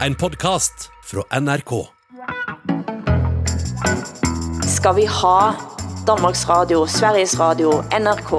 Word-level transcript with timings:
En 0.00 0.14
podkast 0.14 0.90
fra 1.04 1.40
NRK. 1.40 1.86
Ska 4.66 4.92
vi 4.92 5.06
ha 5.06 5.54
Danmarks 6.06 6.48
Radio, 6.48 6.86
Sveriges 6.86 7.38
Radio, 7.38 7.84
NRK? 8.00 8.32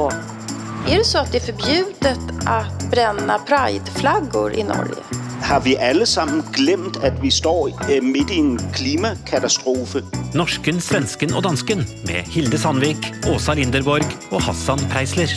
Är 0.88 0.97
det 0.97 1.04
så 1.04 1.18
att 1.18 1.31
det 1.31 1.38
är 1.38 1.54
förbjudet 1.54 2.20
att 2.46 2.91
bränna 2.91 3.39
prideflaggor 3.39 4.54
i 4.54 4.63
Norge? 4.63 5.04
Har 5.41 5.62
vi 5.62 5.78
alle 5.78 6.05
sammen 6.05 6.44
glemt, 6.54 6.97
at 6.97 7.24
vi 7.24 7.31
står 7.31 7.67
øh, 7.92 8.03
midt 8.03 8.31
i 8.31 8.37
en 8.37 8.60
klimakatastrofe? 8.74 10.03
Norsken, 10.33 10.81
svensken 10.81 11.33
og 11.33 11.44
dansken 11.44 11.78
med 12.08 12.24
Hilde 12.33 12.58
Sandvik, 12.58 13.13
Åsa 13.35 13.53
Linderborg 13.53 14.06
og 14.31 14.42
Hassan 14.42 14.79
Preisler. 14.92 15.29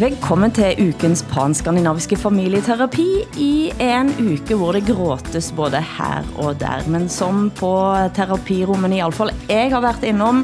Velkommen 0.00 0.48
til 0.56 0.78
ukens 0.80 1.20
panskandinaviske 1.28 2.16
familieterapi 2.16 3.04
i 3.36 3.48
en 3.84 4.08
uke 4.22 4.56
hvor 4.56 4.72
det 4.72 4.86
gråtes 4.86 5.50
både 5.52 5.82
her 5.84 6.24
og 6.40 6.54
der. 6.62 6.86
Men 6.88 7.04
som 7.12 7.50
på 7.52 7.68
terapirummen 8.16 8.94
i 8.96 9.02
alle 9.04 9.12
fall 9.12 9.34
jeg 9.50 9.68
har 9.74 9.84
været 9.84 10.06
innom, 10.08 10.40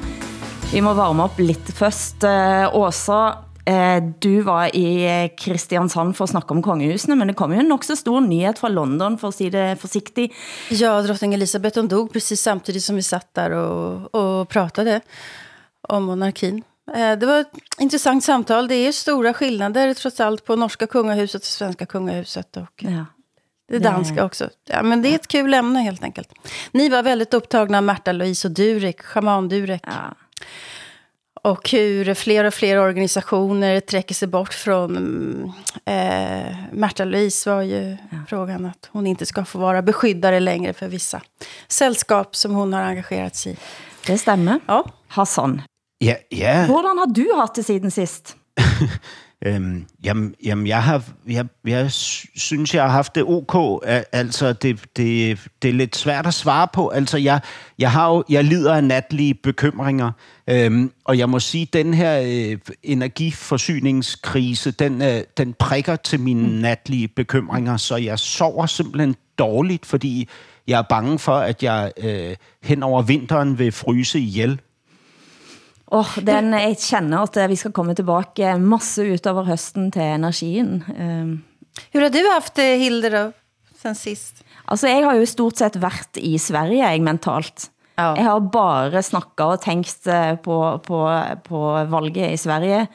vi 0.74 0.83
må 0.84 0.92
varme 0.98 1.24
op 1.24 1.41
lidt 1.41 1.73
først. 1.73 2.27
Eh, 2.28 2.77
Åsa, 2.77 3.23
eh, 3.64 3.97
du 4.20 4.45
var 4.45 4.69
i 4.77 5.33
Kristiansand 5.41 6.12
for 6.12 6.28
at 6.28 6.34
snakke 6.34 6.52
om 6.52 6.61
kongehusene, 6.61 7.16
men 7.16 7.33
det 7.33 7.38
kom 7.41 7.56
jo 7.56 7.64
en 7.64 7.73
nok 7.73 7.88
så 7.88 7.97
stor 7.97 8.20
nyhed 8.20 8.61
fra 8.61 8.69
London, 8.69 9.16
for 9.16 9.33
at 9.33 9.41
sige 9.41 9.56
det 9.56 9.80
forsigtigt. 9.80 10.36
Ja, 10.70 11.00
drottning 11.00 11.33
Elisabeth 11.33 11.80
hon 11.80 11.88
dog 11.88 12.12
precis 12.12 12.45
samtidigt 12.45 12.84
som 12.84 12.97
vi 12.97 13.02
satt 13.02 13.34
där 13.34 13.50
och, 13.50 14.14
och 14.14 14.48
pratade 14.48 15.00
om 15.88 16.05
monarkin. 16.05 16.62
Eh, 16.95 17.19
Det 17.19 17.27
var 17.27 17.41
ett 17.41 17.53
intressant 17.79 18.25
samtal. 18.25 18.69
Det 18.69 18.75
är 18.75 18.93
stora 18.93 19.35
skillnader 19.35 19.95
trots 19.95 20.21
allt 20.21 20.45
på 20.45 20.57
norska 20.57 20.87
kungahuset 20.87 21.41
och 21.43 21.47
svenska 21.47 21.87
kungahuset 21.87 22.57
och 22.57 22.83
Ja. 22.83 23.07
det 23.69 23.78
danska 23.78 24.25
också. 24.25 24.51
Ja, 24.69 24.83
men 24.83 25.03
det 25.03 25.09
är 25.09 25.15
ett 25.15 25.28
kul 25.28 25.55
ämne 25.55 25.81
helt 25.81 26.03
enkelt. 26.03 26.28
Ni 26.73 26.89
var 26.89 27.03
väldigt 27.03 27.34
upptagna 27.34 27.78
av 27.78 27.84
Märta, 27.84 28.12
Louise 28.12 28.48
och 28.48 28.55
Durek, 28.55 29.03
shaman 29.03 29.48
Durek. 29.48 29.83
Ja. 29.87 30.15
Och 31.43 31.70
hur 31.70 32.15
fler 32.15 32.45
och 32.45 32.55
fler 32.55 32.78
organisationer 32.78 33.81
träcker 33.81 34.15
sig 34.15 34.28
bort 34.28 34.55
från... 34.55 35.53
Eh, 35.84 36.56
Märta 36.73 37.05
Louise 37.05 37.50
var 37.50 37.62
ju 37.62 37.97
frågan 38.28 38.67
att 38.67 38.89
hon 38.93 39.06
inte 39.06 39.27
ska 39.27 39.45
få 39.45 39.59
vara 39.59 39.83
beskyddare 39.83 40.41
längre 40.41 40.73
för 40.73 40.89
vissa 40.89 41.23
sällskap 41.69 42.37
som 42.37 42.55
hon 42.55 42.73
har 42.73 42.83
engagerat 42.83 43.37
sig 43.37 43.53
i. 43.53 43.56
Det 44.06 44.19
stemmer. 44.19 44.61
Ja. 44.67 44.84
Hassan, 45.09 45.62
Ja, 46.00 46.14
ja. 46.33 46.66
hvordan 46.66 46.98
har 46.98 47.12
du 47.16 47.27
haft 47.39 47.56
det 47.56 47.64
siden 47.64 47.91
sist? 47.91 48.36
Øhm, 49.47 49.84
jamen, 50.05 50.34
jamen 50.44 50.66
jeg, 50.66 50.83
har, 50.83 51.03
jeg, 51.28 51.47
jeg 51.66 51.92
sy- 51.92 52.27
synes, 52.36 52.75
jeg 52.75 52.83
har 52.83 52.91
haft 52.91 53.14
det 53.14 53.25
ok. 53.27 53.83
Al- 53.86 54.05
Altså, 54.12 54.53
det, 54.53 54.80
det, 54.97 55.38
det 55.62 55.69
er 55.69 55.72
lidt 55.72 55.97
svært 55.97 56.27
at 56.27 56.34
svare 56.34 56.69
på. 56.72 56.88
Altså, 56.88 57.19
jeg, 57.19 57.41
jeg, 57.78 57.92
har 57.92 58.08
jo, 58.14 58.25
jeg 58.28 58.44
lider 58.44 58.75
af 58.75 58.84
natlige 58.84 59.34
bekymringer, 59.34 60.11
øhm, 60.50 60.92
og 61.05 61.19
jeg 61.19 61.28
må 61.30 61.41
sige, 61.41 61.69
den 61.72 61.94
her 61.94 62.20
øh, 62.53 62.58
energiforsyningskrise, 62.83 64.70
den, 64.70 65.03
øh, 65.03 65.22
den 65.36 65.53
prikker 65.58 65.97
til 65.97 66.20
mine 66.20 66.60
natlige 66.60 67.08
bekymringer, 67.08 67.77
så 67.77 67.97
jeg 67.97 68.19
sover 68.19 68.66
simpelthen 68.66 69.16
dårligt, 69.38 69.86
fordi 69.86 70.28
jeg 70.69 70.78
er 70.78 70.83
bange 70.88 71.19
for, 71.19 71.36
at 71.36 71.62
jeg 71.62 71.92
øh, 71.97 72.36
hen 72.62 72.83
over 72.83 73.03
vinteren 73.03 73.58
vil 73.58 73.72
fryse 73.72 74.19
ihjel. 74.19 74.60
Oh, 75.95 76.17
den, 76.19 76.51
jeg 76.56 76.79
kender 76.83 77.23
at 77.23 77.37
eh, 77.39 77.51
vi 77.53 77.59
skal 77.61 77.75
komme 77.75 77.95
tilbage 77.95 78.56
masse 78.59 79.05
ut 79.06 79.29
over 79.31 79.47
høsten 79.47 79.93
til 79.95 80.03
energien. 80.17 80.81
Um, 80.91 81.45
Hur 81.93 82.03
har 82.03 82.11
du 82.11 82.23
haft 82.33 82.56
det, 82.59 82.78
Hilde, 82.81 83.11
då, 83.12 83.23
sen 83.78 83.95
sist? 83.95 84.43
altså, 84.67 84.89
jeg 84.89 85.05
har 85.05 85.15
jo 85.15 85.27
stort 85.28 85.59
set 85.59 85.78
været 85.81 86.19
i 86.19 86.39
Sverige, 86.39 86.83
jeg 86.83 87.03
mentalt. 87.03 87.71
Ja. 87.97 88.12
Jeg 88.16 88.25
har 88.25 88.41
bare 88.53 89.03
snakket 89.03 89.47
og 89.47 89.60
tænkt 89.62 90.06
eh, 90.06 90.34
på, 90.43 90.56
på, 90.84 90.99
på 91.44 91.60
valget 91.89 92.33
i 92.33 92.37
Sverige. 92.37 92.87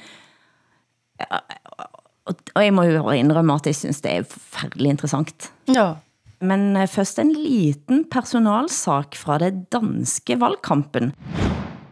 Og, 2.26 2.64
jeg 2.64 2.74
må 2.74 2.84
jo 2.84 3.10
indrømme, 3.10 3.56
at 3.56 3.66
jeg 3.66 3.76
synes 3.76 4.02
det 4.02 4.12
er 4.12 4.28
forfærdelig 4.30 4.90
interessant. 4.90 5.52
Ja. 5.74 5.94
Men 6.42 6.76
eh, 6.78 6.88
først 6.88 7.20
en 7.20 7.34
liten 7.34 8.06
personalsak 8.12 9.16
fra 9.16 9.40
det 9.42 9.72
danske 9.72 10.38
valgkampen. 10.42 11.14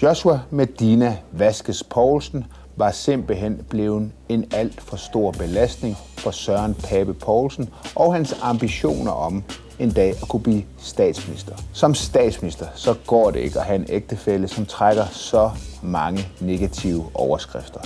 Joshua 0.01 0.39
Medina 0.51 1.17
Vaskes 1.31 1.83
Poulsen 1.83 2.45
var 2.75 2.91
simpelthen 2.91 3.65
blevet 3.69 4.11
en 4.29 4.45
alt 4.53 4.81
for 4.81 4.97
stor 4.97 5.31
belastning 5.31 5.95
for 6.17 6.31
Søren 6.31 6.75
Pape 6.75 7.13
Poulsen 7.13 7.69
og 7.95 8.13
hans 8.13 8.35
ambitioner 8.41 9.11
om 9.11 9.43
en 9.79 9.91
dag 9.91 10.09
at 10.09 10.27
kunne 10.29 10.43
blive 10.43 10.63
statsminister. 10.77 11.55
Som 11.73 11.93
statsminister, 11.95 12.65
så 12.75 12.95
går 13.07 13.31
det 13.31 13.39
ikke 13.39 13.59
at 13.59 13.65
have 13.65 13.75
en 13.75 13.85
ægtefælle, 13.89 14.47
som 14.47 14.65
trækker 14.65 15.05
så 15.05 15.51
mange 15.83 16.27
negative 16.41 17.05
overskrifter. 17.13 17.79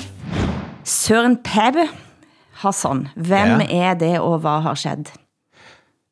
Søren 0.83 1.37
Pape 1.43 1.87
Hassan, 2.53 3.07
hvem 3.15 3.59
Ja. 3.61 3.67
er 3.89 3.93
det 3.93 4.19
og 4.19 4.39
hvad 4.39 4.61
har 4.61 4.75
skjedd? 4.75 5.05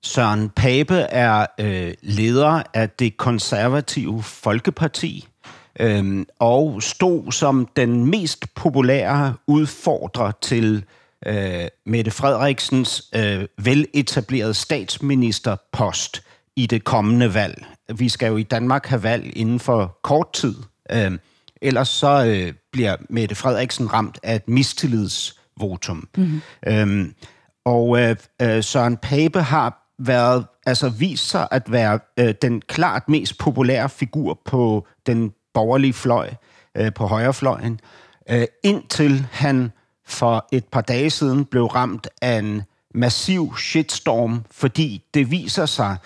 Søren 0.03 0.49
Pape 0.49 0.95
er 0.95 1.45
øh, 1.59 1.93
leder 2.01 2.63
af 2.73 2.89
det 2.89 3.17
konservative 3.17 4.23
Folkeparti 4.23 5.27
øh, 5.79 6.25
og 6.39 6.83
stod 6.83 7.31
som 7.31 7.67
den 7.75 8.05
mest 8.05 8.53
populære 8.55 9.33
udfordrer 9.47 10.31
til 10.41 10.83
øh, 11.25 11.67
Mette 11.85 12.11
Frederiksens 12.11 13.09
øh, 13.15 13.45
veletablerede 13.57 14.53
statsministerpost 14.53 16.23
i 16.55 16.65
det 16.65 16.83
kommende 16.83 17.33
valg. 17.33 17.65
Vi 17.95 18.09
skal 18.09 18.27
jo 18.27 18.37
i 18.37 18.43
Danmark 18.43 18.85
have 18.85 19.03
valg 19.03 19.37
inden 19.37 19.59
for 19.59 19.99
kort 20.03 20.33
tid. 20.33 20.55
Øh, 20.91 21.11
ellers 21.61 21.89
så 21.89 22.25
øh, 22.25 22.53
bliver 22.71 22.95
Mette 23.09 23.35
Frederiksen 23.35 23.93
ramt 23.93 24.19
af 24.23 24.35
et 24.35 24.49
mistillidsvotum. 24.49 26.07
Mm-hmm. 26.17 26.41
Øhm, 26.67 27.13
og 27.65 27.99
øh, 27.99 28.15
øh, 28.41 28.63
Søren 28.63 28.97
Pape 28.97 29.41
har 29.41 29.81
været, 29.99 30.45
altså 30.65 30.89
vist 30.89 31.29
sig 31.29 31.47
at 31.51 31.71
være 31.71 31.99
øh, 32.19 32.33
den 32.41 32.61
klart 32.61 33.09
mest 33.09 33.37
populære 33.37 33.89
figur 33.89 34.39
på 34.45 34.87
den 35.05 35.33
borgerlige 35.53 35.93
fløj, 35.93 36.29
øh, 36.75 36.93
på 36.93 37.07
højrefløjen, 37.07 37.79
øh, 38.29 38.45
indtil 38.63 39.27
han 39.31 39.71
for 40.05 40.47
et 40.51 40.65
par 40.65 40.81
dage 40.81 41.09
siden 41.09 41.45
blev 41.45 41.65
ramt 41.65 42.07
af 42.21 42.39
en 42.39 42.61
massiv 42.93 43.57
shitstorm, 43.57 44.45
fordi 44.51 45.03
det 45.13 45.31
viser 45.31 45.65
sig, 45.65 45.97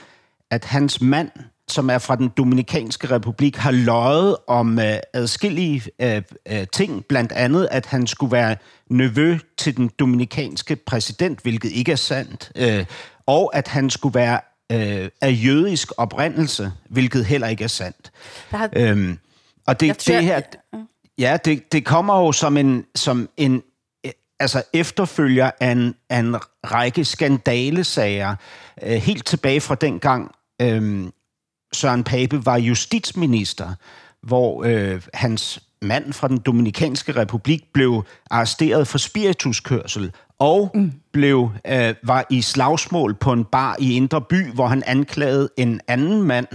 at 0.52 0.66
hans 0.66 1.02
mand, 1.02 1.32
som 1.68 1.90
er 1.90 1.98
fra 1.98 2.16
den 2.16 2.30
Dominikanske 2.38 3.12
Republik, 3.12 3.56
har 3.56 3.72
løjet 3.72 4.38
om 4.48 4.80
øh, 4.80 4.98
adskillige 5.14 5.82
øh, 6.02 6.22
øh, 6.52 6.68
ting, 6.72 7.06
blandt 7.06 7.32
andet, 7.32 7.68
at 7.72 7.86
han 7.86 8.08
skulle 8.08 8.32
være 8.32 8.56
nevø 8.90 9.38
til 9.58 9.78
den 9.78 9.92
dominikanske 10.00 10.76
præsident, 10.76 11.40
hvilket 11.40 11.72
ikke 11.72 11.92
er 11.92 11.96
sandt, 11.96 12.52
øh, 12.56 12.86
og 13.26 13.56
at 13.56 13.68
han 13.68 13.90
skulle 13.90 14.16
være 14.16 14.40
øh, 14.72 15.10
af 15.22 15.40
jødisk 15.46 15.92
oprindelse, 15.98 16.72
hvilket 16.90 17.26
heller 17.26 17.48
ikke 17.48 17.64
er 17.64 17.68
sandt. 17.68 18.12
Det 18.52 18.60
har, 18.60 18.70
Øhm, 18.76 19.20
og 19.68 19.80
det, 19.80 19.98
tror, 19.98 20.16
det 20.16 20.24
her, 20.24 20.42
ja, 21.18 21.38
det, 21.46 21.72
det 21.72 21.86
kommer 21.86 22.20
jo 22.20 22.32
som 22.32 22.58
en, 22.58 22.86
som 22.96 23.30
en 23.38 23.64
øh, 24.06 24.12
altså 24.40 24.64
efterfølger 24.74 25.52
af 25.60 25.72
en, 25.72 25.96
af 26.10 26.20
en 26.20 26.36
række 26.64 27.06
skandalesager, 27.06 28.36
øh, 28.84 28.92
helt 28.92 29.26
tilbage 29.26 29.62
fra 29.62 29.76
dengang 29.76 30.32
øh, 30.62 31.08
Søren 31.74 32.04
Pape 32.04 32.46
var 32.46 32.58
justitsminister, 32.58 33.74
hvor 34.22 34.64
øh, 34.64 35.02
hans 35.14 35.64
mand 35.82 36.14
fra 36.14 36.28
den 36.28 36.38
Dominikanske 36.38 37.16
Republik 37.16 37.64
blev 37.74 38.04
arresteret 38.32 38.88
for 38.88 38.98
spirituskørsel 38.98 40.12
og 40.40 40.72
mm. 40.74 40.92
blev 41.12 41.50
øh, 41.68 41.96
var 42.04 42.26
i 42.30 42.42
slagsmål 42.42 43.16
på 43.16 43.34
en 43.34 43.46
bar 43.46 43.76
i 43.80 43.96
Indre 43.96 44.22
By, 44.22 44.52
hvor 44.52 44.68
han 44.68 44.84
anklagede 44.86 45.50
en 45.58 45.82
anden 45.88 46.24
mand 46.24 46.48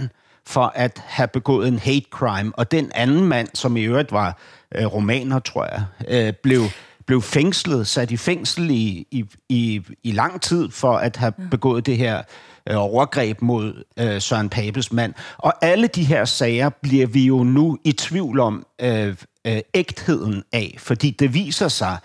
for 0.47 0.71
at 0.75 1.03
have 1.05 1.27
begået 1.27 1.67
en 1.67 1.79
hate 1.79 2.05
crime. 2.11 2.51
Og 2.55 2.71
den 2.71 2.91
anden 2.95 3.25
mand, 3.25 3.47
som 3.53 3.77
i 3.77 3.81
øvrigt 3.81 4.11
var 4.11 4.37
øh, 4.75 4.85
romaner, 4.85 5.39
tror 5.39 5.65
jeg, 5.65 5.83
øh, 6.07 6.33
blev, 6.43 6.63
blev 7.05 7.21
fængslet, 7.21 7.87
sat 7.87 8.11
i 8.11 8.17
fængsel 8.17 8.69
i, 8.69 9.07
i, 9.11 9.25
i, 9.49 9.81
i 10.03 10.11
lang 10.11 10.41
tid 10.41 10.71
for 10.71 10.93
at 10.97 11.15
have 11.15 11.33
begået 11.51 11.85
det 11.85 11.97
her 11.97 12.21
øh, 12.69 12.77
overgreb 12.77 13.41
mod 13.41 13.83
øh, 13.99 14.21
Søren 14.21 14.49
Papes 14.49 14.91
mand. 14.91 15.13
Og 15.37 15.53
alle 15.61 15.87
de 15.87 16.03
her 16.03 16.25
sager 16.25 16.69
bliver 16.69 17.07
vi 17.07 17.25
jo 17.25 17.43
nu 17.43 17.77
i 17.83 17.91
tvivl 17.91 18.39
om 18.39 18.65
øh, 18.81 19.15
øh, 19.47 19.59
ægtheden 19.73 20.43
af, 20.53 20.75
fordi 20.77 21.11
det 21.11 21.33
viser 21.33 21.67
sig, 21.67 21.97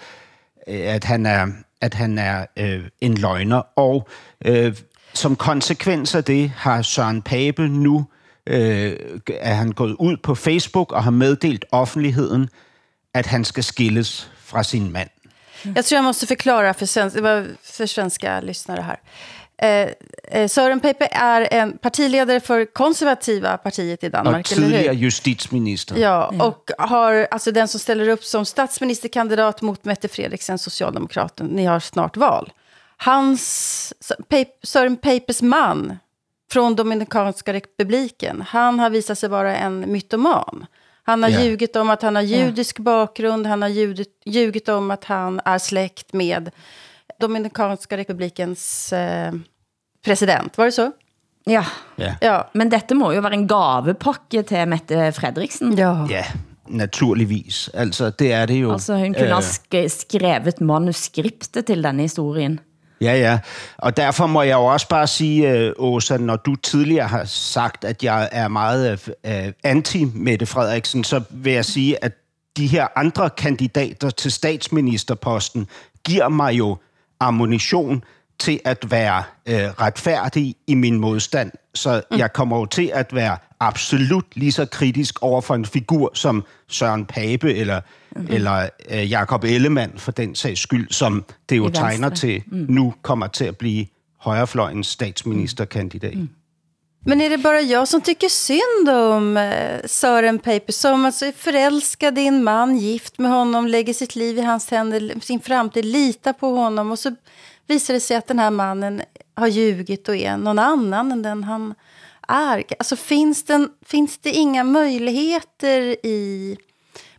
øh, 0.68 0.80
at 0.80 1.04
han 1.04 1.26
er, 1.26 1.46
at 1.80 1.94
han 1.94 2.18
er 2.18 2.46
øh, 2.56 2.84
en 3.00 3.14
løgner. 3.14 3.62
Og 3.78 4.08
øh, 4.44 4.76
som 5.14 5.36
konsekvens 5.36 6.14
af 6.14 6.24
det 6.24 6.50
har 6.56 6.82
Søren 6.82 7.22
Pape 7.22 7.68
nu 7.68 8.06
øh, 8.46 8.96
er 9.28 9.54
han 9.54 9.72
gået 9.72 9.96
ud 9.98 10.16
på 10.16 10.34
Facebook 10.34 10.92
og 10.92 11.04
har 11.04 11.10
meddelt 11.10 11.64
offentligheden, 11.72 12.48
at 13.14 13.26
han 13.26 13.44
skal 13.44 13.64
skilles 13.64 14.30
fra 14.44 14.62
sin 14.62 14.92
mand. 14.92 15.08
Jag 15.74 15.84
tror 15.84 15.96
jag 15.96 16.04
måste 16.04 16.26
förklara 16.26 16.74
för, 16.74 16.86
svensk, 16.86 17.16
för 17.62 17.86
svenska 17.86 18.40
lyssnare 18.40 18.80
här. 18.80 19.00
Eh, 19.62 19.90
eh, 20.22 20.48
Søren 20.48 20.80
Pape 20.80 21.08
är 21.10 21.48
en 21.52 21.78
partiledare 21.78 22.40
för 22.40 22.64
konservativa 22.64 23.56
partiet 23.56 24.04
i 24.04 24.08
Danmark, 24.08 24.52
eller 24.52 24.62
tidligere 24.62 24.92
hur? 24.92 25.02
justitsminister. 25.02 25.96
Ja, 25.96 26.34
och 26.40 26.70
har, 26.78 27.28
alltså 27.30 27.52
den 27.52 27.68
som 27.68 27.80
ställer 27.80 28.08
upp 28.08 28.24
som 28.24 28.44
statsministerkandidat 28.44 29.62
mot 29.62 29.84
Mette 29.84 30.08
Fredriksen, 30.08 30.58
Socialdemokraten. 30.58 31.46
Ni 31.46 31.64
har 31.64 31.80
snart 31.80 32.16
val. 32.16 32.52
Hans, 32.96 33.92
Pape, 34.28 34.50
Søren 34.62 34.96
Papes 34.96 35.42
man 35.42 35.98
från 36.56 36.76
Dominikanska 36.76 37.52
republiken, 37.52 38.44
han 38.48 38.78
har 38.80 38.90
visat 38.90 39.18
sig 39.18 39.28
vara 39.28 39.56
en 39.56 39.92
mytoman. 39.92 40.66
Han 41.02 41.22
har 41.22 41.30
Ja. 41.30 41.40
ljugit 41.44 41.76
om 41.76 41.90
att 41.90 42.02
han 42.02 42.14
har 42.16 42.22
judisk 42.22 42.78
bakgrund, 42.78 43.46
han 43.46 43.62
har 43.62 43.68
ljugit, 43.68 44.08
ljugit 44.24 44.68
om 44.68 44.90
att 44.90 45.04
han 45.04 45.40
är 45.44 45.58
släkt 45.58 46.12
med 46.12 46.50
Dominikanska 47.20 47.96
republikens 47.96 48.92
eh, 48.92 49.32
president. 50.04 50.58
Var 50.58 50.64
det 50.64 50.72
så? 50.72 50.92
Ja. 51.44 51.64
Ja. 51.96 52.12
Ja. 52.20 52.50
Men 52.52 52.68
dette 52.72 52.94
må 52.94 53.12
jo 53.14 53.20
være 53.20 53.34
en 53.38 53.46
gavepakke 53.48 54.42
til 54.42 54.66
Mette 54.68 55.12
Fredriksen. 55.12 55.76
Ja. 55.78 56.06
ja, 56.10 56.24
naturligvis. 56.68 57.68
Altså, 57.74 58.10
det 58.18 58.32
er 58.32 58.46
det 58.46 58.60
jo. 58.62 58.72
Altså, 58.72 58.96
hun 58.96 59.14
kunne 59.14 59.34
ha 59.34 59.40
sk- 59.44 59.88
skrevet 59.88 60.60
manuskriptet 60.60 61.66
til 61.66 61.82
denne 61.84 62.02
historien. 62.08 62.58
Ja, 63.00 63.18
ja. 63.18 63.38
Og 63.78 63.96
derfor 63.96 64.26
må 64.26 64.42
jeg 64.42 64.54
jo 64.54 64.64
også 64.64 64.88
bare 64.88 65.06
sige, 65.06 65.50
øh, 65.50 65.72
Åsa, 65.76 66.16
når 66.16 66.36
du 66.36 66.54
tidligere 66.54 67.08
har 67.08 67.24
sagt, 67.24 67.84
at 67.84 68.04
jeg 68.04 68.28
er 68.32 68.48
meget 68.48 69.10
øh, 69.26 69.52
anti-Mette 69.66 70.46
Frederiksen, 70.46 71.04
så 71.04 71.22
vil 71.30 71.52
jeg 71.52 71.64
sige, 71.64 72.04
at 72.04 72.12
de 72.56 72.66
her 72.66 72.86
andre 72.96 73.30
kandidater 73.30 74.10
til 74.10 74.32
statsministerposten 74.32 75.68
giver 76.04 76.28
mig 76.28 76.58
jo 76.58 76.76
ammunition 77.20 78.04
til 78.38 78.60
at 78.64 78.90
være 78.90 79.22
øh, 79.46 79.54
retfærdig 79.54 80.54
i 80.66 80.74
min 80.74 81.00
modstand. 81.00 81.52
Så 81.74 82.02
mm. 82.10 82.18
jeg 82.18 82.32
kommer 82.32 82.58
jo 82.58 82.66
til 82.66 82.90
at 82.94 83.14
være 83.14 83.36
absolut 83.60 84.24
lige 84.34 84.52
så 84.52 84.66
kritisk 84.66 85.22
over 85.22 85.40
for 85.40 85.54
en 85.54 85.64
figur 85.64 86.10
som 86.14 86.44
Søren 86.68 87.06
Pape 87.06 87.54
eller, 87.54 87.80
mm-hmm. 87.80 88.34
eller 88.34 88.68
øh, 88.90 89.10
Jakob 89.10 89.44
Ellemann 89.44 89.92
for 89.96 90.12
den 90.12 90.34
sags 90.34 90.60
skyld, 90.60 90.90
som 90.90 91.24
det 91.48 91.56
jo 91.56 91.62
I 91.62 91.66
Venstre. 91.66 91.88
tegner 91.88 92.08
til 92.08 92.42
mm. 92.46 92.66
nu 92.68 92.94
kommer 93.02 93.26
til 93.26 93.44
at 93.44 93.56
blive 93.56 93.86
højrefløjens 94.20 94.86
statsministerkandidat. 94.86 96.14
Mm. 96.14 96.28
Men 97.08 97.20
är 97.20 97.30
det 97.30 97.38
bara 97.38 97.60
jag 97.60 97.88
som 97.88 98.00
tycker 98.00 98.28
synd 98.28 98.88
om 98.88 99.36
eh, 99.36 99.80
Søren 99.86 100.38
Pape 100.38 100.72
som 100.72 101.04
alltså 101.04 101.26
är 101.26 101.32
förälskad 101.32 102.18
i 102.18 102.26
en 102.26 102.44
man, 102.44 102.76
gift 102.76 103.18
med 103.18 103.30
honom, 103.30 103.66
lägger 103.66 103.94
sitt 103.94 104.16
liv 104.16 104.38
i 104.38 104.40
hans 104.40 104.70
händer, 104.70 105.20
sin 105.20 105.40
framtid, 105.40 105.84
litar 105.84 106.32
på 106.32 106.54
honom 106.56 106.90
och 106.90 106.98
så 106.98 107.14
visar 107.66 107.94
det 107.94 108.00
sig 108.00 108.16
att 108.16 108.26
den 108.26 108.38
här 108.38 108.50
mannen 108.50 109.02
har 109.34 109.46
ljugit 109.46 110.08
och 110.08 110.16
är 110.16 110.36
någon 110.36 110.58
annan 110.58 111.12
än 111.12 111.22
den 111.22 111.44
han 111.44 111.74
är. 112.28 112.64
Alltså 112.78 112.96
finns, 112.96 113.44
den, 113.44 113.68
finns 113.86 114.18
det 114.18 114.30
inga 114.30 114.64
möjligheter 114.64 116.06
i 116.06 116.56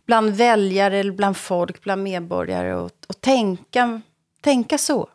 bland 0.06 0.30
väljare, 0.30 0.98
eller 0.98 1.12
bland 1.12 1.36
folk, 1.36 1.82
bland 1.82 2.02
medborgare 2.02 2.86
att, 2.86 3.06
att 3.08 3.20
tänka, 3.20 4.00
tänka 4.42 4.78
så? 4.78 5.08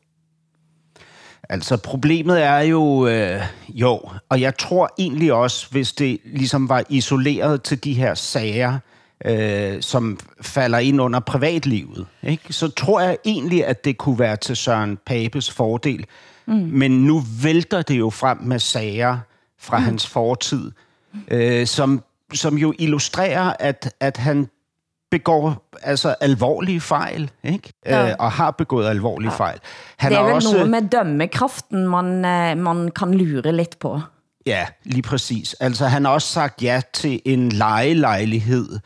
Altså, 1.50 1.78
problemet 1.78 2.42
er 2.44 2.60
jo, 2.60 3.08
øh, 3.08 3.42
jo, 3.70 4.10
og 4.30 4.42
jeg 4.42 4.58
tror 4.58 4.90
egentlig 4.98 5.34
også, 5.34 5.68
hvis 5.72 5.94
det 5.94 6.18
ligesom 6.26 6.70
var 6.70 6.84
isoleret 6.90 7.64
til 7.64 7.84
de 7.84 7.94
her 7.94 8.14
sager, 8.14 8.80
øh, 9.26 9.82
som 9.82 10.20
falder 10.42 10.78
ind 10.78 11.02
under 11.02 11.20
privatlivet, 11.20 12.08
ikke? 12.24 12.54
så 12.54 12.68
tror 12.68 13.02
jeg 13.02 13.18
egentlig, 13.26 13.66
at 13.66 13.86
det 13.86 13.98
kunne 13.98 14.20
være 14.20 14.36
til 14.36 14.56
Søren 14.56 14.98
Papes 15.06 15.52
fordel. 15.52 16.06
Mm. 16.46 16.54
Men 16.54 16.92
nu 16.92 17.24
vælter 17.44 17.82
det 17.82 18.00
jo 18.00 18.10
frem 18.10 18.38
med 18.38 18.60
sager 18.60 19.18
fra 19.64 19.78
mm. 19.78 19.84
hans 19.84 20.08
fortid, 20.08 20.72
øh, 21.28 21.68
som, 21.68 22.04
som 22.34 22.58
jo 22.58 22.74
illustrerer, 22.80 23.54
at, 23.60 23.94
at 24.00 24.18
han 24.18 24.48
begår 25.12 25.70
altså 25.82 26.16
alvorlige 26.22 26.82
fejl, 26.82 27.32
ikke? 27.44 27.74
Ja. 27.86 28.10
Øh, 28.10 28.16
og 28.20 28.32
har 28.32 28.52
begået 28.52 28.88
alvorlige 28.88 29.32
ja. 29.32 29.38
fejl. 29.38 29.60
Han 29.98 30.12
Det 30.12 30.20
er 30.20 30.24
vel 30.24 30.34
også, 30.34 30.52
noget 30.54 30.70
med 30.70 30.82
dømmekraften, 30.90 31.88
man, 31.88 32.26
eh, 32.26 32.58
man 32.58 32.92
kan 32.92 33.14
lure 33.14 33.52
lidt 33.52 33.80
på. 33.80 34.02
Ja, 34.46 34.66
lige 34.84 35.02
præcis. 35.02 35.54
Altså, 35.54 35.86
han 35.86 36.06
har 36.06 36.12
også 36.12 36.28
sagt 36.28 36.64
ja 36.64 36.82
til 36.94 37.22
en 37.26 37.50
lejelejlighed, 37.50 38.74
øh, 38.74 38.80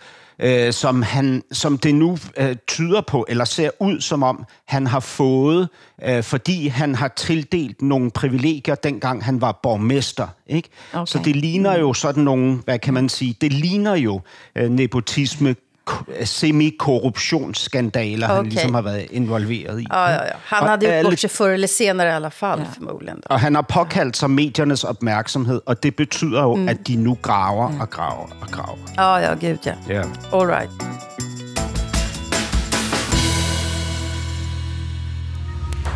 som, 0.71 1.01
han, 1.01 1.43
som 1.51 1.77
det 1.77 1.95
nu 1.95 2.17
øh, 2.37 2.55
tyder 2.67 3.01
på, 3.01 3.25
eller 3.29 3.45
ser 3.45 3.69
ud 3.79 4.01
som 4.01 4.23
om, 4.23 4.45
han 4.65 4.87
har 4.87 4.99
fået, 4.99 5.69
øh, 6.03 6.23
fordi 6.23 6.67
han 6.67 6.95
har 6.95 7.07
tildelt 7.07 7.81
nogle 7.81 8.11
privilegier, 8.11 8.75
dengang 8.75 9.25
han 9.25 9.41
var 9.41 9.59
borgmester. 9.63 10.27
Ikke? 10.47 10.69
Okay. 10.93 11.05
Så 11.05 11.19
det 11.25 11.35
ligner 11.35 11.79
jo 11.79 11.93
sådan 11.93 12.23
nogle, 12.23 12.55
hvad 12.65 12.79
kan 12.79 12.93
man 12.93 13.09
sige, 13.09 13.35
det 13.41 13.53
ligner 13.53 13.95
jo 13.95 14.21
øh, 14.55 14.69
nepotisme, 14.69 15.55
ko- 15.87 16.05
semi-korruptionsskandaler, 16.25 18.27
han 18.27 18.37
Okay. 18.39 18.49
ligesom 18.49 18.73
har 18.73 18.81
været 18.81 19.05
involveret 19.11 19.81
i. 19.81 19.85
Ja, 19.89 20.09
ja, 20.09 20.13
ja. 20.25 20.31
Han 20.45 20.67
hade 20.67 21.01
gjort 21.01 21.11
bort 21.11 21.19
sig 21.19 21.29
förr 21.29 21.49
eller 21.53 21.67
senare 21.67 22.07
i 22.07 22.11
alla 22.11 22.29
fall, 22.31 22.61
förmodligen. 22.75 23.21
Då. 23.23 23.27
Og 23.33 23.39
han 23.39 23.55
har 23.55 23.61
påkaldt 23.61 24.15
sig 24.15 24.29
mediernes 24.29 24.83
opmærksomhed, 24.83 25.61
og 25.65 25.83
det 25.83 25.95
betyder 25.95 26.41
jo, 26.43 26.55
mm. 26.55 26.69
at 26.69 26.87
de 26.87 26.95
nu 26.95 27.17
graver 27.21 27.71
og 27.81 27.89
graver 27.89 28.27
og 28.41 28.47
graver. 28.51 28.77
Ja, 28.97 29.17
ja, 29.17 29.33
gud 29.33 29.57
ja. 29.65 29.73
Ja. 29.89 30.01
All 30.33 30.47
right. 30.49 30.71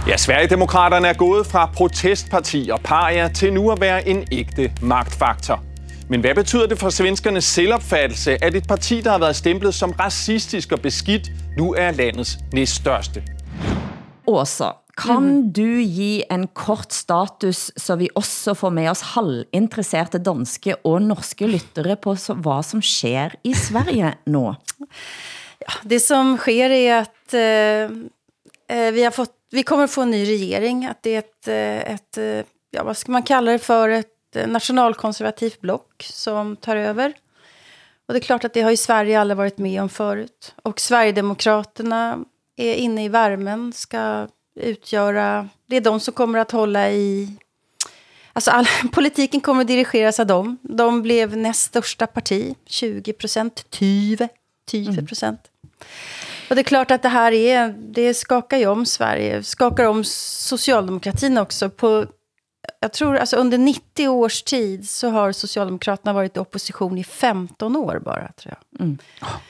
Ja, 0.08 0.18
Sverigedemokraterne 0.18 1.08
er 1.08 1.14
gået 1.14 1.48
fra 1.48 1.70
protestparti 1.74 2.70
og 2.74 2.80
paria 2.84 3.28
til 3.28 3.54
nu 3.54 3.72
at 3.72 3.82
være 3.82 4.08
en 4.08 4.24
ægte 4.32 4.72
magtfaktor. 4.82 5.64
Men 6.12 6.20
hvad 6.22 6.36
betyder 6.36 6.68
det 6.68 6.76
for 6.80 6.90
svenskernes 6.90 7.44
selvopfattelse, 7.44 8.44
at 8.44 8.56
et 8.56 8.68
parti, 8.68 9.02
der 9.02 9.12
har 9.12 9.20
været 9.20 9.36
stemplet 9.36 9.74
som 9.74 9.92
racistisk 9.92 10.72
og 10.72 10.82
beskidt, 10.82 11.30
nu 11.58 11.74
er 11.74 11.92
landets 11.92 12.38
næststørste? 12.54 13.24
Åsa, 14.28 14.74
kan 14.98 15.52
du 15.56 15.80
give 15.80 16.28
en 16.34 16.48
kort 16.48 16.94
status, 16.94 17.72
så 17.78 17.96
vi 17.96 18.10
også 18.16 18.54
får 18.54 18.70
med 18.70 18.90
os 18.92 19.02
halvinteresserte 19.14 20.20
danske 20.20 20.76
og 20.84 21.02
norske 21.02 21.48
lyttere 21.48 21.96
på 21.96 22.16
så, 22.16 22.34
hvad 22.34 22.64
som 22.64 22.82
sker 22.82 23.30
i 23.44 23.54
Sverige 23.54 24.14
nå? 24.26 24.54
Det 25.90 26.02
som 26.02 26.38
sker 26.38 26.70
är 26.70 27.02
att 27.02 27.34
eh, 27.34 27.84
eh, 28.78 28.92
vi, 28.92 29.04
har 29.04 29.12
fått, 29.12 29.36
vi 29.52 29.64
kommer 29.64 29.88
få 29.88 30.02
en 30.02 30.12
ny 30.12 30.26
regering. 30.26 30.86
Att 30.86 31.04
det 31.04 31.16
är 31.16 31.20
ett, 31.20 31.48
eh, 31.48 31.94
ett 31.94 32.18
eh, 32.18 32.46
ja, 32.72 32.84
vad 32.84 32.98
ska 32.98 33.12
man 33.12 33.24
kalla 33.24 33.52
det 33.52 33.60
för, 33.60 33.90
ett 33.90 34.21
eh, 34.36 34.48
nationalkonservativt 34.48 35.62
block 35.62 36.04
som 36.14 36.56
tar 36.56 36.76
över. 36.76 37.14
Och 38.06 38.14
det 38.14 38.20
är 38.20 38.22
klart 38.22 38.44
att 38.44 38.54
det 38.54 38.62
har 38.62 38.72
ju 38.72 38.78
Sverige 38.78 39.22
aldrig 39.22 39.38
varit 39.38 39.58
med 39.58 39.82
om 39.82 39.90
förut. 39.90 40.56
Och 40.64 40.80
Sverigedemokraterna 40.80 42.20
är 42.56 42.74
inne 42.74 43.06
i 43.06 43.10
värmen, 43.10 43.74
ska 43.74 44.28
utgöra... 44.56 45.50
Det 45.66 45.76
är 45.76 45.82
de 45.82 46.00
som 46.00 46.14
kommer 46.14 46.40
att 46.40 46.52
hålla 46.52 46.92
i... 46.92 47.38
Alltså 48.34 48.52
all, 48.52 48.66
politiken 48.92 49.42
kommer 49.42 49.62
att 49.62 49.68
dirigeras 49.68 50.20
av 50.20 50.28
dem. 50.28 50.58
De 50.62 51.02
blev 51.02 51.38
näst 51.38 51.62
största 51.62 52.08
parti, 52.08 52.56
20 52.66 53.14
procent, 53.14 53.66
20, 53.72 54.30
20 54.72 55.06
procent. 55.08 55.40
Och 56.50 56.56
det 56.56 56.62
är 56.62 56.64
klart 56.64 56.92
att 56.92 57.02
det 57.02 57.10
här 57.10 57.32
är, 57.32 57.76
det 57.78 58.14
skakar 58.14 58.58
ju 58.58 58.68
om 58.68 58.86
Sverige, 58.86 59.44
skakar 59.44 59.86
om 59.86 60.04
socialdemokratin 60.04 61.38
också. 61.38 61.70
På, 61.70 62.06
jag 62.80 62.94
tror, 62.94 63.18
alltså 63.18 63.36
under 63.36 63.58
90 63.58 64.08
års 64.08 64.44
tid 64.44 64.90
så 64.90 65.10
har 65.10 65.32
Socialdemokraterna 65.32 66.14
varit 66.14 66.38
i 66.38 66.40
opposition 66.40 66.98
i 66.98 67.04
15 67.04 67.76
år 67.76 68.00
bara, 68.06 68.32
tror 68.32 68.56
jag. 68.58 68.98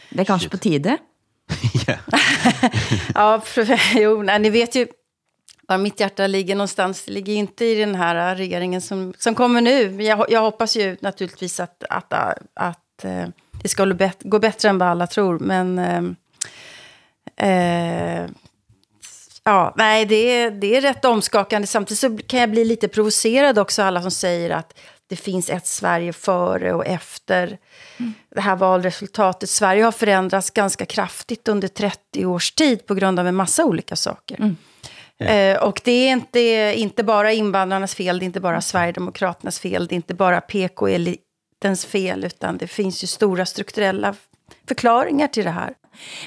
Det 0.09 0.21
er 0.21 0.25
kanskje 0.25 0.49
på 0.49 0.57
tide? 0.57 0.97
ja. 3.15 3.41
Jo, 3.95 4.23
nej, 4.23 4.39
ni 4.39 4.49
vet 4.49 4.75
ju 4.75 4.87
var 5.71 5.77
mitt 5.77 5.99
hjärta 5.99 6.27
ligger 6.27 6.55
någonstans. 6.55 7.05
Det 7.05 7.11
ligger 7.11 7.33
inte 7.33 7.65
i 7.65 7.75
den 7.75 7.95
här 7.95 8.35
regeringen 8.35 8.81
som, 8.81 9.13
som 9.17 9.35
kommer 9.35 9.61
nu. 9.61 10.03
Jag, 10.03 10.25
jag 10.29 10.41
hoppas 10.41 10.75
ju 10.77 10.97
naturligtvis 11.01 11.59
att, 11.59 11.83
att, 11.89 12.13
att, 12.53 13.03
eh, 13.03 13.27
det 13.61 13.69
ska 13.69 13.85
gå 14.19 14.39
bättre 14.39 14.69
än 14.69 14.77
vad 14.77 14.89
alla 14.89 15.07
tror. 15.07 15.39
Men 15.39 15.79
eh, 15.79 16.03
eh, 17.49 18.29
ja, 19.45 19.73
nej, 19.77 20.05
det 20.05 20.15
är, 20.15 20.51
det 20.51 20.77
är 20.77 20.81
rätt 20.81 21.05
omskakande. 21.05 21.67
Samtidigt 21.67 21.99
så 21.99 22.17
kan 22.17 22.39
jag 22.39 22.51
bli 22.51 22.65
lite 22.65 22.87
provocerad 22.87 23.59
också, 23.59 23.83
alla 23.83 24.01
som 24.01 24.11
säger 24.11 24.49
att 24.49 24.79
det 25.07 25.15
finns 25.15 25.49
ett 25.49 25.67
Sverige 25.67 26.13
före 26.13 26.73
och 26.73 26.85
efter 26.85 27.57
det 28.35 28.41
här 28.41 28.55
valresultatet. 28.55 29.49
Sverige 29.49 29.83
har 29.83 29.91
förändrats 29.91 30.49
ganska 30.49 30.85
kraftigt 30.85 31.47
under 31.47 31.67
30 31.67 32.25
års 32.25 32.51
tid 32.51 32.85
på 32.85 32.93
grund 32.93 33.19
av 33.19 33.27
en 33.27 33.35
massa 33.35 33.65
olika 33.65 33.95
saker. 33.95 34.55
Eh, 35.17 35.63
och 35.63 35.81
det 35.83 35.91
är 35.91 36.11
inte, 36.11 36.39
inte 36.75 37.03
bara 37.03 37.31
invandrarnas 37.31 37.95
fel, 37.95 38.19
det 38.19 38.23
är 38.23 38.25
inte 38.25 38.39
bara 38.39 38.61
Sverigedemokraternas 38.61 39.59
fel, 39.59 39.87
det 39.87 39.93
är 39.93 39.95
inte 39.95 40.13
bara 40.13 40.41
PK-elitens 40.41 41.85
fel, 41.85 42.23
utan 42.23 42.57
det 42.57 42.67
finns 42.67 43.03
ju 43.03 43.07
stora 43.07 43.45
strukturella 43.45 44.15
förklaringar 44.67 45.27
till 45.27 45.43
det 45.43 45.51
här. 45.51 45.73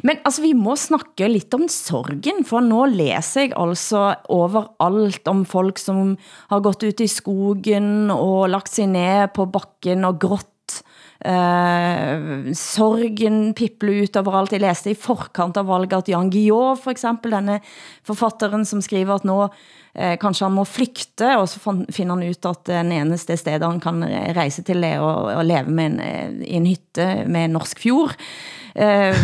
Men 0.06 0.20
altså, 0.22 0.44
vi 0.44 0.54
må 0.56 0.76
snakke 0.78 1.28
lidt 1.30 1.54
om 1.56 1.66
sorgen, 1.70 2.42
for 2.46 2.64
nu 2.64 2.84
læser 2.90 3.48
jeg 3.48 3.54
altså 3.58 4.14
overalt 4.32 5.28
om 5.30 5.44
folk, 5.48 5.80
som 5.82 6.16
har 6.50 6.64
gått 6.64 6.86
ut 6.86 7.04
i 7.04 7.10
skogen 7.10 8.10
og 8.14 8.50
lagt 8.52 8.74
sig 8.74 8.90
ned 8.90 9.32
på 9.36 9.48
bakken 9.50 10.08
og 10.08 10.20
grått. 10.22 10.50
Uh, 11.24 12.50
sorgen 12.58 13.54
pipler 13.56 14.02
ut 14.04 14.16
overalt. 14.20 14.52
Jeg 14.52 14.64
læste 14.64 14.92
i 14.92 14.98
forkant 14.98 15.56
av 15.56 15.70
valget 15.70 16.02
at 16.02 16.10
Jan 16.12 16.28
Guillaume, 16.32 16.76
for 16.80 16.92
eksempel, 16.92 17.32
denne 17.36 17.60
forfatteren, 18.04 18.66
som 18.68 18.82
skriver 18.84 19.16
at 19.16 19.28
nå 19.28 19.38
eh, 19.94 20.16
kanskje 20.20 20.48
han 20.48 20.56
må 20.56 20.66
flygte, 20.68 21.30
og 21.38 21.46
så 21.50 21.62
finder 21.62 22.16
han 22.16 22.26
ut 22.26 22.50
at 22.50 22.70
eh, 22.72 22.82
den 22.82 22.92
eneste 22.98 23.38
sted 23.40 23.64
han 23.64 23.80
kan 23.82 24.02
rejse 24.36 24.64
til 24.66 24.84
er 24.84 25.00
at, 25.00 25.30
at 25.38 25.48
leve 25.48 25.78
med 25.78 25.92
en, 25.92 26.02
eh, 26.04 26.36
i 26.50 26.58
en 26.58 26.68
hytte 26.68 27.08
med 27.24 27.48
en 27.48 27.58
norsk 27.60 27.84
fjord. 27.86 28.18
Eh, 28.74 29.16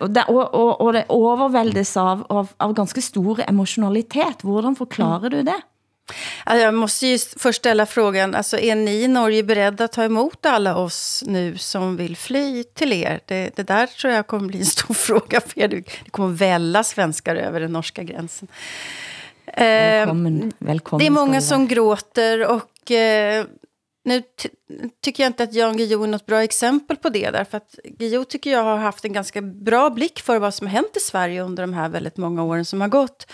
det, 0.08 0.24
og, 0.28 0.54
og, 0.54 0.80
og 0.80 0.92
det 0.94 1.04
overvældes 1.08 1.96
av, 1.96 2.24
av, 2.28 2.52
av 2.56 2.74
ganske 2.76 3.02
stor 3.02 3.42
emotionalitet. 3.48 4.44
Hvordan 4.44 4.76
forklarer 4.76 5.30
du 5.30 5.42
det? 5.42 5.60
Jag 6.46 6.74
måste 6.74 7.06
ju 7.06 7.18
först 7.36 7.58
ställa 7.58 7.86
frågan, 7.86 8.34
alltså 8.34 8.58
är 8.58 8.74
ni 8.74 9.02
i 9.02 9.08
Norge 9.08 9.42
beredda 9.42 9.84
att 9.84 9.92
ta 9.92 10.04
emot 10.04 10.46
alla 10.46 10.76
oss 10.76 11.24
nu 11.26 11.58
som 11.58 11.96
vill 11.96 12.16
fly 12.16 12.64
till 12.64 12.92
er? 12.92 13.20
Det, 13.26 13.56
det 13.56 13.62
där 13.62 13.86
tror 13.86 14.12
jag 14.12 14.26
kommer 14.26 14.48
bli 14.48 14.58
en 14.58 14.66
stor 14.66 14.94
fråga 15.06 15.40
för 15.40 15.60
er. 15.60 15.68
Det 15.68 16.10
kommer 16.10 16.34
välla 16.34 16.84
svenskar 16.84 17.36
över 17.36 17.60
den 17.60 17.72
norska 17.72 18.02
gränsen. 18.02 18.48
Välkommen, 19.56 20.42
eh, 20.42 20.48
välkommen. 20.58 20.98
Det 20.98 21.06
är 21.06 21.10
många 21.10 21.40
som 21.40 21.66
gråter 21.66 22.46
och 22.46 22.90
eh, 22.90 23.44
nu 24.04 24.22
tycker 25.02 25.22
jag 25.22 25.30
inte 25.30 25.42
att 25.42 25.54
Jan 25.54 25.76
Guillou 25.76 26.04
är 26.04 26.08
något 26.08 26.26
bra 26.26 26.42
exempel 26.42 26.96
på 26.96 27.08
det. 27.08 27.30
Därför 27.30 27.56
att 27.56 27.78
Guillou 27.84 28.24
tycker 28.24 28.50
jag 28.50 28.64
har 28.64 28.76
haft 28.76 29.04
en 29.04 29.12
ganska 29.12 29.42
bra 29.42 29.90
blick 29.90 30.20
för 30.20 30.38
vad 30.38 30.54
som 30.54 30.66
har 30.66 30.72
hänt 30.72 30.96
i 30.96 31.00
Sverige 31.00 31.42
under 31.42 31.62
de 31.62 31.72
här 31.72 31.88
väldigt 31.88 32.16
många 32.16 32.42
åren 32.42 32.64
som 32.64 32.80
har 32.80 32.88
gått. 32.88 33.26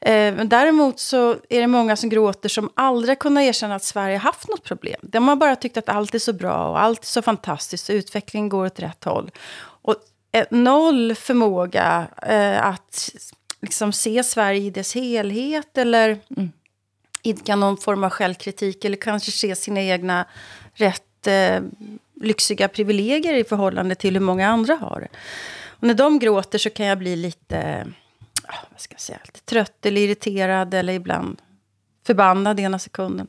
Eh, 0.00 0.34
men 0.34 0.48
däremot 0.48 1.00
så 1.00 1.30
är 1.48 1.60
det 1.60 1.66
många 1.66 1.96
som 1.96 2.08
gråter 2.08 2.48
som 2.48 2.70
aldrig 2.74 3.18
kunnat 3.18 3.42
erkänna 3.42 3.74
att 3.74 3.84
Sverige 3.84 4.16
haft 4.16 4.48
något 4.48 4.64
problem. 4.64 5.00
De 5.02 5.28
har 5.28 5.36
bara 5.36 5.56
tyckt 5.56 5.76
att 5.76 5.88
allt 5.88 6.14
är 6.14 6.18
så 6.18 6.32
bra 6.32 6.68
och 6.68 6.80
allt 6.80 7.02
är 7.02 7.06
så 7.06 7.22
fantastiskt 7.22 7.88
och 7.88 7.94
utvecklingen 7.94 8.48
går 8.48 8.66
åt 8.66 8.80
rätt 8.80 9.04
håll. 9.04 9.30
Och 9.58 9.94
eh, 10.32 10.46
noll 10.50 11.14
förmåga 11.14 12.06
eh, 12.22 12.66
att 12.66 13.10
liksom 13.62 13.92
se 13.92 14.22
Sverige 14.22 14.60
i 14.60 14.70
dess 14.70 14.94
helhet 14.94 15.78
eller 15.78 16.18
mm 16.36 16.52
idka 17.26 17.56
någon 17.56 17.76
form 17.76 18.04
av 18.04 18.10
självkritik 18.10 18.84
eller 18.84 18.96
kanske 18.96 19.30
se 19.30 19.56
sina 19.56 19.82
egna 19.82 20.26
rätt 20.74 21.26
eh, 21.26 21.60
lyxiga 22.20 22.68
privilegier 22.68 23.34
i 23.34 23.44
förhållande 23.44 23.94
till 23.94 24.14
hur 24.14 24.20
många 24.20 24.48
andra 24.48 24.74
har. 24.74 25.08
Och 25.66 25.82
när 25.82 25.94
de 25.94 26.18
gråter 26.18 26.58
så 26.58 26.70
kan 26.70 26.86
jag 26.86 26.98
bli 26.98 27.16
lite, 27.16 27.86
vad 28.70 28.80
ska 28.80 28.94
jag 28.94 29.00
säga, 29.00 29.18
lite 29.24 29.40
trött 29.40 29.86
eller 29.86 30.00
irriterad 30.00 30.74
eller 30.74 30.92
ibland 30.92 31.42
förbannad 32.06 32.60
ena 32.60 32.78
sekunden. 32.78 33.26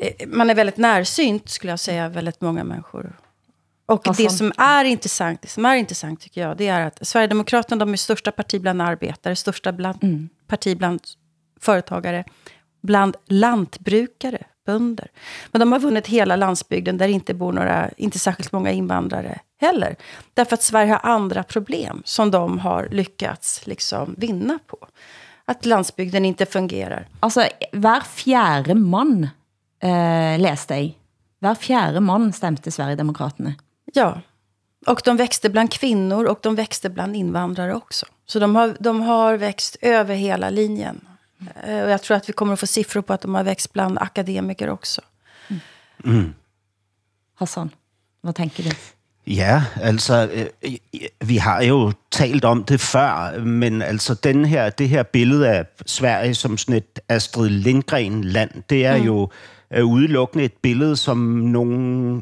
Eh, 0.00 0.28
man 0.28 0.50
är 0.50 0.54
väldigt 0.54 0.76
närsynt 0.76 1.48
skulle 1.48 1.72
jag 1.72 1.80
säga, 1.80 2.08
väldigt 2.08 2.40
många 2.40 2.64
människor. 2.64 3.16
Och 3.86 4.06
det 4.16 4.30
som 4.30 4.52
är 4.56 4.84
intressant, 4.84 5.42
det 5.42 5.48
som 5.48 5.64
är 5.64 5.74
intressant 5.74 6.20
tycker 6.20 6.40
jag, 6.40 6.56
det 6.56 6.68
är 6.68 6.86
att 6.86 7.06
Sverigedemokraterna, 7.06 7.78
de 7.78 7.92
är 7.92 7.96
största 7.96 8.32
parti 8.32 8.60
bland 8.60 8.82
arbetare, 8.82 9.36
största 9.36 9.72
bland, 9.72 10.04
mm. 10.04 10.28
parti 10.46 10.76
bland 10.78 11.00
företagare, 11.60 12.24
bland 12.82 13.16
lantbrukare, 13.26 14.42
bönder. 14.66 15.10
Men 15.52 15.60
de 15.60 15.72
har 15.72 15.78
vunnit 15.78 16.06
hela 16.06 16.36
landsbygden 16.36 16.98
där 16.98 17.06
det 17.06 17.12
inte 17.12 17.34
bor 17.34 17.52
några, 17.52 17.90
inte 17.96 18.18
särskilt 18.18 18.52
många 18.52 18.70
invandrare 18.70 19.40
heller. 19.60 19.96
Därför 20.34 20.54
att 20.54 20.62
Sverige 20.62 20.92
har 20.92 21.10
andra 21.10 21.42
problem 21.42 22.02
som 22.04 22.30
de 22.30 22.58
har 22.58 22.88
lyckats 22.90 23.66
liksom 23.66 24.14
vinna 24.18 24.58
på. 24.66 24.78
Att 25.44 25.66
landsbygden 25.66 26.24
inte 26.24 26.46
fungerar. 26.46 27.08
Alltså, 27.20 27.44
var 27.72 28.00
fjärde 28.00 28.74
man 28.74 29.28
eh, 29.82 30.38
läste 30.38 30.74
jag. 30.76 30.92
Var 31.38 31.54
fjärde 31.54 32.00
man 32.00 32.32
stämte 32.32 32.70
Sverigedemokraterna. 32.70 33.54
Ja, 33.92 34.20
och 34.86 35.02
de 35.04 35.16
växte 35.16 35.50
bland 35.50 35.72
kvinnor 35.72 36.24
och 36.24 36.38
de 36.42 36.54
växte 36.54 36.90
bland 36.90 37.16
invandrare 37.16 37.74
också. 37.74 38.06
Så 38.26 38.38
de 38.38 38.56
har, 38.56 38.76
de 38.80 39.00
har 39.00 39.36
växt 39.36 39.76
över 39.80 40.14
hela 40.14 40.50
linjen. 40.50 41.00
Mm. 41.40 41.84
Och 41.84 41.90
jag 41.90 42.02
tror 42.02 42.16
att 42.16 42.28
vi 42.28 42.32
kommer 42.32 42.52
att 42.52 42.60
få 42.60 42.66
siffror 42.66 43.02
på 43.02 43.12
att 43.12 43.20
de 43.20 43.34
har 43.34 43.44
växt 43.44 43.72
bland 43.72 43.98
akademiker 43.98 44.68
också. 44.68 45.00
Mm. 45.48 45.60
Mm. 46.04 46.34
Hassan, 47.34 47.70
vad 48.20 48.34
tänker 48.34 48.62
du? 48.62 48.70
Ja, 49.24 49.62
altså, 49.82 50.28
øh, 50.32 50.72
vi 51.20 51.36
har 51.36 51.62
jo 51.62 51.92
talt 52.10 52.44
om 52.44 52.64
det 52.64 52.80
før, 52.80 53.38
men 53.44 53.82
altså 53.82 54.14
den 54.14 54.44
her, 54.44 54.70
det 54.70 54.88
her 54.88 55.02
billede 55.02 55.48
af 55.48 55.66
Sverige 55.86 56.34
som 56.34 56.58
sådan 56.58 56.74
et 56.74 57.00
Astrid 57.08 57.50
Lindgren-land, 57.50 58.62
det 58.70 58.86
er 58.86 58.96
mm. 58.96 59.04
jo 59.04 59.30
er 59.70 59.82
udelukkende 59.82 60.44
et 60.44 60.52
billede, 60.62 60.96
som 60.96 61.18
nogle, 61.18 61.76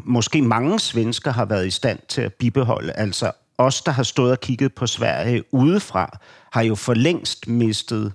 måske 0.04 0.42
mange 0.42 0.80
svensker 0.80 1.32
har 1.32 1.44
været 1.44 1.66
i 1.66 1.70
stand 1.70 1.98
til 2.08 2.22
at 2.22 2.34
bibeholde. 2.34 2.92
Altså 2.92 3.32
os, 3.58 3.82
der 3.82 3.92
har 3.92 4.02
stået 4.02 4.32
og 4.32 4.40
kigget 4.40 4.75
på 4.75 4.87
Sverige 4.87 5.54
udefra, 5.54 6.18
har 6.52 6.62
jo 6.62 6.75
for 6.75 6.94
længst 6.94 7.48
mistet 7.48 8.04
øh, 8.06 8.12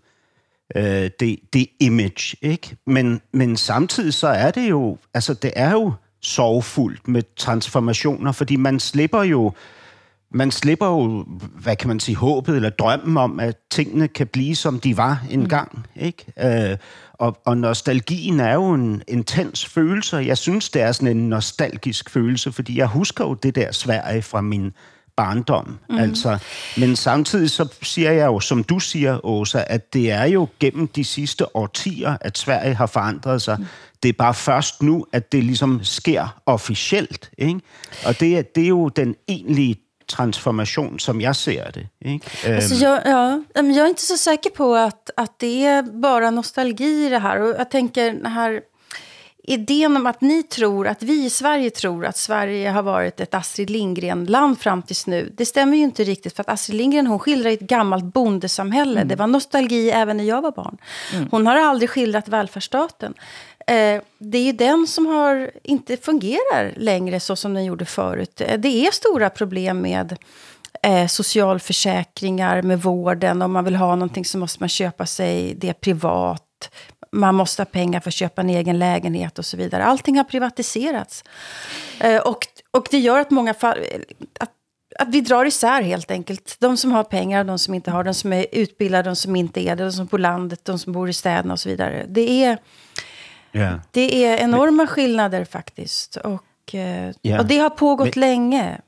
det, 1.20 1.39
det 1.53 1.68
image, 1.80 2.36
ikke? 2.42 2.77
Men, 2.88 3.22
men 3.34 3.58
samtidig 3.58 4.13
så 4.13 4.27
er 4.27 4.51
det 4.51 4.70
jo, 4.70 4.98
altså 5.13 5.34
det 5.34 5.51
er 5.56 5.72
jo 5.72 5.94
sorgfuldt 6.22 7.08
med 7.08 7.24
transformationer, 7.38 8.32
fordi 8.32 8.56
man 8.56 8.80
slipper 8.80 9.24
jo 9.24 9.53
man 10.36 10.51
slipper 10.51 10.86
jo, 10.86 11.25
hvad 11.62 11.75
kan 11.75 11.88
man 11.88 12.00
sige, 12.00 12.15
håbet 12.15 12.56
eller 12.56 12.70
drømmen 12.70 13.18
om, 13.18 13.39
at 13.39 13.58
tingene 13.72 14.08
kan 14.08 14.27
blive, 14.27 14.56
som 14.56 14.80
de 14.80 14.98
var 14.98 15.25
engang. 15.32 15.86
Mm. 15.96 16.01
Ikke? 16.01 16.72
Øh, 16.72 16.77
og, 17.13 17.38
og 17.46 17.58
nostalgien 17.58 18.39
er 18.39 18.53
jo 18.53 18.74
en 18.74 19.01
intens 19.08 19.65
følelse, 19.65 20.18
jeg 20.18 20.38
synes, 20.38 20.70
det 20.70 20.82
er 20.82 20.92
sådan 20.92 21.18
en 21.18 21.30
nostalgisk 21.30 22.10
følelse, 22.10 22.51
fordi 22.51 22.77
jeg 22.77 22.88
husker 22.88 23.25
jo 23.25 23.34
det 23.34 23.56
der 23.56 23.72
Sverige 23.72 24.22
fra 24.22 24.42
min 24.42 24.74
barndom. 25.17 25.79
Mm. 25.89 25.98
Altså, 25.98 26.38
men 26.77 26.96
samtidig 26.96 27.50
så 27.50 27.67
siger 27.82 28.12
jeg 28.12 28.25
jo, 28.25 28.39
som 28.39 28.63
du 28.63 28.79
siger, 28.79 29.25
Åsa, 29.25 29.63
at 29.67 29.93
det 29.93 30.12
er 30.12 30.25
jo 30.25 30.48
gennem 30.60 30.88
de 30.88 31.03
sidste 31.03 31.55
årtier, 31.55 32.17
at 32.22 32.38
Sverige 32.38 32.75
har 32.75 32.86
forandret 32.86 33.41
sig. 33.41 33.55
Mm. 33.60 33.65
Det 34.03 34.10
er 34.10 34.13
bare 34.13 34.34
først 34.34 34.84
nu, 34.84 35.05
at 35.12 35.32
det 35.32 35.43
ligesom 35.43 35.79
sker 35.84 36.41
officielt. 36.46 37.32
Ikke? 37.38 37.60
Og 38.05 38.20
det, 38.20 38.55
det 38.55 38.63
er 38.63 38.67
jo 38.67 38.89
den 38.89 39.15
egentlige 39.27 39.79
transformation 40.08 41.00
som 41.00 41.22
jag 41.22 41.36
ser 41.36 41.72
det. 41.72 41.88
Ikke? 42.01 42.25
Alltså 42.46 42.75
jag, 42.75 43.01
ja, 43.05 43.43
jag 43.55 43.77
är 43.77 43.88
inte 43.88 44.01
så 44.01 44.17
säker 44.17 44.50
på 44.50 44.75
att, 44.75 45.10
att 45.17 45.39
det 45.39 45.65
är 45.65 45.82
bara 46.01 46.32
nostalgi 46.32 47.05
i 47.05 47.10
det 47.10 47.20
här. 47.20 47.41
Och 47.41 47.60
jag 47.60 47.72
tänker 47.72 48.13
den 48.13 48.25
här 48.25 48.62
idén 49.43 49.97
om 49.97 50.05
att 50.05 50.21
ni 50.21 50.43
tror, 50.43 50.88
att 50.88 51.03
vi 51.03 51.25
i 51.25 51.29
Sverige 51.29 51.69
tror 51.69 52.05
att 52.05 52.17
Sverige 52.17 52.69
har 52.69 52.83
varit 52.83 53.19
ett 53.19 53.33
Astrid 53.33 53.69
Lindgren-land 53.69 54.59
fram 54.59 54.81
tills 54.81 55.07
nu. 55.07 55.33
Det 55.38 55.45
stämmer 55.45 55.77
ju 55.77 55.83
inte 55.83 56.03
riktigt, 56.03 56.35
för 56.35 56.41
att 56.41 56.50
Astrid 56.50 56.77
Lindgren 56.77 57.07
hon 57.07 57.19
skildrar 57.19 57.51
ett 57.51 57.59
gammalt 57.59 58.03
bondesamhälle. 58.03 59.00
Mm. 59.00 59.07
Det 59.07 59.15
var 59.15 59.27
nostalgi 59.27 59.91
även 59.91 60.17
när 60.17 60.23
jag 60.23 60.41
var 60.41 60.51
barn. 60.51 60.77
Mm. 61.13 61.27
Hon 61.31 61.47
har 61.47 61.55
aldrig 61.55 61.89
skildrat 61.89 62.27
välfärdsstaten. 62.27 63.13
Eh, 63.67 64.01
det 64.17 64.38
är 64.38 64.43
ju 64.43 64.51
den 64.51 64.88
som 64.88 65.05
har, 65.05 65.51
inte 65.63 65.97
fungerar 65.97 66.73
längre 66.77 67.19
så 67.19 67.35
som 67.35 67.53
den 67.53 67.65
gjorde 67.65 67.85
förut. 67.85 68.41
Eh, 68.41 68.59
det 68.59 68.88
är 68.88 68.91
stora 68.91 69.29
problem 69.29 69.81
med 69.81 70.17
eh, 70.83 71.07
socialförsäkringar, 71.07 72.62
med 72.62 72.81
vården. 72.81 73.41
Om 73.41 73.51
man 73.51 73.65
vill 73.65 73.75
ha 73.75 73.95
någonting 73.95 74.25
så 74.25 74.38
måste 74.38 74.59
man 74.59 74.69
köpa 74.69 75.05
sig 75.05 75.55
det 75.55 75.73
privat. 75.73 76.69
Man 77.13 77.36
måste 77.36 77.62
ha 77.62 77.65
pengar 77.65 78.00
för 78.00 78.10
att 78.10 78.13
köpa 78.13 78.41
en 78.41 78.50
egen 78.50 78.79
lägenhet 78.79 79.39
och 79.39 79.46
så 79.46 79.58
vidare. 79.58 79.84
Allting 79.84 80.17
har 80.17 80.24
privatiserats. 80.24 81.24
Eh, 82.00 82.22
och, 82.22 82.48
och 82.72 82.88
det 82.91 83.00
gör 83.00 83.20
att 83.20 83.32
många 83.32 83.53
fall... 83.53 83.77
Att, 84.39 84.51
att 85.00 85.08
vi 85.10 85.22
drar 85.22 85.46
isär 85.46 85.82
helt 85.82 86.12
enkelt. 86.12 86.55
De 86.60 86.77
som 86.77 86.91
har 86.91 87.03
pengar 87.03 87.39
och 87.39 87.46
de 87.46 87.60
som 87.60 87.74
inte 87.74 87.91
har. 87.91 88.03
De 88.03 88.13
som 88.13 88.34
är 88.34 88.46
utbildade, 88.51 89.10
de 89.10 89.15
som 89.15 89.36
inte 89.36 89.62
är 89.62 89.75
det. 89.75 89.84
De 89.84 89.91
som 89.91 90.05
bor 90.05 90.10
på 90.10 90.17
landet, 90.17 90.65
de 90.65 90.79
som 90.79 90.93
bor 90.93 91.10
i 91.10 91.13
städerna 91.13 91.53
och 91.53 91.60
så 91.60 91.70
vidare. 91.70 92.05
Det 92.08 92.43
är 92.43 92.58
Yeah. 93.55 93.79
Det 93.91 94.25
är 94.25 94.38
enorma 94.38 94.88
skillnader 94.88 95.46
faktiskt. 95.46 96.15
Och, 96.15 96.74
yeah. 96.74 97.39
och 97.39 97.46
det 97.46 97.58
har 97.58 97.70
pågått 97.70 98.15
men, 98.15 98.22
länge. 98.22 98.82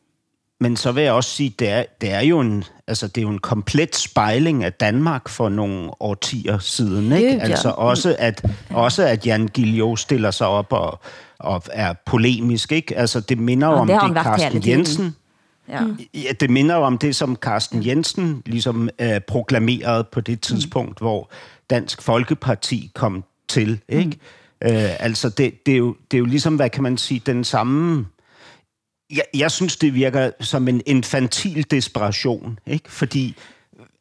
Men 0.59 0.77
så 0.77 0.91
vil 0.91 1.03
jeg 1.03 1.13
også 1.13 1.29
sige, 1.29 1.53
det 1.59 1.69
er, 1.69 1.83
det 2.01 2.11
er 2.13 2.21
jo 2.21 2.39
en, 2.39 2.63
altså, 2.87 3.07
det 3.07 3.17
er 3.17 3.21
jo 3.21 3.29
en 3.29 3.39
komplet 3.39 3.95
spejling 3.95 4.63
af 4.63 4.73
Danmark 4.73 5.29
for 5.29 5.49
nogle 5.49 5.91
årtier 5.99 6.59
siden. 6.59 7.11
Ikke? 7.11 7.29
Det, 7.29 7.35
ja. 7.35 7.43
Altså 7.43 7.69
også 7.69 8.15
at, 8.19 8.45
også 8.69 9.03
at 9.03 9.25
Jan 9.25 9.47
Guillou 9.55 9.95
stiller 9.95 10.31
sig 10.31 10.47
op 10.47 10.73
og, 10.73 10.99
og 11.39 11.63
er 11.71 11.93
polemisk. 12.05 12.71
Ikke? 12.71 12.97
Altså, 12.97 13.19
det 13.19 13.37
minder 13.37 13.67
jo 13.67 13.73
om 13.73 13.87
det, 13.87 13.99
det 14.03 14.23
Carsten 14.23 14.67
Jensen... 14.67 15.15
Ja. 15.69 15.81
ja, 16.13 16.31
det 16.39 16.49
minder 16.49 16.75
jo 16.75 16.81
om 16.81 16.97
det, 16.97 17.15
som 17.15 17.35
Carsten 17.35 17.85
Jensen 17.85 18.43
ligesom 18.45 18.89
øh, 18.99 19.19
proklamerede 19.27 20.03
på 20.03 20.21
det 20.21 20.41
tidspunkt, 20.41 21.01
mm. 21.01 21.05
hvor 21.05 21.31
Dansk 21.69 22.01
Folkeparti 22.01 22.91
kom 22.95 23.23
til. 23.47 23.79
Ikke? 23.89 24.19
Mm. 24.61 24.67
Øh, 24.67 24.89
altså, 24.99 25.29
det, 25.29 25.65
det, 25.65 25.73
er 25.73 25.77
jo, 25.77 25.95
det 26.11 26.17
er 26.17 26.19
jo 26.19 26.25
ligesom, 26.25 26.55
hvad 26.55 26.69
kan 26.69 26.83
man 26.83 26.97
sige, 26.97 27.21
den 27.25 27.43
samme 27.43 28.05
jeg, 29.11 29.23
jeg 29.33 29.51
synes, 29.51 29.77
det 29.77 29.93
virker 29.93 30.31
som 30.39 30.67
en 30.67 30.81
infantil 30.85 31.71
desperation, 31.71 32.59
ikke? 32.67 32.91
Fordi 32.91 33.35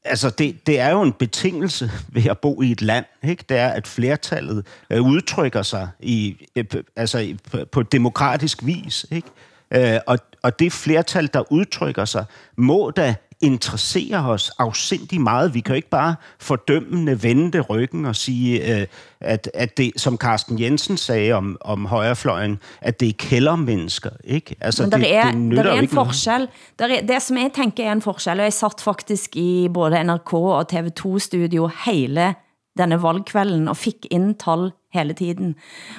altså 0.04 0.30
det, 0.30 0.66
det 0.66 0.80
er 0.80 0.90
jo 0.90 1.02
en 1.02 1.12
betingelse 1.12 1.90
ved 2.08 2.26
at 2.26 2.38
bo 2.38 2.62
i 2.62 2.70
et 2.70 2.82
land, 2.82 3.04
ikke? 3.22 3.44
Det 3.48 3.56
er, 3.56 3.68
at 3.68 3.86
flertallet 3.86 4.66
øh, 4.90 5.02
udtrykker 5.02 5.62
sig 5.62 5.88
i, 6.00 6.46
øh, 6.56 6.64
altså 6.96 7.36
på, 7.50 7.58
på 7.72 7.82
demokratisk 7.82 8.66
vis, 8.66 9.06
ikke? 9.10 9.28
Øh, 9.70 10.00
og, 10.06 10.18
og 10.42 10.58
det 10.58 10.72
flertal, 10.72 11.30
der 11.32 11.52
udtrykker 11.52 12.04
sig, 12.04 12.24
må 12.56 12.90
da 12.90 13.14
interessere 13.44 14.30
os 14.30 14.50
afsindig 14.58 15.20
meget. 15.20 15.54
Vi 15.54 15.60
kan 15.60 15.72
jo 15.72 15.76
ikke 15.76 15.90
bare 15.90 16.14
fordømmende 16.38 17.22
vende 17.22 17.60
ryggen 17.60 18.04
og 18.04 18.16
sige, 18.16 18.80
øh, 18.80 18.86
at, 19.20 19.50
at 19.54 19.76
det, 19.76 19.92
som 19.96 20.16
Carsten 20.16 20.60
Jensen 20.60 20.96
sagde 20.96 21.32
om, 21.32 21.56
om 21.60 21.86
højrefløjen, 21.86 22.58
at 22.80 23.00
det 23.00 23.08
er 23.08 23.12
kældermennesker. 23.18 24.10
Ikke? 24.24 24.56
Altså, 24.60 24.82
Men 24.82 24.92
der 24.92 24.98
det, 24.98 25.14
er, 25.14 25.32
det 25.32 25.56
der 25.56 25.72
er 25.72 25.80
en 25.80 25.88
forskel. 25.88 26.48
Der 26.78 26.86
er, 26.86 27.06
det 27.06 27.22
som 27.22 27.36
jeg 27.36 27.50
tænker 27.54 27.84
er 27.84 27.92
en 27.92 28.02
forskel, 28.02 28.38
og 28.38 28.44
jeg 28.44 28.52
satt 28.52 28.80
faktisk 28.80 29.36
i 29.36 29.68
både 29.74 30.04
NRK 30.04 30.34
og 30.34 30.66
TV2-studio 30.72 31.70
hele 31.86 32.34
denne 32.78 33.02
valgkvelden 33.02 33.68
og 33.68 33.76
fik 33.76 34.06
ind 34.10 34.34
tal 34.34 34.72
hele 34.94 35.14
tiden. 35.18 35.54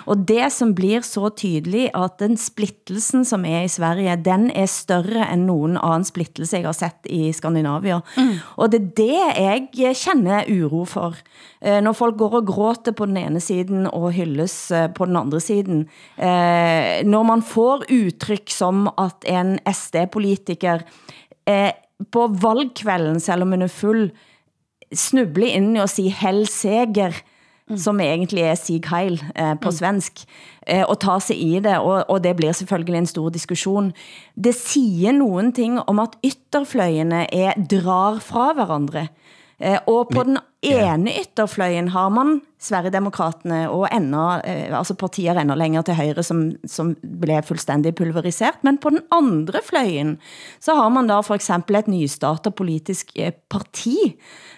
Og 0.05 0.25
det 0.27 0.49
som 0.55 0.73
blir 0.75 1.03
så 1.05 1.29
tydelig, 1.29 1.89
at 1.95 2.19
den 2.21 2.37
splittelsen 2.39 3.25
som 3.27 3.45
er 3.45 3.65
i 3.65 3.71
Sverige, 3.71 4.15
den 4.25 4.49
er 4.55 4.69
større 4.71 5.27
end 5.33 5.47
nogen 5.49 5.77
anden 5.77 6.07
splittelse 6.07 6.57
jeg 6.57 6.67
har 6.69 6.77
sett 6.77 7.09
i 7.11 7.31
Skandinavia. 7.35 8.01
Mm. 8.17 8.33
Og 8.57 8.71
det 8.71 8.81
er 8.81 8.91
det 8.97 9.79
jeg 9.79 9.95
känner 9.95 10.45
uro 10.49 10.85
for. 10.85 11.15
Eh, 11.61 11.81
når 11.81 11.95
folk 11.97 12.17
går 12.17 12.39
og 12.39 12.47
gråter 12.47 12.93
på 12.95 13.07
den 13.09 13.17
ene 13.17 13.41
siden 13.41 13.87
og 13.87 14.11
hylles 14.15 14.71
eh, 14.71 14.89
på 14.93 15.07
den 15.09 15.17
andre 15.17 15.39
siden. 15.39 15.85
Eh, 16.17 17.01
når 17.05 17.23
man 17.23 17.41
får 17.41 17.87
udtryk 17.91 18.49
som 18.53 18.87
at 19.01 19.25
en 19.29 19.57
SD-politiker 19.65 20.85
på 22.11 22.21
valgkvelden, 22.41 23.19
selv 23.19 23.45
om 23.45 23.51
man 23.53 23.61
er 23.61 23.69
full, 23.69 24.09
snuble 24.93 25.47
ind 25.47 25.77
i 25.77 25.81
at 25.83 25.91
sige 25.93 26.15
hell 26.21 26.47
seger, 26.49 27.13
mm. 27.69 27.77
som 27.77 27.99
egentlig 27.99 28.41
er 28.41 28.55
Sig 28.55 28.81
Heil 28.89 29.19
eh, 29.35 29.53
på 29.55 29.71
mm. 29.71 29.77
svensk, 29.77 30.25
eh, 30.67 30.83
og 30.83 30.99
ta 30.99 31.19
sig 31.19 31.37
i 31.41 31.59
det, 31.59 31.77
og, 31.77 32.09
og 32.09 32.23
det 32.23 32.35
blir 32.35 32.51
selvfølgelig 32.51 32.97
en 32.97 33.11
stor 33.13 33.29
diskussion. 33.29 33.93
Det 34.35 34.55
siger 34.55 35.11
nogen 35.11 35.53
ting 35.53 35.79
om 35.87 35.99
at 35.99 36.17
ytterfløjene 36.25 37.25
er 37.33 37.53
drar 37.71 38.19
fra 38.19 38.53
hverandre. 38.53 39.07
Eh, 39.59 39.77
og 39.87 40.09
på 40.11 40.23
den 40.27 40.37
ene 40.65 41.13
ytterfløjen 41.21 41.87
har 41.93 42.09
man 42.11 42.41
Sverigedemokraterne 42.65 43.69
og 43.69 43.85
enda, 43.93 44.41
eh, 44.43 44.77
altså 44.77 44.95
partier 44.97 45.37
enda 45.39 45.55
længere 45.55 45.83
til 45.83 45.95
højre, 45.95 46.23
som, 46.23 46.51
som 46.67 46.95
blev 47.21 47.43
fuldstændig 47.43 47.95
pulveriseret. 47.95 48.63
Men 48.63 48.77
på 48.77 48.89
den 48.89 48.99
andre 49.11 49.61
fløjen, 49.63 50.17
så 50.59 50.75
har 50.75 50.89
man 50.89 51.07
da 51.07 51.19
for 51.21 51.35
eksempel 51.35 51.75
et 51.75 51.87
nystartet 51.87 52.55
politisk 52.55 53.11
eh, 53.15 53.31
parti, 53.49 54.15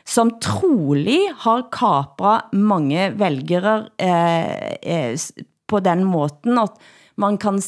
som 0.07 0.31
trolig 0.43 1.19
har 1.43 1.67
kapret 1.73 2.53
mange 2.55 3.09
vælgere 3.19 3.89
eh, 3.99 4.77
eh, 4.81 5.19
på 5.67 5.81
den 5.83 6.05
måten, 6.07 6.57
at 6.61 6.77
man 7.19 7.37
kan 7.41 7.59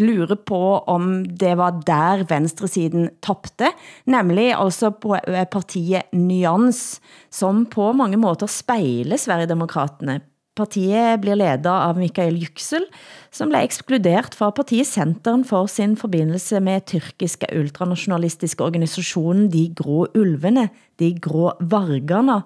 lure 0.00 0.36
på 0.36 0.60
om 0.88 1.24
det 1.24 1.52
var 1.60 1.80
der 1.86 2.24
venstresiden 2.28 3.10
tabte, 3.24 3.72
nemlig 4.08 4.52
altså 4.56 4.92
på 4.92 5.16
eh, 5.16 5.44
partiet 5.48 6.12
Nyans, 6.16 7.00
som 7.32 7.64
på 7.66 7.92
mange 7.96 8.20
måter 8.20 8.50
spejler 8.50 9.20
Sverigedemokraterne. 9.20 10.20
Partiet 10.52 11.16
blir 11.22 11.38
ledet 11.40 11.70
av 11.72 11.96
Mikael 11.96 12.36
Yüksel, 12.36 12.84
som 13.32 13.48
blev 13.48 13.64
ekskluderet 13.64 14.34
fra 14.36 14.50
partiet 14.52 14.84
Centeren 14.84 15.46
for 15.48 15.70
sin 15.72 15.94
forbindelse 15.96 16.60
med 16.60 16.84
tyrkiske 16.90 17.48
ultranationalistiske 17.56 18.60
organisationen 18.60 19.46
De 19.48 19.70
Grå 19.72 20.04
Ulvene, 20.12 20.66
De 21.00 21.14
Grå 21.16 21.54
Vargarna, 21.56 22.42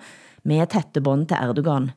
med 0.47 0.71
tætte 0.71 1.03
bånd 1.03 1.27
til 1.33 1.43
Erdogan. 1.43 1.91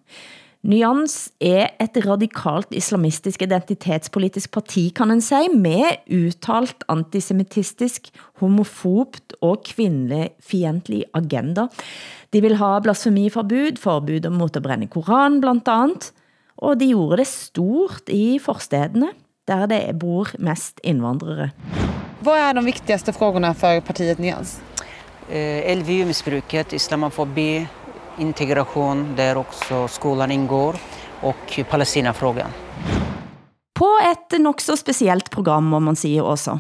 Nyans 0.60 1.30
er 1.40 1.70
et 1.80 1.96
radikalt 2.04 2.74
islamistisk 2.76 3.46
identitetspolitisk 3.46 4.52
parti, 4.52 4.90
kan 4.92 5.14
en 5.14 5.22
sige, 5.24 5.54
med 5.56 6.02
uttalt 6.12 6.84
antisemitistisk, 6.92 8.10
homofobt 8.42 9.38
og 9.40 9.64
kvindefientlig 9.64 11.06
agenda. 11.16 11.70
De 12.34 12.42
vil 12.44 12.58
ha 12.60 12.74
blasfemiforbud, 12.84 13.80
forbud 13.80 14.28
mot 14.36 14.60
at 14.60 14.64
brænde 14.64 14.92
Koran 14.92 15.40
blandt 15.40 15.72
andet, 15.72 16.12
og 16.58 16.76
de 16.80 16.92
gjorde 16.92 17.24
det 17.24 17.28
stort 17.28 18.12
i 18.12 18.36
forstedene, 18.44 19.14
der 19.48 19.66
det 19.66 19.96
bor 20.00 20.28
mest 20.40 20.84
indvandrere. 20.84 21.50
Hvad 22.20 22.34
er 22.34 22.54
de 22.54 22.66
vigtigaste 22.66 23.14
frågorna 23.14 23.54
för 23.54 23.80
partiet 23.80 24.20
Nyans? 24.20 24.60
Eh, 25.32 25.78
LVU-missbruket, 25.78 26.74
islamofobi, 26.74 27.68
integration 28.18 29.16
där 29.16 29.38
också 29.38 29.88
skolan 29.88 30.32
ingår 30.32 30.76
och 31.22 31.60
Palestinafrågan. 31.70 32.50
På 33.74 34.00
ett 34.12 34.40
nog 34.40 34.62
så 34.62 34.78
speciellt 34.78 35.30
program 35.30 35.74
om 35.74 35.84
man 35.84 35.96
säger 35.96 36.24
också. 36.24 36.60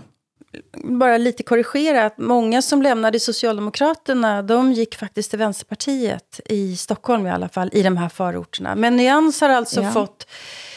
Bara 0.83 1.17
lite 1.17 1.43
korrigera, 1.43 2.05
att 2.05 2.17
många 2.17 2.61
som 2.61 2.81
lämnade 2.81 3.19
Socialdemokraterna, 3.19 4.41
de 4.41 4.73
gick 4.73 4.95
faktiskt 4.95 5.29
till 5.29 5.39
Vänsterpartiet 5.39 6.39
i 6.45 6.75
Stockholm 6.75 7.27
i 7.27 7.31
alla 7.31 7.49
fall, 7.49 7.69
i 7.73 7.83
de 7.83 7.97
här 7.97 8.09
förorterna. 8.09 8.75
Men 8.75 8.95
Nyans 8.95 9.41
har 9.41 9.49
alltså 9.49 9.81
ja. 9.81 9.91
fått, 9.91 10.27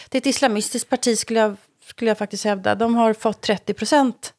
det 0.08 0.18
är 0.18 0.20
ett 0.20 0.26
islamistiskt 0.26 0.90
parti 0.90 1.18
skulle 1.18 1.40
jag, 1.40 1.56
skulle 1.84 2.10
jag 2.10 2.18
faktiskt 2.18 2.44
hävda, 2.44 2.74
de 2.74 2.94
har 2.94 3.12
fått 3.12 3.40
30 3.40 3.74
procent 3.74 4.32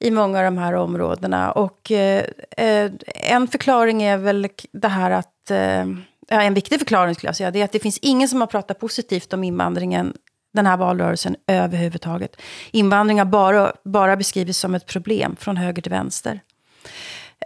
i 0.00 0.10
många 0.10 0.38
av 0.38 0.44
de 0.44 0.58
här 0.58 0.72
områdena. 0.72 1.52
Och 1.52 1.90
eh, 1.90 2.24
eh, 2.56 2.90
en 3.14 3.48
förklaring 3.48 4.02
är 4.02 4.16
väl 4.16 4.48
det 4.72 4.88
här 4.88 5.10
att, 5.10 5.50
eh, 5.50 5.86
en 6.28 6.54
viktig 6.54 6.78
förklaring 6.78 7.14
skulle 7.14 7.28
jag 7.28 7.36
säga, 7.36 7.50
det 7.50 7.60
är 7.60 7.64
att 7.64 7.72
det 7.72 7.80
finns 7.80 7.98
ingen 8.02 8.28
som 8.28 8.40
har 8.40 8.48
pratat 8.48 8.78
positivt 8.78 9.32
om 9.32 9.44
invandringen 9.44 10.12
den 10.52 10.66
här 10.66 10.76
valrörelsen 10.76 11.36
överhuvudtaget. 11.46 12.36
Invandring 12.70 13.18
har 13.18 13.26
bara, 13.26 13.72
bara 13.84 14.16
beskrivits 14.16 14.58
som 14.58 14.74
ett 14.74 14.86
problem 14.86 15.36
från 15.40 15.56
höger 15.56 15.82
till 15.82 15.92
vänster. 15.92 16.40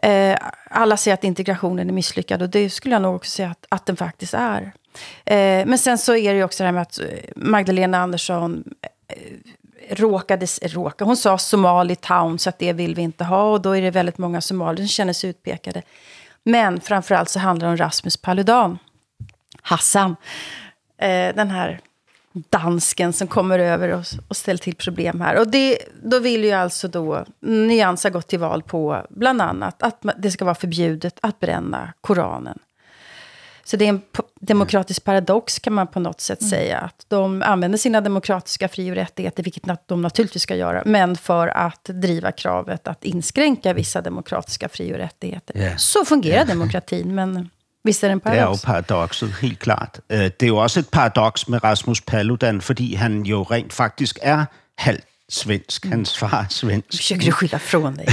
Eh, 0.02 0.38
alla 0.70 0.96
säger 0.96 1.14
att 1.14 1.24
integrationen 1.24 1.88
är 1.88 1.92
misslyckad 1.92 2.42
och 2.42 2.48
det 2.50 2.70
skulle 2.70 2.94
jag 2.94 3.02
nog 3.02 3.16
också 3.16 3.30
säga 3.30 3.50
att, 3.50 3.66
att 3.68 3.86
den 3.86 3.96
faktiskt 3.96 4.34
är. 4.34 4.72
Eh, 5.24 5.66
men 5.66 5.78
sen 5.78 5.98
så 5.98 6.16
är 6.16 6.32
det 6.32 6.38
ju 6.38 6.44
också 6.44 6.62
det 6.62 6.66
här 6.66 6.72
med 6.72 6.82
att 6.82 7.00
eh, 7.00 7.06
Magdalena 7.36 7.98
Andersson 7.98 8.64
eh, 9.08 9.18
råkade, 9.90 10.46
råka, 10.62 11.04
hon 11.04 11.16
sa 11.16 11.38
Somali 11.38 11.96
Town, 11.96 12.38
så 12.38 12.48
att 12.48 12.58
det 12.58 12.72
vill 12.72 12.94
vi 12.94 13.02
inte 13.02 13.24
ha. 13.24 13.42
Och 13.42 13.60
då 13.60 13.76
är 13.76 13.82
det 13.82 13.90
väldigt 13.90 14.18
många 14.18 14.40
somalier 14.40 14.86
som 14.86 14.88
känner 14.88 15.12
sig 15.12 15.30
utpekade. 15.30 15.82
Men 16.42 16.80
framförallt 16.80 17.28
så 17.28 17.38
handlar 17.38 17.66
det 17.68 17.72
om 17.72 17.76
Rasmus 17.76 18.16
Paludan, 18.16 18.78
Hassan. 19.62 20.16
Eh, 20.98 21.34
den 21.34 21.50
här 21.50 21.80
dansken 22.50 23.12
som 23.12 23.28
kommer 23.28 23.58
över 23.58 23.88
och, 23.88 24.04
och 24.28 24.36
ställer 24.36 24.58
till 24.58 24.76
problem 24.76 25.20
här. 25.20 25.38
Och 25.38 25.48
det, 25.48 25.78
då 26.02 26.18
vill 26.18 26.44
ju 26.44 26.52
alltså 26.52 26.88
då 26.88 27.24
Nyans 27.40 28.02
ha 28.02 28.10
gått 28.10 28.28
till 28.28 28.38
val 28.38 28.62
på 28.62 29.06
bland 29.10 29.42
annat 29.42 29.82
att 29.82 30.04
det 30.16 30.30
ska 30.30 30.44
vara 30.44 30.54
förbjudet 30.54 31.18
att 31.22 31.40
bränna 31.40 31.92
Koranen. 32.00 32.58
Så 33.64 33.76
det 33.76 33.84
är 33.84 33.88
en 33.88 34.02
demokratisk 34.40 35.04
paradox 35.04 35.58
kan 35.58 35.72
man 35.72 35.86
på 35.86 36.00
något 36.00 36.20
sätt 36.20 36.40
mm. 36.40 36.50
säga. 36.50 36.78
Att 36.78 37.06
de 37.08 37.42
använder 37.42 37.78
sina 37.78 38.00
demokratiska 38.00 38.68
fri- 38.68 38.90
och 38.90 38.94
rättigheter, 38.94 39.42
vilket 39.42 39.62
de 39.86 40.02
naturligtvis 40.02 40.42
ska 40.42 40.56
göra, 40.56 40.82
men 40.84 41.16
för 41.16 41.48
att 41.48 41.84
driva 41.84 42.32
kravet 42.32 42.88
att 42.88 43.04
inskränka 43.04 43.72
vissa 43.72 44.00
demokratiska 44.00 44.68
fri- 44.68 44.92
och 44.92 44.98
rättigheter. 44.98 45.56
Yeah. 45.58 45.76
Så 45.76 46.04
fungerar 46.04 46.34
yeah. 46.34 46.48
demokratin, 46.48 47.14
men 47.14 47.50
Visst 47.84 48.04
er 48.04 48.08
det 48.08 48.12
en 48.12 48.20
paradox? 48.20 48.62
Det 48.62 48.68
er 48.68 48.72
jo 48.72 48.72
paradokset, 48.72 49.34
helt 49.40 49.58
klart. 49.58 50.00
Øh, 50.10 50.18
det 50.18 50.42
er 50.42 50.46
jo 50.46 50.56
også 50.56 50.80
et 50.80 50.88
paradoks 50.88 51.48
med 51.48 51.64
Rasmus 51.64 52.00
Paludan, 52.00 52.60
fordi 52.60 52.94
han 52.94 53.22
jo 53.22 53.42
rent 53.42 53.72
faktisk 53.72 54.18
er 54.22 54.44
halvt 54.78 55.04
svensk. 55.28 55.84
Hans 55.84 56.18
far 56.18 56.42
er 56.42 56.48
svensk. 56.48 56.96
Försöker 56.96 57.24
du 57.24 57.32
skylla 57.32 57.58
från 57.58 57.96
dig? 57.96 58.06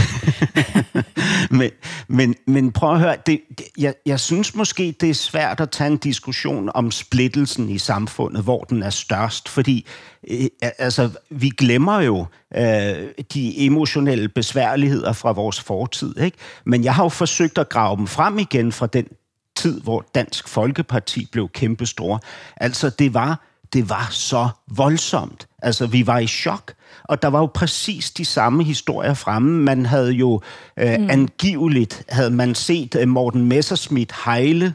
men, 1.58 1.72
men, 2.08 2.36
men 2.48 2.72
prøv 2.72 2.94
at 2.94 3.00
høre, 3.00 3.16
det, 3.26 3.42
det, 3.58 3.66
jeg, 3.78 3.94
jeg 4.06 4.20
synes 4.20 4.56
måske, 4.56 4.96
det 5.02 5.10
er 5.10 5.14
svært 5.14 5.60
at 5.60 5.72
tage 5.72 5.92
en 5.92 5.98
diskussion 5.98 6.70
om 6.74 6.92
splittelsen 6.92 7.70
i 7.70 7.78
samfundet, 7.78 8.44
hvor 8.44 8.64
den 8.64 8.84
er 8.84 8.90
størst, 8.90 9.50
fordi 9.50 9.86
øh, 10.30 10.48
altså, 10.78 11.10
vi 11.30 11.50
glemmer 11.50 12.02
jo 12.02 12.26
øh, 12.56 13.08
de 13.34 13.66
emotionelle 13.66 14.30
besværligheder 14.30 15.14
fra 15.14 15.32
vores 15.32 15.62
fortid, 15.62 16.20
ikke? 16.20 16.38
men 16.66 16.84
jeg 16.84 16.96
har 16.96 17.04
jo 17.04 17.10
forsøgt 17.10 17.58
at 17.58 17.70
grave 17.70 17.98
dem 17.98 18.08
frem 18.08 18.40
igen 18.40 18.72
fra 18.72 18.88
den 18.88 19.08
tid, 19.56 19.82
hvor 19.82 20.06
Dansk 20.16 20.48
Folkeparti 20.48 21.28
blev 21.32 21.50
kæmpestor. 21.50 22.22
Altså, 22.58 22.90
det 22.90 23.14
var 23.14 23.51
det 23.74 23.90
var 23.90 24.08
så 24.12 24.50
voldsomt. 24.68 25.48
Altså, 25.62 25.88
vi 25.88 26.08
var 26.08 26.20
i 26.20 26.28
chok, 26.28 26.74
og 27.04 27.22
der 27.22 27.28
var 27.28 27.40
jo 27.40 27.46
præcis 27.46 28.12
de 28.12 28.26
samme 28.26 28.64
historier 28.64 29.14
fremme. 29.14 29.64
Man 29.64 29.86
havde 29.86 30.12
jo 30.12 30.42
øh, 30.80 31.00
mm. 31.00 31.10
angiveligt, 31.10 32.04
havde 32.10 32.32
man 32.32 32.56
set 32.56 32.96
uh, 32.96 33.08
Morten 33.08 33.46
Messerschmidt 33.46 34.14
hejle 34.26 34.74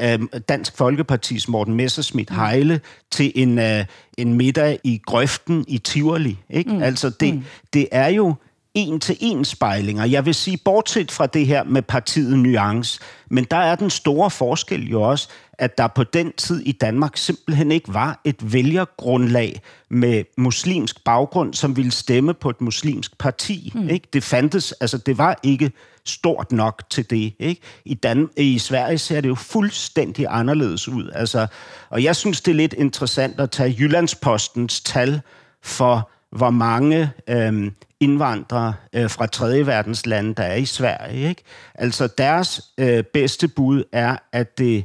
øh, 0.00 0.18
Dansk 0.48 0.76
Folkepartis 0.76 1.48
Morten 1.48 1.74
Messerschmidt 1.74 2.30
mm. 2.30 2.36
Heile 2.36 2.80
til 3.10 3.32
en, 3.34 3.58
øh, 3.58 3.84
en 4.18 4.34
middag 4.34 4.78
i 4.84 5.00
grøften 5.06 5.64
i 5.68 5.78
Tivoli. 5.78 6.38
Ikke? 6.50 6.70
Mm. 6.70 6.82
Altså, 6.82 7.10
det, 7.10 7.34
mm. 7.34 7.44
det 7.72 7.88
er 7.92 8.08
jo 8.08 8.34
en-til-en 8.74 9.44
spejlinger. 9.44 10.04
Jeg 10.04 10.26
vil 10.26 10.34
sige, 10.34 10.58
bortset 10.64 11.12
fra 11.12 11.26
det 11.26 11.46
her 11.46 11.64
med 11.64 11.82
partiet 11.82 12.38
Nuance, 12.38 13.00
men 13.30 13.44
der 13.44 13.56
er 13.56 13.74
den 13.74 13.90
store 13.90 14.30
forskel 14.30 14.88
jo 14.88 15.02
også, 15.02 15.28
at 15.52 15.78
der 15.78 15.86
på 15.86 16.04
den 16.04 16.32
tid 16.36 16.60
i 16.60 16.72
Danmark 16.72 17.16
simpelthen 17.16 17.72
ikke 17.72 17.94
var 17.94 18.20
et 18.24 18.52
vælgergrundlag 18.52 19.60
med 19.90 20.24
muslimsk 20.36 21.04
baggrund, 21.04 21.54
som 21.54 21.76
ville 21.76 21.90
stemme 21.90 22.34
på 22.34 22.50
et 22.50 22.60
muslimsk 22.60 23.18
parti. 23.18 23.72
Mm. 23.74 23.88
Ikke? 23.88 24.08
Det 24.12 24.24
fandtes, 24.24 24.72
altså 24.72 24.98
det 24.98 25.18
var 25.18 25.38
ikke 25.42 25.72
stort 26.04 26.52
nok 26.52 26.82
til 26.90 27.10
det. 27.10 27.32
Ikke? 27.38 27.60
I, 27.84 27.94
Dan- 27.94 28.30
I 28.36 28.58
Sverige 28.58 28.98
ser 28.98 29.20
det 29.20 29.28
jo 29.28 29.34
fuldstændig 29.34 30.26
anderledes 30.28 30.88
ud. 30.88 31.10
Altså, 31.14 31.46
og 31.90 32.02
jeg 32.02 32.16
synes, 32.16 32.40
det 32.40 32.50
er 32.50 32.56
lidt 32.56 32.72
interessant 32.78 33.40
at 33.40 33.50
tage 33.50 33.76
Jyllandspostens 33.78 34.80
tal 34.80 35.20
for, 35.62 36.10
hvor 36.30 36.50
mange 36.50 37.10
øhm, 37.28 37.74
indvandrere 38.02 38.74
øh, 38.92 39.10
fra 39.10 39.26
tredje 39.26 39.66
verdens 39.66 40.06
lande, 40.06 40.34
der 40.34 40.42
er 40.42 40.54
i 40.54 40.64
Sverige. 40.64 41.28
Ikke? 41.28 41.42
Altså 41.74 42.06
deres 42.18 42.60
øh, 42.78 43.04
bedste 43.04 43.48
bud 43.48 43.84
er, 43.92 44.16
at 44.32 44.58
det 44.58 44.84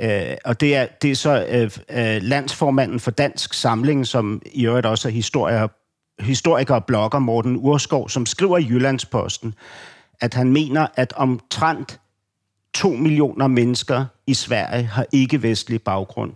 Øh, 0.00 0.36
og 0.44 0.60
det 0.60 0.76
er, 0.76 0.86
det 1.02 1.10
er 1.10 1.14
så 1.14 1.46
øh, 1.48 1.70
øh, 1.90 2.22
landsformanden 2.22 3.00
for 3.00 3.10
Dansk 3.10 3.54
Samling, 3.54 4.06
som 4.06 4.42
i 4.52 4.66
øvrigt 4.66 4.86
også 4.86 5.08
er 5.08 5.12
historiker, 5.12 5.68
historiker 6.22 6.74
og 6.74 6.84
blogger, 6.84 7.18
Morten 7.18 7.56
Urskov, 7.56 8.08
som 8.08 8.26
skriver 8.26 8.58
i 8.58 8.66
Jyllandsposten, 8.68 9.54
at 10.20 10.34
han 10.34 10.52
mener, 10.52 10.86
at 10.94 11.12
omtrent 11.16 12.00
2 12.74 12.90
millioner 12.90 13.46
mennesker 13.46 14.04
i 14.26 14.34
Sverige 14.34 14.84
har 14.84 15.06
ikke-vestlig 15.12 15.82
baggrund. 15.82 16.32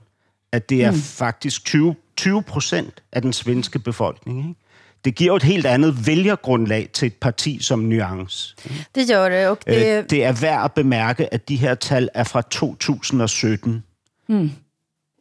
At 0.52 0.68
det 0.68 0.84
er 0.84 0.90
mm. 0.90 0.96
faktisk 0.96 1.64
20, 1.64 1.94
20 2.16 2.42
procent 2.42 3.02
af 3.12 3.22
den 3.22 3.32
svenske 3.32 3.78
befolkning. 3.78 4.38
Ikke? 4.38 4.60
Det 5.04 5.14
giver 5.14 5.36
et 5.36 5.42
helt 5.42 5.66
andet 5.66 6.06
vælgergrundlag 6.06 6.88
til 6.92 7.06
et 7.06 7.14
parti 7.14 7.58
som 7.62 7.78
Nuance. 7.78 8.56
Det 8.94 9.08
gør 9.08 9.28
det. 9.28 9.48
Og 9.48 9.58
det... 9.66 9.98
Øh, 9.98 10.04
det 10.10 10.24
er 10.24 10.32
værd 10.32 10.64
at 10.64 10.72
bemærke, 10.72 11.34
at 11.34 11.48
de 11.48 11.56
her 11.56 11.74
tal 11.74 12.08
er 12.14 12.24
fra 12.24 12.42
2017. 12.42 13.84
Mm. 14.28 14.50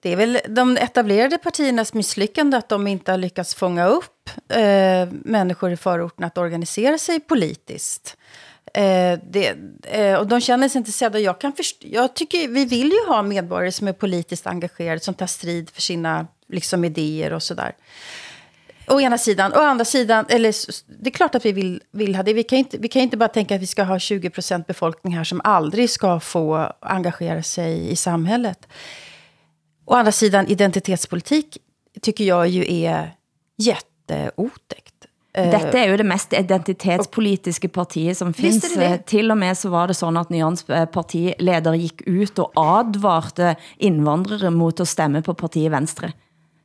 Det 0.04 0.12
är 0.12 0.16
väl 0.16 0.40
de 0.48 0.78
etablerade 0.78 1.38
partiernas 1.38 1.94
misslyckande 1.94 2.58
att 2.58 2.70
de 2.70 2.88
inte 2.88 3.12
har 3.12 3.18
lyckats 3.18 3.56
fånga 3.56 3.86
upp 3.88 4.30
eh, 4.50 5.08
människor 5.12 5.72
i 5.72 5.78
förorten 5.78 6.24
att 6.26 6.38
organisera 6.38 6.98
sig 6.98 7.20
politiskt. 7.20 8.18
Eh, 8.74 9.20
det, 9.30 9.56
eh, 9.84 10.16
och 10.16 10.28
de 10.28 10.42
känner 10.42 10.70
sig 10.70 10.80
inte 10.80 10.92
sedda. 10.92 11.20
Jag, 11.20 11.42
kan 11.42 11.54
jag 11.80 12.16
tycker 12.16 12.48
vi 12.48 12.66
vill 12.66 12.92
ju 12.92 13.08
ha 13.08 13.22
medborgare 13.22 13.72
som 13.72 13.88
är 13.88 13.94
politiskt 13.94 14.48
engagerade, 14.48 15.00
som 15.00 15.14
tar 15.14 15.28
strid 15.28 15.70
för 15.70 15.82
sina 15.82 16.28
liksom, 16.48 16.86
idéer 16.86 17.34
och 17.34 17.44
sådär. 17.44 17.76
Å 18.88 19.00
ena 19.02 19.18
sidan. 19.18 19.54
Å 19.54 19.60
andra 19.60 19.86
sidan, 19.86 20.26
eller 20.30 20.54
det 21.02 21.10
är 21.10 21.12
klart 21.12 21.36
att 21.36 21.46
vi 21.46 21.52
vill, 21.52 21.82
vill 21.92 22.16
ha 22.16 22.24
det. 22.24 22.34
Vi 22.34 22.44
kan, 22.44 22.58
inte, 22.58 22.78
vi 22.78 22.88
kan 22.88 23.02
inte 23.02 23.18
bara 23.18 23.30
tänka 23.30 23.56
att 23.56 23.62
vi 23.62 23.68
ska 23.68 23.84
ha 23.84 24.00
20 24.00 24.30
procent 24.30 24.68
befolkning 24.68 25.18
här 25.18 25.24
som 25.24 25.42
aldrig 25.44 25.90
ska 25.90 26.20
få 26.20 26.72
engagera 26.80 27.44
sig 27.44 27.92
i 27.92 27.96
samhället. 27.96 28.68
Å 29.86 29.94
andra 29.94 30.12
sidan, 30.12 30.48
identitetspolitik 30.48 31.58
tycker 32.02 32.24
jag 32.24 32.48
ju 32.48 32.84
är 32.84 33.12
jätteotäckt. 33.58 34.94
Eh, 35.34 35.52
Dette 35.52 35.78
er 35.78 35.92
jo 35.92 35.98
det 35.98 36.06
mest 36.08 36.34
identitetspolitiske 36.34 37.70
partiet 37.70 38.18
som 38.18 38.34
findes. 38.34 38.74
Det 38.74 38.80
det? 38.80 39.06
Til 39.06 39.32
og 39.32 39.38
med 39.38 39.58
så 39.58 39.70
var 39.70 39.88
det 39.88 39.98
sådan, 39.98 40.18
at 40.18 40.30
Nyans 40.30 40.64
eh, 40.70 40.86
partileder 40.86 41.74
gik 41.74 42.02
ut 42.08 42.40
og 42.40 42.52
advarte 42.56 43.56
indvandrere 43.78 44.52
mot 44.52 44.80
at 44.80 44.88
stemme 44.88 45.22
på 45.22 45.34
partiet 45.34 45.72
Venstre 45.72 46.14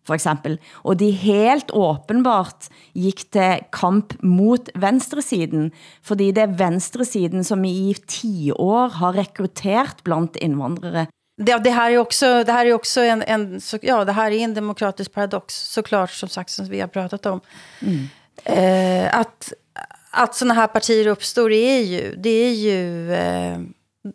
for 0.06 0.14
eksempel. 0.14 0.58
Og 0.82 0.98
de 1.00 1.10
helt 1.14 1.70
åbenbart 1.70 2.68
gik 2.98 3.24
til 3.32 3.64
kamp 3.72 4.14
mot 4.22 4.70
venstresiden, 4.74 5.70
fordi 6.02 6.30
det 6.32 6.42
er 6.42 6.58
venstresiden, 6.58 7.44
som 7.44 7.64
i 7.64 7.94
10 7.94 8.52
år 8.52 8.98
har 8.98 9.18
rekrutteret 9.18 10.02
blandt 10.04 10.36
indvandrere. 10.36 11.06
Det, 11.36 11.58
det 11.64 11.70
här 11.70 11.90
är 11.90 11.98
också, 11.98 12.44
det 12.44 12.52
här 12.52 12.66
är 12.66 12.72
också 12.72 13.00
en, 13.00 13.22
en, 13.22 13.60
så, 13.60 13.78
ja, 13.82 14.04
det 14.04 14.12
här 14.12 14.30
är 14.30 14.38
en 14.38 14.54
demokratisk 14.54 15.12
paradox, 15.12 15.54
såklart, 15.54 16.10
som 16.10 16.28
sagt, 16.28 16.50
som 16.50 16.66
vi 16.66 16.80
har 16.80 16.88
pratat 16.88 17.26
om. 17.26 17.40
Mm. 17.80 18.08
Eh, 18.44 19.18
att, 19.18 19.52
att 20.10 20.34
sådana 20.34 20.54
här 20.54 20.66
partier 20.66 21.06
uppstår 21.06 21.52
är 21.52 21.80
ju, 21.80 22.16
det 22.16 22.30
är 22.30 22.52
ju 22.52 23.12
eh, 23.14 23.58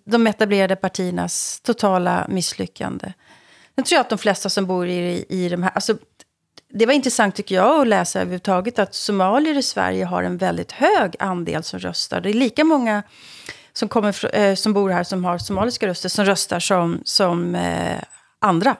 de 0.06 0.28
etablerade 0.28 0.76
partiernas 0.76 1.62
totala 1.62 2.26
misslyckande. 2.30 3.14
Jag 3.78 3.86
tror 3.86 4.00
att 4.00 4.10
de 4.10 4.18
flesta 4.18 4.50
som 4.50 4.66
bor 4.66 4.88
i, 4.88 5.26
i 5.30 5.50
de 5.50 5.64
här... 5.64 5.72
Alltså, 5.76 5.98
det 6.70 6.86
var 6.86 6.94
intressant 6.94 7.36
tycker 7.36 7.56
jag 7.56 7.82
att 7.82 7.88
läsa 7.88 8.22
överhuvudtaget 8.22 8.80
att 8.80 8.96
somalier 8.96 9.58
i 9.58 9.64
Sverige 9.64 10.06
har 10.06 10.24
en 10.24 10.38
väldigt 10.38 10.72
hög 10.72 11.16
andel 11.20 11.64
som 11.64 11.80
röstar. 11.80 12.22
Det 12.22 12.30
är 12.30 12.34
lika 12.34 12.64
många 12.64 13.04
som, 13.74 13.90
kommer, 13.90 14.36
eh, 14.36 14.56
som 14.56 14.74
bor 14.74 14.90
här 14.90 15.04
som 15.04 15.26
har 15.26 15.38
somaliska 15.38 15.88
röster 15.88 16.10
som 16.10 16.26
röstar 16.26 16.60
som, 16.60 17.02
som 17.04 17.56
eh, 17.56 18.02
andra. 18.40 18.76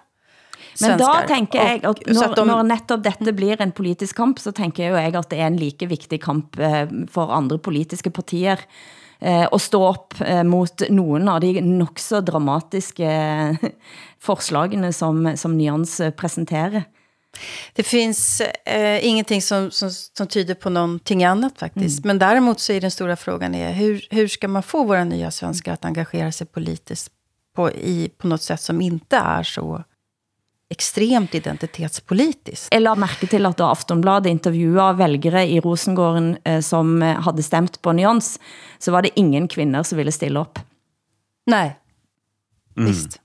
Men 0.82 0.98
da 0.98 1.24
tænker 1.28 1.60
jeg, 1.60 1.86
at 1.86 2.04
når, 2.06 2.36
de, 2.36 2.44
når 2.46 2.64
netop 2.64 3.04
dette 3.04 3.34
blir 3.34 3.62
en 3.62 3.72
politisk 3.72 4.16
kamp, 4.18 4.40
så 4.40 4.52
tænker 4.52 4.84
jeg 4.84 4.92
jo 4.92 4.98
jeg, 4.98 5.16
at 5.16 5.30
det 5.30 5.40
er 5.40 5.48
en 5.48 5.58
like 5.58 5.86
vigtig 5.90 6.22
kamp 6.22 6.60
eh, 6.60 6.86
for 7.10 7.34
andre 7.34 7.58
politiske 7.58 8.10
partier 8.10 8.62
eh, 9.20 9.48
at 9.52 9.62
stå 9.62 9.84
op 9.84 10.14
eh, 10.22 10.44
mot 10.44 10.90
nogen 10.90 11.30
av 11.30 11.42
de 11.42 11.62
nok 11.62 12.00
så 12.00 12.22
dramatiske 12.22 13.10
forslagene 14.20 14.94
som, 14.94 15.38
som 15.38 15.58
Nyans 15.58 16.02
presenterer. 16.18 16.84
Det 17.74 17.84
finns 17.84 18.42
eh, 18.66 19.06
ingenting 19.06 19.42
som, 19.42 19.72
som, 19.72 19.92
som 19.92 20.28
tyder 20.28 20.54
på 20.54 20.70
någonting 20.70 21.24
annat 21.24 21.60
faktiskt. 21.60 22.00
Mm. 22.00 22.08
Men 22.08 22.20
däremot 22.20 22.60
så 22.60 22.74
är 22.74 22.82
den 22.82 22.92
stora 22.92 23.16
frågan 23.16 23.56
är 23.56 23.74
hur, 23.74 24.08
hur 24.10 24.28
ska 24.28 24.48
man 24.48 24.64
få 24.64 24.84
våra 24.84 25.04
nya 25.04 25.32
svenskar 25.32 25.74
att 25.74 25.86
engagera 25.86 26.32
sig 26.32 26.48
politiskt 26.48 27.12
på, 27.56 27.72
i, 27.72 28.10
på 28.18 28.28
något 28.28 28.42
sätt 28.42 28.62
som 28.62 28.82
inte 28.82 29.18
är 29.18 29.44
så 29.44 29.84
ekstremt 30.72 31.36
identitetspolitisk. 31.36 32.74
Jeg 32.74 32.82
la 32.82 32.96
mærke 32.96 33.28
til 33.28 33.46
at 33.46 33.58
da 33.58 33.64
Aftonbladet 33.72 34.30
intervjuede 34.30 34.98
vælgere 34.98 35.48
i 35.50 35.60
Rosengården, 35.60 36.38
eh, 36.46 36.62
som 36.62 37.02
eh, 37.02 37.24
havde 37.24 37.44
stemt 37.44 37.80
på 37.82 37.92
Nyans, 37.92 38.38
så 38.80 38.92
var 38.92 39.02
det 39.02 39.12
ingen 39.16 39.48
kvinder, 39.48 39.84
som 39.84 39.98
ville 39.98 40.12
stille 40.12 40.40
op. 40.40 40.60
Nej, 41.48 41.72
mm. 42.78 42.88
vist. 42.88 43.22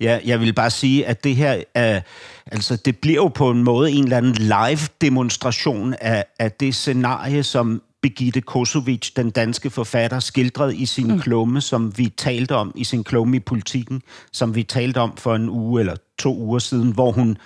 Ja, 0.00 0.18
jeg 0.24 0.40
vil 0.40 0.52
bare 0.52 0.70
sige, 0.70 1.06
at 1.06 1.24
det 1.24 1.36
her, 1.36 1.62
er, 1.74 2.00
altså 2.46 2.76
det 2.76 2.98
bliver 2.98 3.16
jo 3.16 3.28
på 3.28 3.50
en 3.50 3.62
måde 3.62 3.90
en 3.90 4.04
eller 4.04 4.16
anden 4.16 4.32
live-demonstration 4.32 5.94
af, 6.00 6.24
af 6.38 6.52
det 6.52 6.74
scenarie, 6.74 7.42
som 7.42 7.82
Birgitte 8.06 8.40
Kosovic, 8.40 9.10
den 9.16 9.30
danske 9.30 9.70
forfatter, 9.70 10.20
skildrede 10.20 10.76
i 10.76 10.86
sin 10.86 11.06
mm. 11.06 11.20
klumme, 11.20 11.60
som 11.60 11.98
vi 11.98 12.08
talte 12.08 12.54
om 12.54 12.72
i 12.74 12.84
sin 12.84 13.04
klumme 13.04 13.36
i 13.36 13.40
politikken, 13.40 14.02
som 14.32 14.54
vi 14.54 14.62
talte 14.62 15.00
om 15.00 15.16
for 15.16 15.34
en 15.34 15.48
uge 15.48 15.80
eller 15.80 15.96
to 16.18 16.36
uger 16.36 16.58
siden, 16.58 16.90
hvor 16.90 17.12
hun 17.12 17.38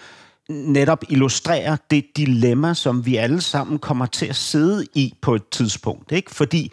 netop 0.48 1.04
illustrerer 1.08 1.76
det 1.90 2.16
dilemma, 2.16 2.74
som 2.74 3.06
vi 3.06 3.16
alle 3.16 3.40
sammen 3.40 3.78
kommer 3.78 4.06
til 4.06 4.26
at 4.26 4.36
sidde 4.36 4.86
i 4.94 5.14
på 5.20 5.34
et 5.34 5.48
tidspunkt. 5.48 6.12
Ikke? 6.12 6.34
Fordi, 6.34 6.72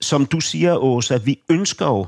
som 0.00 0.26
du 0.26 0.40
siger, 0.40 0.76
Åsa, 0.76 1.16
vi 1.16 1.38
ønsker 1.48 1.86
jo, 1.86 2.06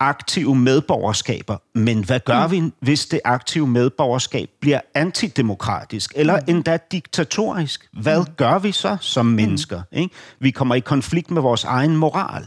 aktive 0.00 0.54
medborgerskaber. 0.54 1.56
Men 1.74 2.04
hvad 2.04 2.20
gør 2.20 2.46
mm. 2.46 2.52
vi, 2.52 2.72
hvis 2.80 3.06
det 3.06 3.20
aktive 3.24 3.66
medborgerskab 3.66 4.48
bliver 4.60 4.80
antidemokratisk 4.94 6.12
eller 6.16 6.36
mm. 6.36 6.44
endda 6.48 6.78
diktatorisk? 6.92 7.88
Hvad 7.92 8.18
mm. 8.18 8.34
gør 8.36 8.58
vi 8.58 8.72
så 8.72 8.96
som 9.00 9.26
mennesker? 9.26 9.82
Mm. 9.92 9.98
Ikke? 9.98 10.14
Vi 10.40 10.50
kommer 10.50 10.74
i 10.74 10.80
konflikt 10.80 11.30
med 11.30 11.42
vores 11.42 11.64
egen 11.64 11.96
moral. 11.96 12.46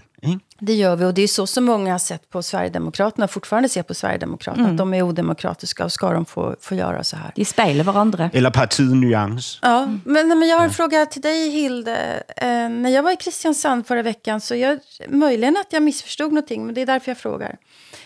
Det 0.60 0.74
gör 0.74 0.96
vi 0.96 1.06
och 1.06 1.14
det 1.14 1.22
är 1.22 1.28
så 1.28 1.48
som 1.48 1.66
många 1.66 1.92
har 1.92 2.00
sett 2.00 2.30
på 2.30 2.44
Sverigedemokraterna, 2.44 3.28
fortfarande 3.28 3.70
ser 3.70 3.84
på 3.84 3.94
Sverigedemokraterna, 3.94 4.64
mm. 4.64 4.72
att 4.72 4.78
de 4.78 4.94
är 4.94 5.02
odemokratiska 5.02 5.86
och 5.86 5.92
ska 5.92 6.14
de 6.14 6.26
få, 6.26 6.56
få 6.62 6.76
göra 6.76 7.04
så 7.04 7.16
här. 7.16 7.32
De 7.36 7.46
spejler 7.46 7.84
varandra. 7.84 8.30
Eller 8.34 8.52
partiet 8.52 8.96
Nyans. 8.96 9.60
Ja, 9.62 9.84
mm. 9.84 10.02
men, 10.06 10.28
men 10.40 10.48
jag 10.48 10.58
har 10.58 10.64
en 10.64 10.70
ja. 10.70 10.74
fråga 10.74 11.06
till 11.06 11.22
dig 11.22 11.50
Hilde. 11.50 12.24
Eh, 12.38 12.48
när 12.70 12.90
jag 12.90 13.04
var 13.04 13.12
i 13.12 13.16
Kristiansand 13.16 13.88
förra 13.88 14.02
veckan 14.02 14.42
så 14.42 14.56
jag, 14.56 14.80
möjligen 15.08 15.58
att 15.58 15.74
jag 15.74 15.84
missförstod 15.84 16.32
någonting, 16.32 16.66
men 16.66 16.76
det 16.76 16.82
är 16.82 16.86
därför 16.86 17.12
jag 17.12 17.18
frågar. 17.18 17.58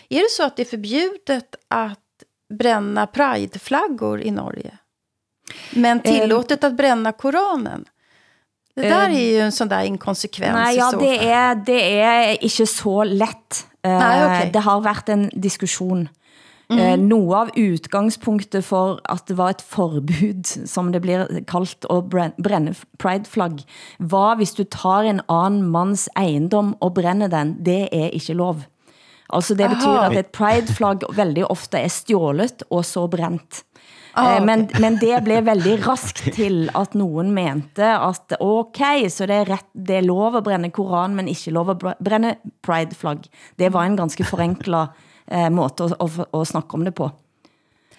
Är 0.08 0.18
det 0.18 0.30
så 0.30 0.44
att 0.44 0.56
det 0.56 0.62
är 0.62 0.66
förbjudet 0.66 1.54
att 1.68 1.98
bränna 2.58 3.06
prideflaggor 3.06 4.20
i 4.20 4.30
Norge? 4.30 4.78
Men 5.70 6.00
tillåtet 6.00 6.64
um, 6.64 6.70
att 6.70 6.76
bränna 6.76 7.12
Koranen? 7.12 7.84
Det 8.74 8.90
der 8.90 8.96
er 8.96 9.38
jo 9.38 9.44
en 9.44 9.52
sån 9.54 9.70
der 9.70 9.86
inkonsekvens 9.86 10.52
Nej, 10.52 10.74
ja, 10.76 10.90
det 10.98 11.14
er, 11.22 11.54
det 11.54 11.80
er 11.94 12.34
ikke 12.42 12.66
så 12.66 13.02
let. 13.06 13.66
Nej, 13.84 14.24
okay. 14.24 14.52
Det 14.54 14.62
har 14.62 14.80
været 14.80 15.08
en 15.08 15.30
diskussion. 15.42 16.08
Mm 16.70 16.78
-hmm. 16.78 16.96
Noget 16.96 17.34
av 17.36 17.48
udgangspunktet 17.56 18.64
for 18.64 19.00
at 19.12 19.28
det 19.28 19.36
var 19.36 19.50
et 19.50 19.62
forbud, 19.62 20.66
som 20.66 20.92
det 20.92 21.02
bliver 21.02 21.26
kaldt, 21.48 21.86
at 21.90 22.04
brænde 22.42 22.74
pride-flagg, 22.98 23.58
var 23.98 24.34
hvis 24.36 24.52
du 24.52 24.64
tar 24.64 25.00
en 25.00 25.20
anden 25.28 25.62
mands 25.62 26.08
ejendom 26.16 26.76
og 26.80 26.94
brænder 26.94 27.26
den, 27.26 27.56
det 27.64 27.88
er 27.92 28.10
ikke 28.10 28.32
lov. 28.32 28.56
Altså 29.32 29.54
det 29.54 29.70
betyder 29.70 29.98
Aha. 29.98 30.10
at 30.10 30.18
et 30.18 30.26
pride-flagg 30.26 31.16
veldig 31.16 31.50
ofte 31.50 31.78
er 31.78 31.88
stjålet 31.88 32.64
og 32.70 32.84
så 32.84 33.06
brændt. 33.06 33.62
Ah, 34.16 34.36
Eh, 34.36 34.44
men, 34.44 34.68
men 34.80 34.96
det 35.00 35.24
blev 35.24 35.46
veldig 35.46 35.86
raskt 35.86 36.28
til 36.34 36.70
at 36.74 36.94
nogen 36.94 37.32
mente 37.34 37.82
at 37.84 38.36
okay, 38.40 39.08
så 39.08 39.26
det 39.26 39.34
er, 39.34 39.48
ret, 39.50 39.66
det 39.88 39.96
er 39.96 40.00
lov 40.06 40.36
at 40.36 40.44
brænde 40.44 40.70
Koran, 40.70 41.14
men 41.14 41.28
ikke 41.28 41.50
lov 41.50 41.70
at 41.70 41.76
br- 41.82 41.98
brænde 42.04 42.34
pride-flagg. 42.62 43.18
Det 43.58 43.72
var 43.72 43.84
en 43.84 43.96
ganske 43.96 44.24
forenklet 44.24 44.88
eh, 45.32 45.50
måte 45.50 45.84
at, 45.84 45.92
at, 46.00 46.26
at 46.34 46.46
snakke 46.46 46.74
om 46.74 46.84
det 46.84 46.94
på. 46.94 47.10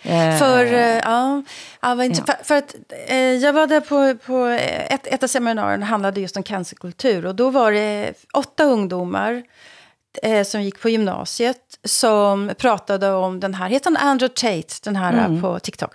Eh, 0.05 0.37
För, 0.37 0.63
eh, 0.65 0.99
ja, 1.03 1.43
ja, 1.81 1.95
vad 1.95 2.05
inte, 2.05 2.21
Ja. 2.27 2.33
för, 2.33 2.43
för 2.43 2.55
att 2.57 2.75
eh, 3.07 3.17
jag 3.43 3.53
var 3.53 3.67
där 3.67 3.81
på, 3.81 4.17
på 4.25 4.45
ett, 4.89 5.07
ett 5.07 5.23
av 5.23 5.27
seminarierna 5.27 5.85
handlade 5.85 6.21
just 6.21 6.37
om 6.37 6.43
cancerkultur. 6.43 7.25
Och 7.25 7.35
då 7.35 7.49
var 7.49 7.71
det 7.71 8.13
åtta 8.33 8.63
ungdomar 8.63 9.33
eh, 9.33 9.41
som 10.45 10.63
gick 10.63 10.81
på 10.81 10.89
gymnasiet 10.89 11.65
som 11.85 12.51
pratade 12.57 13.11
om 13.11 13.39
den 13.39 13.53
här, 13.53 13.69
heter 13.69 13.91
han 13.91 13.97
Andrew 13.97 14.33
Tate, 14.35 14.73
den 14.83 14.95
här 14.95 15.25
Mm. 15.27 15.41
på 15.41 15.59
TikTok. 15.59 15.91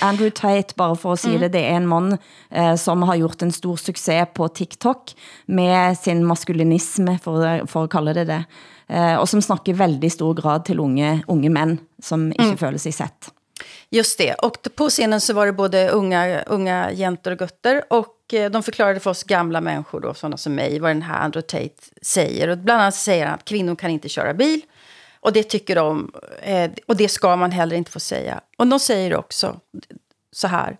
Andrew 0.00 0.30
Tate, 0.30 0.74
bare 0.76 0.96
for 0.96 1.12
at 1.12 1.20
sige 1.20 1.36
mm. 1.36 1.40
det, 1.40 1.48
det 1.48 1.64
er 1.64 1.76
en 1.76 1.86
mand, 1.86 2.18
eh, 2.50 2.74
som 2.76 3.02
har 3.02 3.16
gjort 3.16 3.42
en 3.42 3.52
stor 3.52 3.76
succes 3.76 4.28
på 4.34 4.48
TikTok 4.48 5.14
med 5.46 5.98
sin 5.98 6.24
maskulinisme, 6.24 7.18
for, 7.22 7.66
for 7.66 7.84
at 7.84 7.90
kalde 7.90 8.14
det 8.14 8.24
det, 8.24 8.44
eh, 8.88 9.16
og 9.16 9.28
som 9.28 9.42
snakker 9.42 9.74
veldig 9.74 10.12
stor 10.12 10.34
grad 10.34 10.64
til 10.64 10.80
unge, 10.80 11.24
unge 11.28 11.50
mænd, 11.50 11.78
som 12.02 12.32
ikke 12.32 12.50
mm. 12.54 12.58
føler 12.58 12.78
sig 12.78 12.92
sett. 12.92 13.30
Just 13.90 14.18
det. 14.18 14.34
Och 14.34 14.56
på 14.76 14.90
scenen 14.90 15.20
så 15.20 15.32
var 15.32 15.46
det 15.46 15.52
både 15.52 15.88
unga, 15.90 16.42
unga 16.42 16.92
jäntor 16.92 17.30
och 17.30 17.38
gutter. 17.38 17.82
Och 17.90 18.06
eh, 18.06 18.13
de 18.26 18.62
förklarade 18.62 19.00
för 19.00 19.10
oss 19.10 19.22
gamla 19.22 19.60
människor, 19.60 20.00
då, 20.00 20.14
sådana 20.14 20.36
som 20.36 20.54
mig, 20.54 20.78
vad 20.78 20.90
den 20.90 21.02
här 21.02 21.20
Andrew 21.20 21.46
Tate 21.46 21.82
säger. 22.02 22.48
Och 22.48 22.58
bland 22.58 22.80
annat 22.82 22.94
säger 22.94 23.26
han 23.26 23.34
att 23.34 23.44
kvinnor 23.44 23.76
kan 23.76 23.90
inte 23.90 24.08
köra 24.08 24.34
bil. 24.34 24.60
Och 25.20 25.32
det 25.32 25.42
tycker 25.42 25.74
de, 25.74 26.12
eh, 26.42 26.70
och 26.86 26.96
det 26.96 27.08
ska 27.08 27.36
man 27.36 27.50
heller 27.50 27.76
inte 27.76 27.90
få 27.90 28.00
säga. 28.00 28.40
Och 28.58 28.66
de 28.66 28.78
säger 28.80 29.16
också 29.16 29.60
så 30.32 30.48
här. 30.48 30.76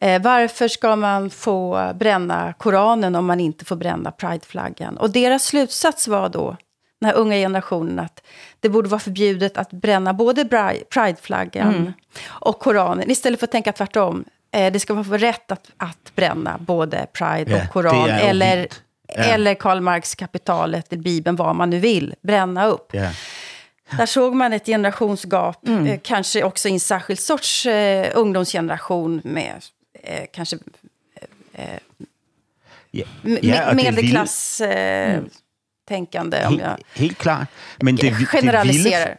Eh, 0.00 0.22
varför 0.22 0.68
ska 0.68 0.96
man 0.96 1.30
få 1.30 1.92
bränna 1.94 2.52
Koranen 2.58 3.14
om 3.14 3.26
man 3.26 3.40
inte 3.40 3.64
får 3.64 3.76
bränna 3.76 4.10
Prideflaggan? 4.10 4.96
Och 4.96 5.10
deras 5.10 5.44
slutsats 5.44 6.08
var 6.08 6.28
då, 6.28 6.56
den 7.00 7.10
här 7.10 7.16
unga 7.16 7.36
generationen, 7.36 7.98
att 7.98 8.22
det 8.60 8.68
borde 8.68 8.88
vara 8.88 8.98
förbjudet 9.00 9.58
att 9.58 9.70
bränna 9.70 10.14
både 10.14 10.44
Prideflaggan 10.90 11.74
Mm. 11.74 11.92
och 12.26 12.58
Koranen. 12.58 13.10
Istället 13.10 13.40
för 13.40 13.46
att 13.46 13.52
tänka 13.52 13.72
tvärtom. 13.72 14.24
Eh, 14.52 14.72
det 14.72 14.80
ska 14.80 14.94
vara 14.94 15.18
rätt 15.18 15.52
att, 15.52 15.70
att 15.76 16.12
bränna 16.14 16.58
både 16.58 17.06
Pride 17.12 17.54
och 17.64 17.72
Koran. 17.72 18.10
Eller. 18.10 18.66
Ja. 19.08 19.14
eller 19.14 19.54
Karl 19.54 19.80
Marx 19.80 20.14
kapitalet, 20.14 20.88
Bibeln, 20.88 21.36
vad 21.36 21.56
man 21.56 21.70
nu 21.70 21.78
vill. 21.78 22.14
Bränna 22.22 22.66
upp. 22.66 22.90
Ja. 22.92 23.10
Där 23.96 24.06
såg 24.06 24.34
man 24.34 24.52
ett 24.52 24.66
generationsgap, 24.66 25.68
Mm. 25.68 25.86
eh, 25.86 25.98
kanske 26.02 26.44
också 26.44 26.68
i 26.68 26.72
en 26.72 26.80
särskild 26.80 27.20
sorts 27.20 27.66
eh, 27.66 28.10
ungdomsgeneration 28.14 29.20
med 29.24 29.54
eh, 30.02 30.24
kanske 30.32 30.58
eh, 31.52 31.76
og 32.92 33.40
det 33.42 33.74
medelklass 33.74 34.60
eh, 34.60 35.22
tänkande. 35.88 36.46
Om 36.46 36.52
Helt, 36.52 36.62
jag 36.62 37.00
helt 37.00 37.18
klart. 37.18 37.48
Men 37.80 37.96
det, 37.96 38.02
det, 38.02 38.10
vilde, 38.10 38.26
generaliserar. 38.26 39.06
Mm. 39.06 39.18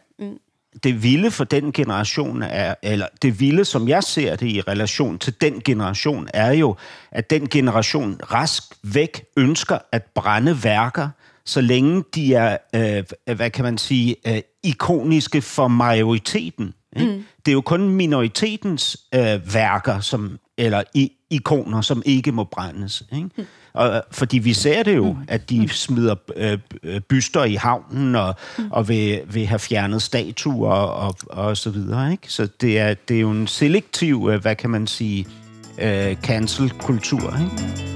Det 0.83 1.03
vilde 1.03 1.31
for 1.31 1.43
den 1.43 1.71
generation 1.71 2.43
er, 2.43 2.75
eller 2.83 3.05
det 3.21 3.39
vilde, 3.39 3.65
som 3.65 3.87
jeg 3.87 4.03
ser 4.03 4.35
det 4.35 4.47
i 4.47 4.61
relation 4.61 5.19
til 5.19 5.41
den 5.41 5.61
generation, 5.61 6.27
er 6.33 6.51
jo, 6.51 6.75
at 7.11 7.29
den 7.29 7.49
generation 7.49 8.19
rask 8.31 8.63
væk 8.83 9.25
ønsker 9.37 9.77
at 9.91 10.03
brænde 10.15 10.63
værker, 10.63 11.09
så 11.45 11.61
længe 11.61 12.03
de 12.15 12.33
er, 12.33 12.57
øh, 12.75 13.03
hvad 13.35 13.49
kan 13.49 13.63
man 13.63 13.77
sige, 13.77 14.15
øh, 14.27 14.41
ikoniske 14.63 15.41
for 15.41 15.67
majoriteten. 15.67 16.73
Ikke? 16.95 17.11
Mm. 17.11 17.23
Det 17.45 17.51
er 17.51 17.53
jo 17.53 17.61
kun 17.61 17.89
minoritetens 17.89 18.97
øh, 19.15 19.53
værker, 19.53 19.99
som, 19.99 20.39
eller 20.57 20.83
i, 20.93 21.11
ikoner, 21.29 21.81
som 21.81 22.01
ikke 22.05 22.31
må 22.31 22.43
brændes. 22.43 23.03
Ikke? 23.11 23.29
Mm. 23.37 23.45
Og, 23.77 24.03
fordi 24.11 24.37
vi 24.37 24.53
ser 24.53 24.83
det 24.83 24.95
jo, 24.95 25.17
at 25.27 25.49
de 25.49 25.69
smider 25.69 26.15
øh, 26.35 26.57
øh, 26.83 27.01
byster 27.01 27.43
i 27.43 27.55
havnen 27.55 28.15
og, 28.15 28.35
mm. 28.57 28.71
og 28.71 28.89
vil, 28.89 29.21
vil 29.33 29.45
have 29.45 29.59
fjernet 29.59 30.01
statuer 30.01 30.71
og, 30.71 31.15
og, 31.29 31.47
og 31.47 31.57
så 31.57 31.69
videre. 31.69 32.11
Ikke? 32.11 32.33
Så 32.33 32.47
det 32.61 32.79
er, 32.79 32.93
det 32.93 33.17
er 33.17 33.21
jo 33.21 33.31
en 33.31 33.47
selektiv, 33.47 34.29
øh, 34.31 34.41
hvad 34.41 34.55
kan 34.55 34.69
man 34.69 34.87
sige, 34.87 35.27
øh, 35.81 36.15
cancel-kultur. 36.15 37.37
Ikke? 37.39 37.87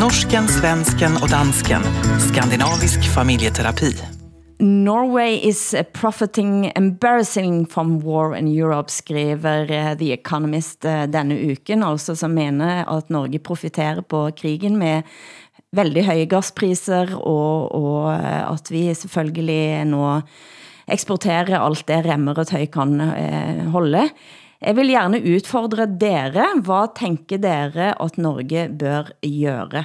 Norsken, 0.00 0.48
svensken 0.48 1.12
och 1.22 1.30
dansken. 1.30 1.82
Skandinavisk 2.18 3.00
familjeterapi. 3.14 4.15
Norway 4.58 5.36
is 5.36 5.74
profiting 5.92 6.72
embarrassing 6.76 7.66
from 7.66 8.00
war 8.00 8.34
in 8.34 8.48
Europe, 8.48 8.90
skriver 8.90 9.70
eh, 9.70 9.94
The 9.98 10.12
Economist 10.14 10.84
eh, 10.84 11.04
denne 11.12 11.36
uken, 11.52 11.82
altså 11.84 12.14
som 12.16 12.32
mener 12.32 12.86
at 12.88 13.10
Norge 13.12 13.38
profiterer 13.38 14.00
på 14.00 14.30
krigen 14.36 14.78
med 14.80 15.04
veldig 15.76 16.06
høje 16.06 16.28
gaspriser, 16.30 17.12
og, 17.18 17.74
og 17.76 18.14
eh, 18.14 18.46
at 18.48 18.72
vi 18.72 18.86
selvfølgelig 18.96 19.84
nå 19.92 20.06
eksporterer 20.88 21.58
alt 21.60 21.84
det 21.90 22.00
remmer 22.06 22.40
og 22.40 22.48
tøy 22.48 22.64
kan 22.72 23.00
holde. 23.74 24.06
Jeg 24.62 24.76
vil 24.78 24.88
gerne 24.94 25.18
udfordre 25.20 25.84
dere. 26.00 26.46
Hvad 26.64 26.94
tænker 26.96 27.42
dere 27.42 27.90
at 28.00 28.16
Norge 28.16 28.68
bør 28.70 29.10
gøre? 29.20 29.84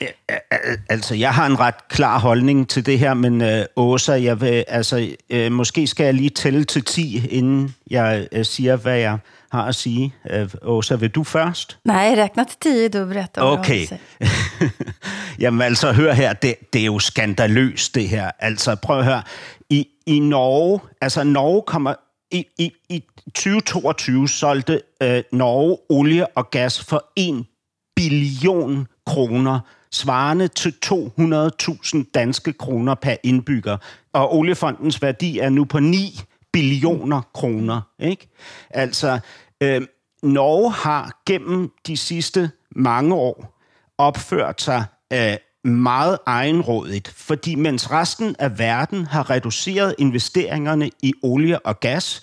Al- 0.00 0.78
Altså, 0.88 1.14
jeg 1.14 1.34
har 1.34 1.46
en 1.46 1.60
ret 1.60 1.88
klar 1.88 2.18
holdning 2.18 2.68
til 2.68 2.86
det 2.86 2.98
her, 2.98 3.14
men 3.14 3.42
øh, 3.42 3.64
Åsa, 3.76 4.12
jeg 4.12 4.40
vil, 4.40 4.64
altså, 4.68 5.16
øh, 5.30 5.52
måske 5.52 5.86
skal 5.86 6.04
jeg 6.04 6.14
lige 6.14 6.30
tælle 6.30 6.64
til 6.64 6.84
10, 6.84 7.26
inden 7.28 7.74
jeg 7.90 8.28
øh, 8.32 8.44
siger, 8.44 8.76
hvad 8.76 8.98
jeg 8.98 9.18
har 9.52 9.64
at 9.64 9.74
sige. 9.74 10.14
Øh, 10.30 10.48
Åsa, 10.62 10.94
vil 10.94 11.10
du 11.10 11.24
først? 11.24 11.78
Nej, 11.84 12.14
räkna 12.14 12.44
till 12.44 12.90
tio, 12.90 13.04
du 13.04 13.12
har 13.12 13.42
Okay. 13.42 13.86
Jamen 15.42 15.62
altså, 15.62 15.92
hør 15.92 16.12
her, 16.12 16.32
det, 16.32 16.54
det 16.72 16.80
er 16.80 16.86
jo 16.86 16.98
skandaløst, 16.98 17.94
det 17.94 18.08
her. 18.08 18.30
Altså, 18.38 18.76
prøv 18.82 18.98
at 18.98 19.04
høre. 19.04 19.22
I, 19.70 19.88
i 20.06 20.18
Norge, 20.18 20.80
altså 21.00 21.24
Norge 21.24 21.62
kommer... 21.66 21.94
I, 22.30 22.46
i, 22.58 22.72
i 22.88 23.04
2022 23.26 24.28
solgte 24.28 24.80
øh, 25.02 25.22
Norge 25.32 25.78
olie 25.88 26.26
og 26.26 26.50
gas 26.50 26.84
for 26.84 27.04
1 27.16 27.44
billion 27.96 28.86
kroner, 29.06 29.60
svarende 29.92 30.48
til 30.48 30.74
200.000 30.86 32.10
danske 32.14 32.52
kroner 32.52 32.94
per 32.94 33.16
indbygger. 33.22 33.76
Og 34.12 34.36
oliefondens 34.36 35.02
værdi 35.02 35.38
er 35.38 35.48
nu 35.48 35.64
på 35.64 35.80
9 35.80 36.20
billioner 36.52 37.20
kroner. 37.34 37.80
Ikke? 37.98 38.28
Altså, 38.70 39.18
øh, 39.60 39.82
Norge 40.22 40.72
har 40.72 41.22
gennem 41.26 41.70
de 41.86 41.96
sidste 41.96 42.50
mange 42.76 43.14
år 43.14 43.58
opført 43.98 44.62
sig 44.62 44.84
øh, 45.12 45.36
meget 45.64 46.18
egenrådigt, 46.26 47.08
fordi 47.08 47.54
mens 47.54 47.90
resten 47.90 48.36
af 48.38 48.58
verden 48.58 49.06
har 49.06 49.30
reduceret 49.30 49.94
investeringerne 49.98 50.90
i 51.02 51.12
olie 51.22 51.66
og 51.66 51.80
gas, 51.80 52.22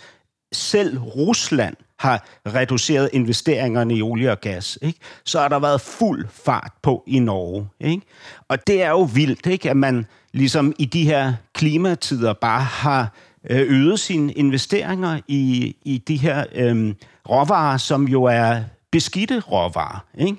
selv 0.51 0.97
Rusland 0.99 1.75
har 1.99 2.25
reduceret 2.47 3.09
investeringerne 3.13 3.95
i 3.95 4.01
olie 4.01 4.31
og 4.31 4.41
gas, 4.41 4.79
ikke? 4.81 4.99
så 5.25 5.39
har 5.39 5.47
der 5.47 5.59
været 5.59 5.81
fuld 5.81 6.27
fart 6.43 6.71
på 6.81 7.03
i 7.07 7.19
Norge. 7.19 7.69
Ikke? 7.79 8.01
Og 8.47 8.67
det 8.67 8.83
er 8.83 8.89
jo 8.89 9.09
vildt, 9.13 9.45
ikke? 9.45 9.69
at 9.69 9.77
man 9.77 10.05
ligesom 10.33 10.73
i 10.79 10.85
de 10.85 11.03
her 11.03 11.33
klimatider 11.53 12.33
bare 12.33 12.61
har 12.61 13.13
øh, 13.49 13.65
øget 13.69 13.99
sine 13.99 14.33
investeringer 14.33 15.19
i, 15.27 15.75
i 15.83 15.97
de 15.97 16.17
her 16.17 16.45
øhm, 16.55 16.95
råvarer, 17.29 17.77
som 17.77 18.07
jo 18.07 18.23
er 18.23 18.61
beskidte 18.91 19.39
råvarer. 19.39 20.05
Ikke? 20.17 20.37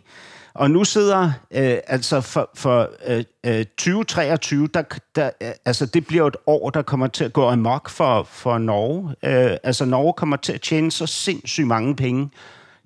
Og 0.61 0.70
nu 0.70 0.85
sidder, 0.85 1.33
øh, 1.51 1.79
altså 1.87 2.20
for, 2.20 2.51
for 2.55 2.90
øh, 3.07 3.25
øh 3.46 3.64
2023, 3.64 4.68
der, 4.75 4.83
der, 5.14 5.31
øh, 5.42 5.51
altså 5.64 5.87
det 5.87 6.07
bliver 6.07 6.27
et 6.27 6.37
år, 6.46 6.70
der 6.70 6.83
kommer 6.83 7.07
til 7.07 7.25
at 7.25 7.33
gå 7.33 7.49
amok 7.49 7.88
for, 7.88 8.23
for 8.23 8.59
Norge. 8.59 9.09
Øh, 9.25 9.57
altså 9.62 9.85
Norge 9.85 10.12
kommer 10.12 10.37
til 10.37 10.53
at 10.53 10.61
tjene 10.61 10.90
så 10.90 11.07
sindssygt 11.07 11.66
mange 11.66 11.96
penge. 11.96 12.31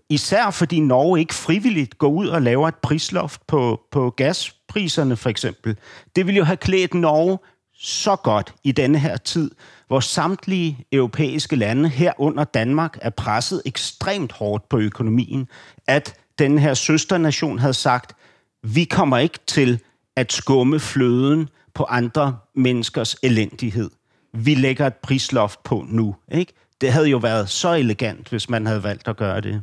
Især 0.09 0.51
fordi 0.51 0.81
Norge 0.81 1.21
ikke 1.21 1.35
frivilligt 1.35 1.99
går 1.99 2.09
ud 2.09 2.29
og 2.29 2.43
laver 2.43 2.69
et 2.69 2.75
prisloft 2.75 3.47
på, 3.47 3.81
på 3.91 4.11
gaspriserne 4.11 5.17
for 5.17 5.31
eksempel. 5.31 5.77
Det 6.17 6.27
vil 6.27 6.37
jo 6.37 6.45
have 6.45 6.57
klædt 6.57 6.95
Norge 6.95 7.39
så 7.79 8.17
godt 8.17 8.55
i 8.65 8.73
denne 8.73 8.99
her 8.99 9.17
tid, 9.17 9.51
hvor 9.87 10.01
samtlige 10.01 10.87
europæiske 10.93 11.57
lande 11.57 11.89
herunder 11.89 12.45
Danmark 12.45 12.99
er 13.03 13.11
presset 13.11 13.63
ekstremt 13.67 14.33
hårdt 14.33 14.69
på 14.69 14.79
økonomien, 14.79 15.49
at 15.87 16.15
den 16.39 16.59
her 16.59 16.75
søsternation 16.75 17.59
havde 17.59 17.75
sagt, 17.75 18.17
vi 18.63 18.85
kommer 18.85 19.19
ikke 19.19 19.39
til 19.47 19.81
at 20.17 20.33
skumme 20.33 20.81
fløden 20.81 21.49
på 21.75 21.85
andre 21.85 22.39
menneskers 22.55 23.17
elendighed. 23.23 23.91
Vi 24.33 24.55
lægger 24.55 24.87
et 24.87 24.95
prisloft 24.95 25.63
på 25.63 25.85
nu. 25.89 26.17
Ikke? 26.33 26.53
Det 26.81 26.93
havde 26.93 27.09
jo 27.09 27.19
været 27.19 27.51
så 27.51 27.73
elegant, 27.73 28.29
hvis 28.29 28.49
man 28.51 28.67
havde 28.67 28.83
valgt 28.83 29.09
at 29.09 29.17
gøre 29.17 29.41
det. 29.41 29.63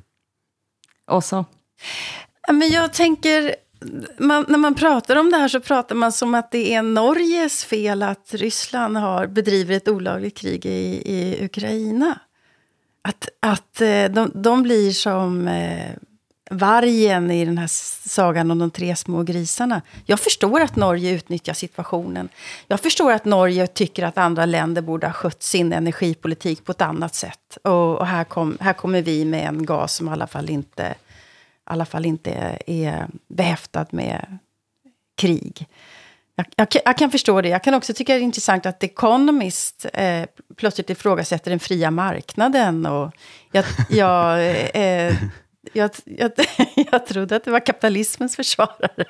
Også. 1.08 1.44
Ja, 2.48 2.54
Men 2.54 2.72
jag 2.72 2.92
tänker 2.92 3.54
man, 4.20 4.46
när 4.48 4.58
man 4.58 4.76
pratar 4.76 5.16
om 5.16 5.32
det 5.32 5.38
här 5.38 5.48
så 5.48 5.60
pratar 5.60 5.96
man 5.96 6.12
som 6.12 6.36
att 6.36 6.52
det 6.52 6.74
är 6.74 6.82
Norges 6.82 7.66
fel 7.66 8.04
att 8.04 8.34
Ryssland 8.34 8.98
har 8.98 9.28
bedriver 9.28 9.76
ett 9.76 9.88
olagligt 9.88 10.38
krig 10.38 10.66
i, 10.66 11.02
i 11.06 11.46
Ukraina. 11.46 12.20
Att, 13.02 13.30
att 13.40 13.82
eh, 13.82 14.06
de, 14.06 14.32
de 14.34 14.64
blir 14.64 14.92
som 14.92 15.48
eh, 15.48 15.92
vargen 16.52 17.32
i 17.32 17.46
den 17.46 17.58
här 17.58 17.68
sagan 18.08 18.52
om 18.52 18.60
de 18.60 18.72
tre 18.72 18.96
små 18.96 19.24
grisarna. 19.24 19.82
Jag 20.06 20.20
förstår 20.20 20.62
att 20.62 20.76
Norge 20.76 21.12
utnyttjar 21.12 21.54
situationen. 21.54 22.30
Jag 22.68 22.80
förstår 22.80 23.12
att 23.12 23.26
Norge 23.26 23.68
tycker 23.68 24.04
att 24.04 24.18
andra 24.18 24.46
länder 24.46 24.82
borde 24.82 25.08
ha 25.08 25.14
skött 25.14 25.44
sin 25.44 25.74
energipolitik 25.74 26.66
på 26.66 26.72
ett 26.72 26.82
annat 26.82 27.16
sätt. 27.16 27.58
Och, 27.64 27.98
och 27.98 28.08
här, 28.08 28.24
kom, 28.24 28.58
här 28.62 28.74
kommer 28.74 29.02
vi 29.02 29.26
med 29.26 29.48
en 29.48 29.66
gas 29.66 29.94
som 29.94 30.08
i 30.08 30.12
alla 30.12 30.28
fall 30.28 30.50
inte, 30.50 30.84
i 30.84 30.96
alla 31.64 31.86
fall 31.86 32.06
inte 32.06 32.32
är, 32.32 32.62
är 32.66 33.08
behäftad 33.28 33.86
med 33.90 34.38
krig. 35.18 35.68
Jag, 36.36 36.46
jag, 36.56 36.68
jag, 36.86 36.98
kan 36.98 37.12
förstå 37.12 37.42
det. 37.42 37.50
Jag 37.50 37.64
kan 37.64 37.74
också 37.74 37.94
tycka 37.94 38.14
det 38.14 38.20
är 38.20 38.24
intressant 38.24 38.66
att 38.66 38.80
The 38.80 38.86
Economist 38.86 39.86
eh, 39.94 40.26
plötsligt 40.56 40.90
ifrågasätter 40.90 41.52
den 41.52 41.60
fria 41.60 41.92
marknaden. 41.92 42.86
Och 42.86 43.12
jag, 43.52 43.66
jag, 43.90 44.50
eh, 44.50 44.82
eh 44.82 45.16
jag, 45.74 45.92
jag, 46.06 46.32
jag 46.92 47.06
trodde 47.06 47.36
att 47.36 47.44
det 47.44 47.52
var 47.52 47.66
kapitalismens 47.66 48.36
försvarare. 48.36 49.06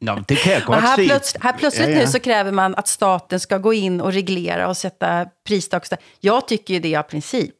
Nå, 0.00 0.24
det 0.28 0.36
kan 0.36 0.52
jag 0.52 0.62
gott 0.62 0.76
här, 0.76 0.96
se. 0.96 1.06
plötsligt, 1.06 1.42
här 1.42 1.52
plötsligt 1.52 1.88
Ja, 1.88 1.94
ja. 1.94 2.00
nu 2.00 2.06
så 2.06 2.20
kräver 2.20 2.52
man 2.52 2.74
att 2.74 2.88
staten 2.88 3.40
ska 3.40 3.58
gå 3.58 3.74
in 3.74 4.00
och 4.00 4.12
reglera 4.12 4.68
och 4.68 4.76
sätta 4.76 5.26
pristak. 5.46 5.86
Jag 6.20 6.48
tycker 6.48 6.74
ju 6.74 6.80
det 6.80 6.96
av 6.96 7.02
princip. 7.02 7.54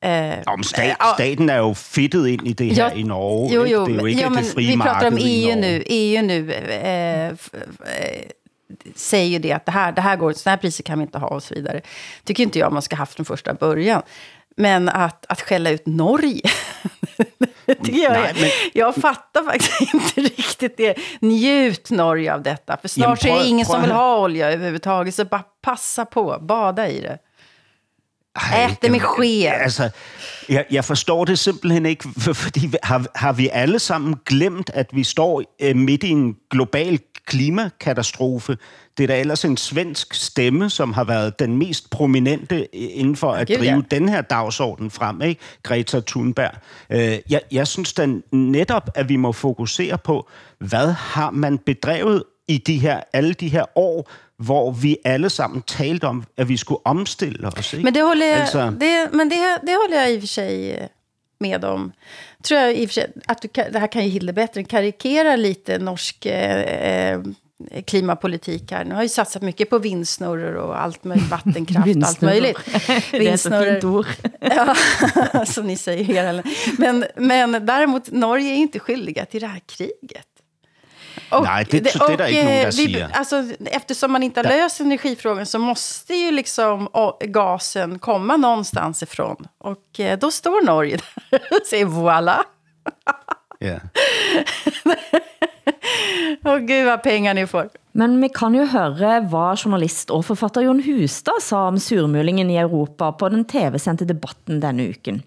Eh, 0.00 0.38
Om 0.46 0.62
stat, 0.62 0.96
ja, 0.98 1.14
staten 1.14 1.50
er 1.50 1.58
jo 1.62 1.74
fedtet 1.74 2.26
ind 2.26 2.46
i 2.46 2.52
det 2.52 2.64
her 2.74 2.82
Ja, 2.82 2.90
i 2.92 3.02
Norge. 3.02 3.54
Jo, 3.54 3.66
jo, 3.66 3.84
det 3.86 3.94
er 3.94 4.00
jo 4.00 4.06
ikke 4.06 4.20
ja, 4.20 4.30
men 4.30 4.44
det 4.44 4.52
frie 4.52 4.72
vi 4.72 4.76
pratar 4.76 5.06
om 5.06 5.18
EU 5.20 5.54
Norge. 5.54 5.56
nu. 5.56 5.84
EU 5.88 6.22
nu 6.22 6.52
eh, 6.52 7.26
eh, 7.28 7.32
säger 8.94 9.28
ju 9.28 9.38
det 9.38 9.52
att 9.52 9.66
det 9.66 9.72
här, 9.72 9.92
det 9.92 10.00
här 10.00 10.16
går, 10.16 10.32
sådana 10.32 10.56
här 10.56 10.60
priser 10.60 10.84
kan 10.84 10.98
vi 10.98 11.02
inte 11.02 11.18
ha 11.18 11.28
och 11.28 11.42
så 11.42 11.54
vidare. 11.54 11.80
Tycker 12.24 12.42
inte 12.42 12.58
jag 12.58 12.72
man 12.72 12.82
ska 12.82 12.96
ha 12.96 12.98
haft 13.02 13.14
från 13.14 13.26
första 13.26 13.54
början. 13.54 14.02
Men 14.56 14.88
att, 14.88 15.26
att 15.28 15.40
skälla 15.40 15.70
ut 15.70 15.86
Norge, 15.86 16.50
det 17.66 17.92
jag, 17.92 18.12
Nej, 18.12 18.32
men- 18.40 18.50
jag 18.72 18.94
fattar 18.94 19.42
faktiskt 19.42 19.80
inte 19.94 20.20
riktigt 20.20 20.76
det. 20.76 20.96
Njut 21.20 21.90
Norge 21.90 22.34
av 22.34 22.42
detta, 22.42 22.76
för 22.76 22.88
snart 22.88 23.04
Jamen, 23.04 23.16
så 23.16 23.28
är 23.28 23.44
det 23.44 23.48
ingen 23.48 23.66
prøv 23.66 23.72
som 23.74 23.82
vill 23.82 23.90
ha 23.92 24.18
olja 24.18 24.52
överhuvudtaget. 24.52 25.14
Så 25.14 25.24
bara 25.24 25.44
passa 25.62 26.04
på, 26.04 26.38
bada 26.40 26.88
i 26.88 27.00
det. 27.00 27.18
Ej, 28.36 28.76
det 28.82 28.90
med 28.90 29.00
sked. 29.00 29.44
Altså, 29.44 29.90
jeg, 30.48 30.64
jeg 30.70 30.84
forstår 30.84 31.24
det 31.24 31.38
simpelthen 31.38 31.86
ikke, 31.86 32.08
for, 32.22 32.32
fordi 32.32 32.72
har, 32.82 33.06
har 33.14 33.32
vi 33.32 33.48
alle 33.52 33.78
sammen 33.78 34.14
glemt, 34.26 34.70
at 34.74 34.86
vi 34.92 35.04
står 35.04 35.42
øh, 35.62 35.76
midt 35.76 36.02
i 36.02 36.08
en 36.08 36.36
global 36.50 37.00
klimakatastrofe? 37.26 38.56
Det 38.98 39.02
er 39.04 39.06
da 39.06 39.20
ellers 39.20 39.44
en 39.44 39.56
svensk 39.56 40.14
stemme, 40.14 40.70
som 40.70 40.92
har 40.92 41.04
været 41.04 41.38
den 41.38 41.56
mest 41.56 41.90
prominente 41.90 42.74
inden 42.76 43.16
for 43.16 43.32
at 43.32 43.50
ja. 43.50 43.58
drive 43.58 43.84
den 43.90 44.08
her 44.08 44.20
dagsorden 44.20 44.90
frem, 44.90 45.22
ikke? 45.22 45.40
Greta 45.62 46.00
Thunberg. 46.06 46.52
Øh, 46.90 47.18
jeg, 47.30 47.40
jeg 47.52 47.66
synes 47.66 47.92
da 47.92 48.08
netop, 48.32 48.90
at 48.94 49.08
vi 49.08 49.16
må 49.16 49.32
fokusere 49.32 49.98
på, 49.98 50.28
hvad 50.58 50.92
har 50.92 51.30
man 51.30 51.58
bedrevet 51.58 52.22
i 52.48 52.58
de 52.58 52.78
her, 52.78 53.00
alle 53.12 53.34
de 53.34 53.48
her 53.48 53.78
år, 53.78 54.10
hvor 54.42 54.72
vi 54.72 54.96
alle 55.04 55.30
sammen 55.30 55.62
talte 55.62 56.06
om, 56.06 56.24
at 56.36 56.48
vi 56.48 56.56
skulle 56.56 56.80
omstille 56.84 57.48
os. 57.48 57.74
Ikke? 57.74 57.84
Men 57.84 57.94
det 57.94 58.02
håller 58.02 58.26
jag, 58.26 58.40
Altså- 58.40 58.70
det, 58.80 59.08
men 59.12 59.28
det, 59.30 59.58
det 59.62 59.76
håller 59.76 59.96
jag 59.96 60.12
i 60.12 60.16
och 60.16 60.20
för 60.20 60.28
sig 60.28 60.70
eh, 60.72 60.88
med 61.40 61.64
om. 61.64 61.92
Tror 62.42 62.60
jag 62.60 62.74
i 62.76 62.84
och 62.84 62.88
för 62.88 62.94
sig, 62.94 63.12
att 63.26 63.42
du 63.42 63.48
kan, 63.48 63.72
det 63.72 63.78
här 63.78 63.86
kan 63.86 64.04
ju 64.04 64.10
Hilde 64.10 64.32
bättre, 64.32 64.64
karikera 64.64 65.36
lite 65.36 65.78
norsk 65.78 66.26
eh, 66.26 66.60
eh, 66.60 67.20
klimapolitik 67.86 68.72
här. 68.72 68.84
Nu 68.84 68.94
har 68.94 69.02
ju 69.02 69.08
satsat 69.08 69.42
mycket 69.42 69.70
på 69.70 69.78
vindsnurror 69.78 70.54
och 70.54 70.82
allt 70.82 71.04
möjligt, 71.04 71.30
vattenkraft 71.30 71.76
och 71.76 71.78
allt 71.78 71.96
Vindsnurror. 71.96 72.32
möjligt. 72.32 72.58
Det 73.10 73.48
är 73.52 73.86
ord. 73.86 74.06
ja, 74.40 74.74
som 75.44 75.66
ni 75.66 75.76
säger. 75.76 76.42
Men, 76.78 77.04
men 77.16 77.66
däremot, 77.66 78.10
Norge 78.10 78.50
är 78.50 78.56
inte 78.56 78.78
skyldiga 78.78 79.24
till 79.24 79.40
det 79.40 79.46
här 79.46 79.60
kriget. 79.66 80.26
Och, 81.30 81.42
Nej, 81.44 81.66
det- 81.70 81.80
det 81.80 81.94
är 81.96 82.16
det 82.16 82.30
inte 82.30 82.44
någon 82.44 82.52
eh, 82.52 82.60
där 82.62 82.66
vi, 82.66 82.72
säger. 82.72 83.08
alltså, 83.12 83.44
eftersom 83.64 84.12
man 84.12 84.22
inte 84.22 84.40
har 84.40 84.44
löst 84.44 84.80
energifrågan 84.80 85.46
så 85.46 85.58
måste 85.58 86.14
ju 86.14 86.30
liksom 86.30 86.88
gasen 87.20 87.98
komma 87.98 88.36
någonstans 88.36 89.02
ifrån. 89.02 89.46
Och 89.58 90.00
eh, 90.00 90.18
då 90.18 90.30
står 90.30 90.62
Norge 90.64 90.98
där 91.30 91.40
och 91.50 91.66
säger 91.66 91.86
voilà. 91.86 92.36
Ja. 93.58 93.78
Åh 96.44 96.58
gud 96.58 96.86
vad 96.86 97.02
pengar 97.02 97.34
ni 97.34 97.46
får. 97.46 97.68
Men 97.92 98.20
vi 98.20 98.28
kan 98.28 98.54
jo 98.54 98.64
høre, 98.66 99.20
hvad 99.30 99.58
journalist 99.60 100.10
og 100.10 100.24
forfatter 100.24 100.64
Jon 100.64 100.80
Hustad 100.82 101.42
sa 101.44 101.66
om 101.68 101.78
surmulingen 101.80 102.50
i 102.50 102.56
Europa 102.56 103.12
på 103.12 103.28
den 103.28 103.44
tv-sendte 103.44 104.04
debatten 104.08 104.60
denne 104.62 104.82
uken. 104.88 105.22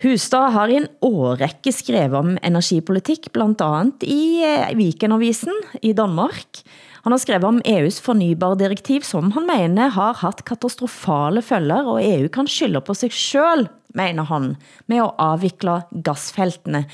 Hustad 0.00 0.54
har 0.54 0.70
i 0.72 0.78
en 0.78 0.86
årrække 1.04 1.74
skrevet 1.76 2.16
om 2.16 2.36
energipolitik, 2.40 3.26
blandt 3.34 3.60
andet 3.60 4.06
i 4.08 4.40
eh, 4.40 4.70
Vikenavisen 4.72 5.52
i 5.84 5.90
Danmark. 5.92 6.62
Han 7.04 7.12
har 7.12 7.20
skrevet 7.20 7.44
om 7.44 7.58
EU's 7.68 7.98
fornybardirektiv, 8.00 9.04
som 9.04 9.28
han 9.36 9.44
mener 9.44 9.92
har 9.92 10.16
haft 10.22 10.40
katastrofale 10.48 11.42
følger, 11.44 11.84
og 11.84 12.00
EU 12.00 12.30
kan 12.32 12.48
skylde 12.48 12.80
på 12.80 12.96
sig 12.96 13.12
selv, 13.12 13.68
mener 13.92 14.24
han, 14.24 14.54
med 14.88 15.02
at 15.04 15.20
afvikle 15.20 15.82
gasfeltene 15.92 16.86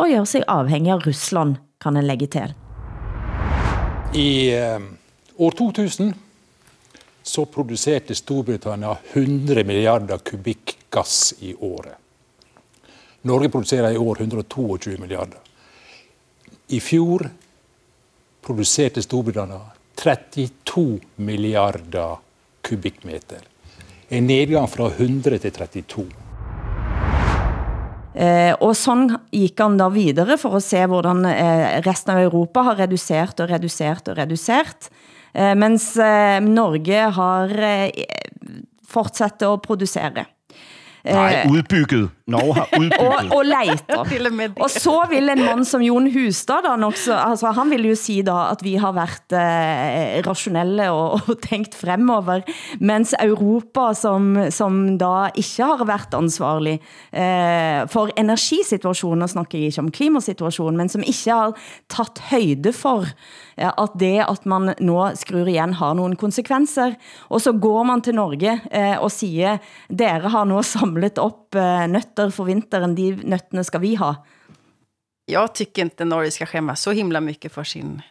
og 0.00 0.08
gøre 0.08 0.24
sig 0.26 0.48
afhængig 0.48 0.94
av 0.96 1.04
Rusland, 1.04 1.60
kan 1.80 2.00
han 2.00 2.08
lægge 2.08 2.30
til. 2.32 2.56
I 4.16 4.56
eh, 4.56 4.80
år 5.36 5.50
2000 5.50 6.14
så 7.22 7.44
produserte 7.44 8.16
Storbritannia 8.16 8.96
100 9.12 9.68
milliarder 9.68 10.24
kubikk 10.24 10.78
gass 10.88 11.34
i 11.44 11.52
året. 11.60 12.05
Norge 13.26 13.50
produserer 13.50 13.94
i 13.94 13.98
år 13.98 14.20
122 14.20 14.96
milliarder. 15.02 15.40
I 16.68 16.80
fjor 16.82 17.26
produserte 18.46 19.02
Storbritannia 19.02 19.60
32 19.98 21.00
milliarder 21.16 22.18
kubikkmeter. 22.66 23.42
En 24.08 24.26
nedgang 24.26 24.68
fra 24.70 24.90
100 24.92 25.40
til 25.42 25.52
32. 25.52 26.06
Eh, 28.16 28.54
og 28.64 28.72
sådan 28.78 29.18
gik 29.34 29.58
han 29.60 29.76
da 29.76 29.90
videre 29.92 30.38
for 30.40 30.56
at 30.56 30.64
se, 30.64 30.84
hvordan 30.88 31.26
eh, 31.28 31.80
resten 31.84 32.14
av 32.14 32.22
Europa 32.22 32.62
har 32.70 32.78
reduceret 32.86 33.42
og 33.42 33.50
reduceret 33.50 34.08
og 34.08 34.16
reduceret. 34.16 34.88
Eh, 35.34 35.52
mens 35.58 35.90
eh, 36.00 36.38
Norge 36.40 37.02
har 37.18 37.52
eh, 37.60 38.06
fortsat 38.88 39.42
at 39.44 39.62
producere. 39.66 40.24
Nej, 41.12 41.46
udbygget. 41.50 42.10
Norge 42.26 42.54
har 42.54 42.68
udbygget. 42.80 43.30
og, 43.30 43.36
og 43.36 43.44
leiter. 43.44 44.52
Og 44.60 44.70
så 44.70 45.06
vil 45.10 45.30
en 45.30 45.44
mand 45.44 45.64
som 45.64 45.82
Jon 45.82 46.08
Hustad 46.12 46.64
da 46.64 46.76
nok 46.76 46.96
så, 46.96 47.14
altså 47.14 47.50
han 47.54 47.70
vil 47.70 47.88
jo 47.88 47.94
si 47.94 48.22
da 48.26 48.50
at 48.50 48.64
vi 48.64 48.74
har 48.74 48.92
været 48.92 49.30
eh, 49.32 50.26
rationelle 50.26 50.90
og, 50.90 51.20
og 51.28 51.38
tænkt 51.42 51.74
fremover, 51.74 52.40
mens 52.80 53.14
Europa 53.22 53.92
som, 53.94 54.50
som 54.50 54.98
da 54.98 55.30
ikke 55.34 55.62
har 55.62 55.84
været 55.84 56.14
ansvarlig 56.14 56.80
eh, 57.12 57.88
for 57.88 58.08
energisituationen, 58.16 59.22
og 59.22 59.30
snakker 59.30 59.58
jeg 59.58 59.66
ikke 59.66 59.78
om 59.80 59.90
klimasituationen, 59.90 60.76
men 60.76 60.88
som 60.88 61.02
ikke 61.06 61.30
har 61.30 61.52
taget 61.88 62.18
højde 62.30 62.72
for 62.72 63.00
eh, 63.00 63.45
at 63.56 63.94
det 63.98 64.20
at 64.20 64.44
man 64.44 64.74
nå 64.78 64.98
skruer 65.16 65.48
igen 65.48 65.72
har 65.78 65.94
nogle 65.96 66.16
konsekvenser, 66.16 66.96
og 67.32 67.40
så 67.40 67.52
går 67.52 67.84
man 67.88 68.02
til 68.04 68.14
Norge 68.18 68.58
eh, 68.70 68.96
og 69.00 69.10
siger, 69.12 69.58
dere 69.88 70.28
har 70.32 70.44
nå 70.44 70.62
samlet 70.62 71.18
op 71.18 71.56
eh, 71.56 71.86
nøtter 71.88 72.32
for 72.34 72.50
vinteren, 72.50 72.96
de 72.98 73.14
nøttene 73.24 73.64
skal 73.64 73.80
vi 73.80 73.94
ha. 73.96 74.14
Jag 75.26 75.54
tycker 75.54 75.82
inte 75.82 76.04
Norge 76.04 76.30
ska 76.30 76.46
skämmas 76.46 76.80
så 76.80 76.92
himla 76.92 77.20
mycket 77.20 77.52
för 77.52 77.64
sin, 77.64 78.02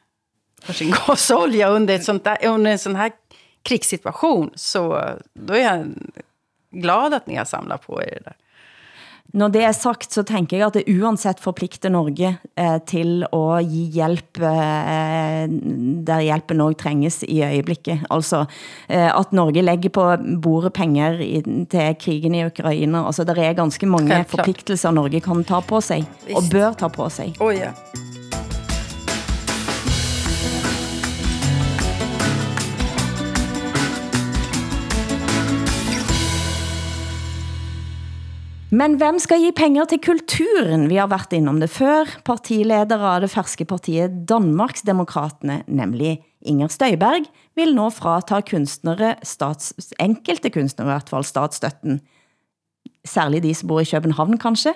för 0.62 0.74
sin 0.74 0.94
gasolja 1.08 1.70
under, 1.70 1.96
ett 1.96 2.04
sånt 2.04 2.24
där, 2.24 2.38
under 2.46 2.72
en 2.72 2.80
sån 2.80 2.96
här 2.96 3.12
krigssituation. 3.64 4.52
Så 4.56 4.98
eh, 4.98 5.16
då 5.34 5.54
är 5.54 5.62
jag 5.62 5.94
glad 6.72 7.14
att 7.14 7.28
ni 7.28 7.36
har 7.36 7.46
samlat 7.46 7.88
på 7.88 8.02
er 8.02 8.06
det 8.06 8.22
där. 8.24 8.36
Når 9.34 9.48
det 9.52 9.64
er 9.68 9.72
sagt, 9.76 10.14
så 10.14 10.24
tænker 10.24 10.58
jeg 10.58 10.68
at 10.68 10.78
det 10.78 11.02
uansett 11.02 11.42
forpligter 11.44 11.90
Norge 11.90 12.38
eh, 12.58 12.78
til 12.88 13.26
at 13.34 13.66
give 13.68 13.92
hjælp 13.92 14.40
eh, 14.40 15.44
der 16.08 16.20
hjælpen 16.22 16.62
også 16.62 16.78
trænges 16.86 17.24
i 17.28 17.42
øjeblikket. 17.44 18.06
Altså 18.10 18.46
eh, 18.90 19.20
at 19.20 19.34
Norge 19.34 19.62
lægger 19.62 19.90
på 19.90 20.06
bordet 20.42 20.74
penger 20.74 21.20
i, 21.20 21.42
til 21.72 21.96
krigen 22.00 22.36
i 22.36 22.46
Ukraine. 22.46 23.06
Altså 23.06 23.24
der 23.24 23.36
er 23.36 23.54
ganske 23.54 23.86
mange 23.86 24.24
forpligtelser 24.28 24.92
Norge 24.92 25.20
kan 25.20 25.44
ta 25.44 25.60
på 25.60 25.82
sig 25.82 26.06
og 26.36 26.44
bør 26.52 26.72
ta 26.74 26.88
på 26.88 27.10
sig. 27.10 27.34
Oj, 27.40 27.60
ja. 27.60 27.72
Men 38.76 38.98
hvem 39.00 39.20
skal 39.22 39.40
give 39.40 39.56
penger 39.56 39.86
til 39.88 40.02
kulturen? 40.04 40.90
Vi 40.90 40.98
har 41.00 41.08
været 41.08 41.36
innom 41.38 41.62
det 41.62 41.70
før. 41.72 42.10
Partileder 42.28 43.00
av 43.00 43.22
det 43.24 43.30
ferske 43.32 43.64
partiet 43.68 44.24
Danmarks 44.28 44.84
Demokraterne, 44.88 45.62
nemlig 45.68 46.18
Inger 46.46 46.72
Støjberg, 46.74 47.30
vil 47.56 47.72
nå 47.78 47.88
frata 47.94 48.42
kunstnere, 48.44 49.14
stats, 49.24 49.72
enkelte 50.02 50.52
kunstnere 50.52 50.90
i 50.90 50.92
hvert 50.92 51.14
fall, 51.14 51.24
statsstøtten. 51.24 52.02
Særligt 53.06 53.46
de 53.46 53.54
som 53.56 53.70
bor 53.72 53.80
i 53.80 53.88
København 53.88 54.40
kanskje. 54.42 54.74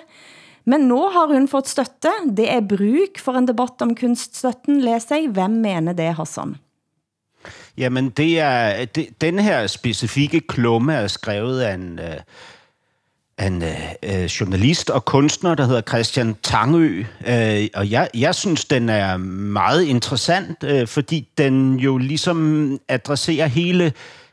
Men 0.64 0.86
nå 0.88 1.00
har 1.12 1.28
hun 1.34 1.50
fått 1.50 1.68
støtte. 1.68 2.12
Det 2.36 2.48
er 2.48 2.64
bruk 2.64 3.20
for 3.20 3.36
en 3.36 3.48
debatt 3.50 3.82
om 3.84 3.92
kunststøtten, 3.98 4.80
læs 4.84 5.10
jeg. 5.12 5.28
Hvem 5.34 5.60
mener 5.60 5.96
det, 5.98 6.14
Hassan? 6.16 6.56
Jamen, 7.76 8.10
det 8.16 8.32
er, 8.40 8.84
det, 8.84 9.10
den 9.20 9.38
her 9.38 9.66
specifikke 9.66 10.40
klumme 10.40 10.94
er 10.94 11.08
skrevet 11.08 11.60
af 11.60 11.74
en, 11.74 11.98
øh, 11.98 12.20
en 13.46 13.62
øh, 13.62 13.68
øh, 14.02 14.24
journalist 14.24 14.90
og 14.90 15.04
kunstner, 15.04 15.54
der 15.54 15.66
hedder 15.66 15.80
Christian 15.80 16.36
Tangø. 16.42 17.04
Øh, 17.26 17.68
og 17.74 17.90
jeg, 17.90 18.08
jeg 18.14 18.34
synes, 18.34 18.64
den 18.64 18.88
er 18.88 19.16
meget 19.16 19.82
interessant, 19.84 20.64
øh, 20.64 20.86
fordi 20.86 21.28
den 21.38 21.78
jo 21.78 21.98
ligesom 21.98 22.78
adresserer 22.88 23.46
hele 23.46 23.92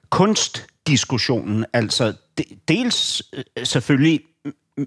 kunstdiskussionen. 0.10 1.66
Altså 1.74 2.14
de, 2.38 2.44
dels 2.68 3.24
øh, 3.34 3.44
selvfølgelig 3.64 4.20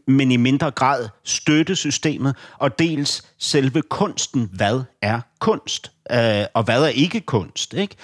men 0.06 0.32
i 0.32 0.36
mindre 0.36 0.70
grad 0.70 1.08
støttesystemet, 1.24 2.36
og 2.58 2.78
dels 2.78 3.24
selve 3.38 3.82
kunsten. 3.82 4.50
Hvad 4.52 4.82
er 5.02 5.20
kunst? 5.38 5.92
Øh, 6.12 6.44
og 6.54 6.62
hvad 6.64 6.82
er 6.82 6.88
ikke 6.88 7.20
kunst? 7.20 7.74
Ikke? 7.74 7.96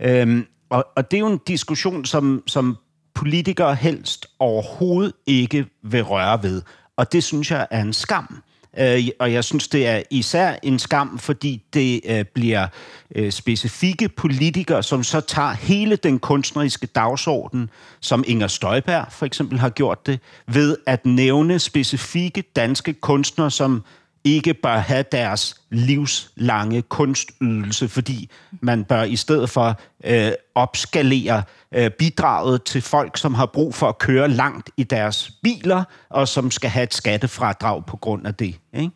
Øh, 0.00 0.44
og, 0.70 0.86
og 0.96 1.10
det 1.10 1.16
er 1.16 1.20
jo 1.20 1.26
en 1.26 1.40
diskussion, 1.46 2.04
som, 2.04 2.42
som 2.46 2.76
politikere 3.18 3.74
helst 3.74 4.26
overhovedet 4.38 5.12
ikke 5.26 5.66
vil 5.82 6.02
røre 6.02 6.42
ved. 6.42 6.62
Og 6.96 7.12
det 7.12 7.24
synes 7.24 7.50
jeg 7.50 7.66
er 7.70 7.82
en 7.82 7.92
skam. 7.92 8.42
Øh, 8.78 9.08
og 9.18 9.32
jeg 9.32 9.44
synes, 9.44 9.68
det 9.68 9.86
er 9.86 10.02
især 10.10 10.56
en 10.62 10.78
skam, 10.78 11.18
fordi 11.18 11.62
det 11.72 12.00
øh, 12.08 12.24
bliver 12.34 12.66
øh, 13.14 13.32
specifikke 13.32 14.08
politikere, 14.08 14.82
som 14.82 15.04
så 15.04 15.20
tager 15.20 15.52
hele 15.52 15.96
den 15.96 16.18
kunstneriske 16.18 16.86
dagsorden, 16.86 17.70
som 18.00 18.24
Inger 18.26 18.46
Støjberg 18.46 19.06
for 19.10 19.26
eksempel 19.26 19.58
har 19.58 19.70
gjort 19.70 20.06
det, 20.06 20.20
ved 20.46 20.76
at 20.86 21.06
nævne 21.06 21.58
specifikke 21.58 22.42
danske 22.56 22.92
kunstnere, 22.92 23.50
som 23.50 23.84
ikke 24.24 24.54
bør 24.54 24.76
have 24.76 25.04
deres 25.12 25.54
livslange 25.70 26.82
kunstydelse, 26.82 27.88
fordi 27.88 28.30
man 28.60 28.84
bør 28.84 29.02
i 29.02 29.16
stedet 29.16 29.50
for 29.50 29.80
øh, 30.04 30.32
opskalere 30.54 31.42
øh, 31.74 31.90
bidraget 31.90 32.62
til 32.62 32.82
folk, 32.82 33.16
som 33.16 33.34
har 33.34 33.46
brug 33.46 33.74
for 33.74 33.88
at 33.88 33.98
køre 33.98 34.28
langt 34.28 34.70
i 34.76 34.82
deres 34.82 35.30
biler, 35.42 35.84
og 36.08 36.28
som 36.28 36.50
skal 36.50 36.70
have 36.70 36.84
et 36.84 36.94
skattefradrag 36.94 37.86
på 37.86 37.96
grund 37.96 38.26
af 38.26 38.34
det. 38.34 38.54
Ikke? 38.72 38.90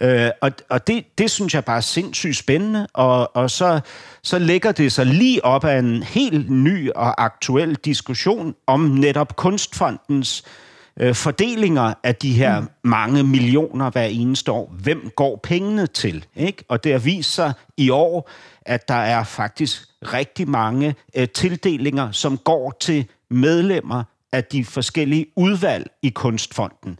Øh, 0.00 0.30
og 0.40 0.50
og 0.68 0.86
det, 0.86 1.18
det 1.18 1.30
synes 1.30 1.54
jeg 1.54 1.64
bare 1.64 1.76
er 1.76 1.80
sindssygt 1.80 2.36
spændende, 2.36 2.86
og, 2.92 3.36
og 3.36 3.50
så, 3.50 3.80
så 4.22 4.38
lægger 4.38 4.72
det 4.72 4.92
sig 4.92 5.06
lige 5.06 5.44
op 5.44 5.64
af 5.64 5.78
en 5.78 6.02
helt 6.02 6.50
ny 6.50 6.90
og 6.90 7.24
aktuel 7.24 7.74
diskussion 7.74 8.54
om 8.66 8.80
netop 8.80 9.36
Kunstfondens 9.36 10.42
øh, 10.46 10.63
øh, 11.00 11.14
fordelinger 11.14 11.94
af 12.02 12.16
de 12.16 12.32
her 12.32 12.60
mm. 12.60 12.68
mange 12.84 13.22
millioner 13.22 13.90
hver 13.90 14.04
eneste 14.04 14.52
år. 14.52 14.74
Hvem 14.82 15.10
går 15.16 15.40
pengene 15.42 15.86
til? 15.86 16.24
Ikke? 16.36 16.64
Og 16.68 16.84
det 16.84 16.92
har 16.92 16.98
vist 16.98 17.34
sig 17.34 17.52
i 17.76 17.90
år, 17.90 18.30
at 18.62 18.88
der 18.88 18.94
er 18.94 19.24
faktisk 19.24 19.88
rigtig 20.02 20.48
mange 20.48 20.94
øh, 21.16 21.28
tildelinger, 21.28 22.10
som 22.10 22.38
går 22.38 22.76
til 22.80 23.06
medlemmer 23.30 24.04
af 24.32 24.44
de 24.44 24.64
forskellige 24.64 25.26
udvalg 25.36 25.90
i 26.02 26.08
Kunstfonden. 26.08 26.98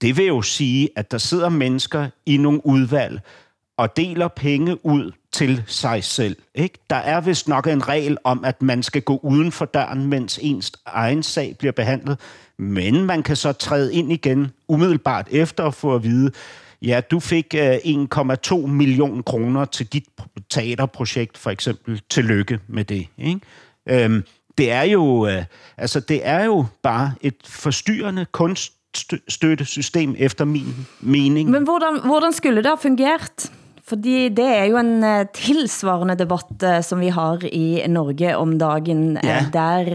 Det 0.00 0.16
vil 0.16 0.26
jo 0.26 0.42
sige, 0.42 0.88
at 0.96 1.10
der 1.10 1.18
sidder 1.18 1.48
mennesker 1.48 2.08
i 2.26 2.36
nogle 2.36 2.66
udvalg 2.66 3.20
og 3.76 3.96
deler 3.96 4.28
penge 4.28 4.86
ud 4.86 5.12
til 5.32 5.62
sig 5.66 6.04
selv. 6.04 6.36
Ikke? 6.54 6.78
Der 6.90 6.96
er 6.96 7.20
vist 7.20 7.48
nok 7.48 7.66
en 7.66 7.88
regel 7.88 8.16
om, 8.24 8.44
at 8.44 8.62
man 8.62 8.82
skal 8.82 9.02
gå 9.02 9.20
uden 9.22 9.52
for 9.52 9.64
døren, 9.64 10.06
mens 10.06 10.38
ens 10.42 10.72
egen 10.86 11.22
sag 11.22 11.56
bliver 11.58 11.72
behandlet. 11.72 12.18
Men 12.60 13.04
man 13.04 13.22
kan 13.22 13.36
så 13.36 13.52
træde 13.52 13.94
ind 13.94 14.12
igen 14.12 14.50
umiddelbart 14.68 15.28
efter 15.30 15.64
at 15.64 15.74
få 15.74 15.94
at 15.94 16.02
vide, 16.02 16.30
ja, 16.82 17.00
du 17.10 17.20
fik 17.20 17.54
øh, 17.58 17.74
1,2 17.74 18.66
million 18.66 19.22
kroner 19.22 19.64
til 19.64 19.86
dit 19.86 20.04
teaterprojekt, 20.50 21.38
for 21.38 21.50
eksempel. 21.50 22.02
Tillykke 22.10 22.60
med 22.66 22.84
det. 22.84 23.06
Ikke? 23.18 23.40
Øhm, 23.88 24.24
det 24.58 24.70
er 24.70 24.82
jo 24.82 25.26
øh, 25.26 25.44
altså 25.76 26.00
det 26.00 26.20
er 26.26 26.44
jo 26.44 26.66
bare 26.82 27.12
et 27.20 27.34
forstyrrende 27.44 28.26
kunststøttesystem 28.32 30.14
efter 30.18 30.44
min 30.44 30.86
mening. 31.00 31.50
Men 31.50 31.64
hvordan, 31.64 32.00
hvordan 32.04 32.32
skulle 32.32 32.56
det 32.56 32.66
have 32.66 32.78
fungeret? 32.82 33.52
Fordi 33.90 34.28
det 34.36 34.46
er 34.46 34.68
jo 34.70 34.78
en 34.80 35.02
uh, 35.02 35.26
tilsvarende 35.34 36.16
debatt 36.20 36.52
uh, 36.62 36.78
som 36.86 37.02
vi 37.02 37.10
har 37.14 37.42
i 37.48 37.82
Norge 37.90 38.34
om 38.38 38.56
dagen, 38.60 39.18
yeah. 39.18 39.48
der, 39.50 39.90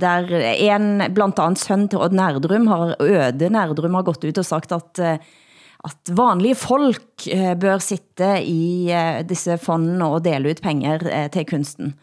der 0.00 0.32
en 0.52 1.04
blandt 1.16 1.40
andet 1.40 1.62
søn 1.62 1.88
til 1.88 2.02
Odd 2.04 2.16
Nerdrum, 2.16 2.68
har, 2.70 2.96
Øde 3.00 3.50
Nerdrum, 3.52 3.96
har 3.96 4.06
gått 4.10 4.26
ut 4.26 4.42
og 4.42 4.46
sagt 4.46 4.74
at, 4.76 5.00
at 5.00 6.12
vanlige 6.12 6.58
folk 6.60 7.26
bør 7.60 7.80
sitte 7.84 8.34
i 8.44 8.90
disse 9.28 9.56
fondene 9.62 10.10
og 10.16 10.24
dele 10.26 10.52
ut 10.52 10.62
penger 10.64 11.06
til 11.32 11.48
kunsten. 11.48 11.94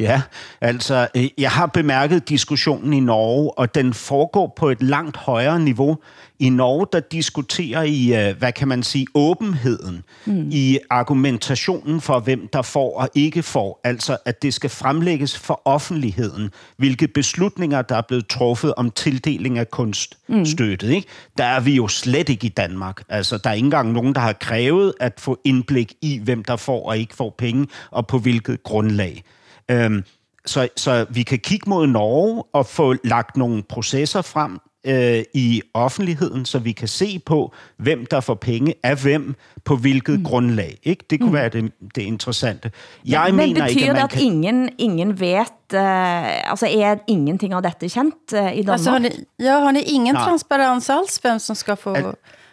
Ja, 0.00 0.22
altså, 0.60 1.08
jeg 1.38 1.50
har 1.50 1.66
bemærket 1.66 2.28
diskussionen 2.28 2.92
i 2.92 3.00
Norge, 3.00 3.58
og 3.58 3.74
den 3.74 3.94
foregår 3.94 4.52
på 4.56 4.70
et 4.70 4.82
langt 4.82 5.16
højere 5.16 5.60
niveau. 5.60 5.98
I 6.38 6.48
Norge, 6.48 6.86
der 6.92 7.00
diskuterer 7.00 7.82
I, 7.82 8.32
hvad 8.38 8.52
kan 8.52 8.68
man 8.68 8.82
sige, 8.82 9.06
åbenheden 9.14 10.04
mm. 10.26 10.48
i 10.52 10.78
argumentationen 10.90 12.00
for, 12.00 12.20
hvem 12.20 12.48
der 12.52 12.62
får 12.62 13.00
og 13.00 13.08
ikke 13.14 13.42
får. 13.42 13.80
Altså, 13.84 14.16
at 14.24 14.42
det 14.42 14.54
skal 14.54 14.70
fremlægges 14.70 15.38
for 15.38 15.62
offentligheden, 15.64 16.50
hvilke 16.76 17.08
beslutninger, 17.08 17.82
der 17.82 17.96
er 17.96 18.02
blevet 18.08 18.26
truffet 18.26 18.74
om 18.74 18.90
tildeling 18.90 19.58
af 19.58 19.70
kunststøtte. 19.70 20.86
Mm. 20.86 20.92
Ikke? 20.92 21.08
Der 21.38 21.44
er 21.44 21.60
vi 21.60 21.74
jo 21.74 21.88
slet 21.88 22.28
ikke 22.28 22.46
i 22.46 22.50
Danmark. 22.50 23.02
Altså, 23.08 23.38
der 23.38 23.50
er 23.50 23.54
ikke 23.54 23.64
engang 23.64 23.92
nogen, 23.92 24.14
der 24.14 24.20
har 24.20 24.32
krævet 24.32 24.92
at 25.00 25.12
få 25.18 25.38
indblik 25.44 25.92
i, 26.02 26.20
hvem 26.24 26.44
der 26.44 26.56
får 26.56 26.88
og 26.88 26.98
ikke 26.98 27.14
får 27.14 27.34
penge, 27.38 27.66
og 27.90 28.06
på 28.06 28.18
hvilket 28.18 28.62
grundlag. 28.62 29.24
Øhm, 29.70 30.04
så, 30.46 30.68
så 30.76 31.06
vi 31.10 31.22
kan 31.22 31.38
kigge 31.38 31.70
mod 31.70 31.86
Norge 31.86 32.42
og 32.52 32.66
få 32.66 32.94
lagt 33.04 33.36
nogle 33.36 33.62
processer 33.62 34.22
frem 34.22 34.58
øh, 34.86 35.24
i 35.34 35.62
offentligheden, 35.74 36.44
så 36.44 36.58
vi 36.58 36.72
kan 36.72 36.88
se 36.88 37.18
på, 37.18 37.52
hvem 37.76 38.06
der 38.06 38.20
får 38.20 38.34
penge 38.34 38.74
af 38.82 39.02
hvem, 39.02 39.34
på 39.64 39.76
hvilket 39.76 40.18
mm. 40.18 40.24
grundlag. 40.24 40.78
Ikke? 40.82 41.04
Det 41.10 41.20
kunne 41.20 41.30
mm. 41.30 41.34
være 41.34 41.48
det, 41.48 41.72
det 41.94 42.02
interessante. 42.02 42.70
Jeg 43.04 43.12
ja, 43.12 43.26
men 43.26 43.36
mener 43.36 43.66
betyder 43.66 43.80
ikke, 43.80 43.90
at, 43.90 43.96
det, 43.96 44.02
at 44.02 44.10
kan... 44.10 44.22
ingen, 44.22 44.68
ingen 44.78 45.20
vet, 45.20 45.74
uh, 45.74 46.50
altså 46.50 46.66
er 46.66 46.96
ingenting 47.06 47.54
av 47.54 47.62
dette 47.62 47.88
kendt 47.88 48.32
uh, 48.32 48.38
i 48.38 48.62
Danmark? 48.62 48.72
Altså, 48.72 48.90
har 48.90 48.98
ni, 48.98 49.08
ja, 49.38 49.58
har 49.58 49.70
ni 49.70 49.80
ingen 49.80 50.14
Nej. 50.14 50.24
transparens 50.24 50.90
alls, 50.90 51.16
hvem 51.16 51.38
som 51.38 51.56
skal 51.56 51.76
få 51.76 51.94
Al, 51.94 52.04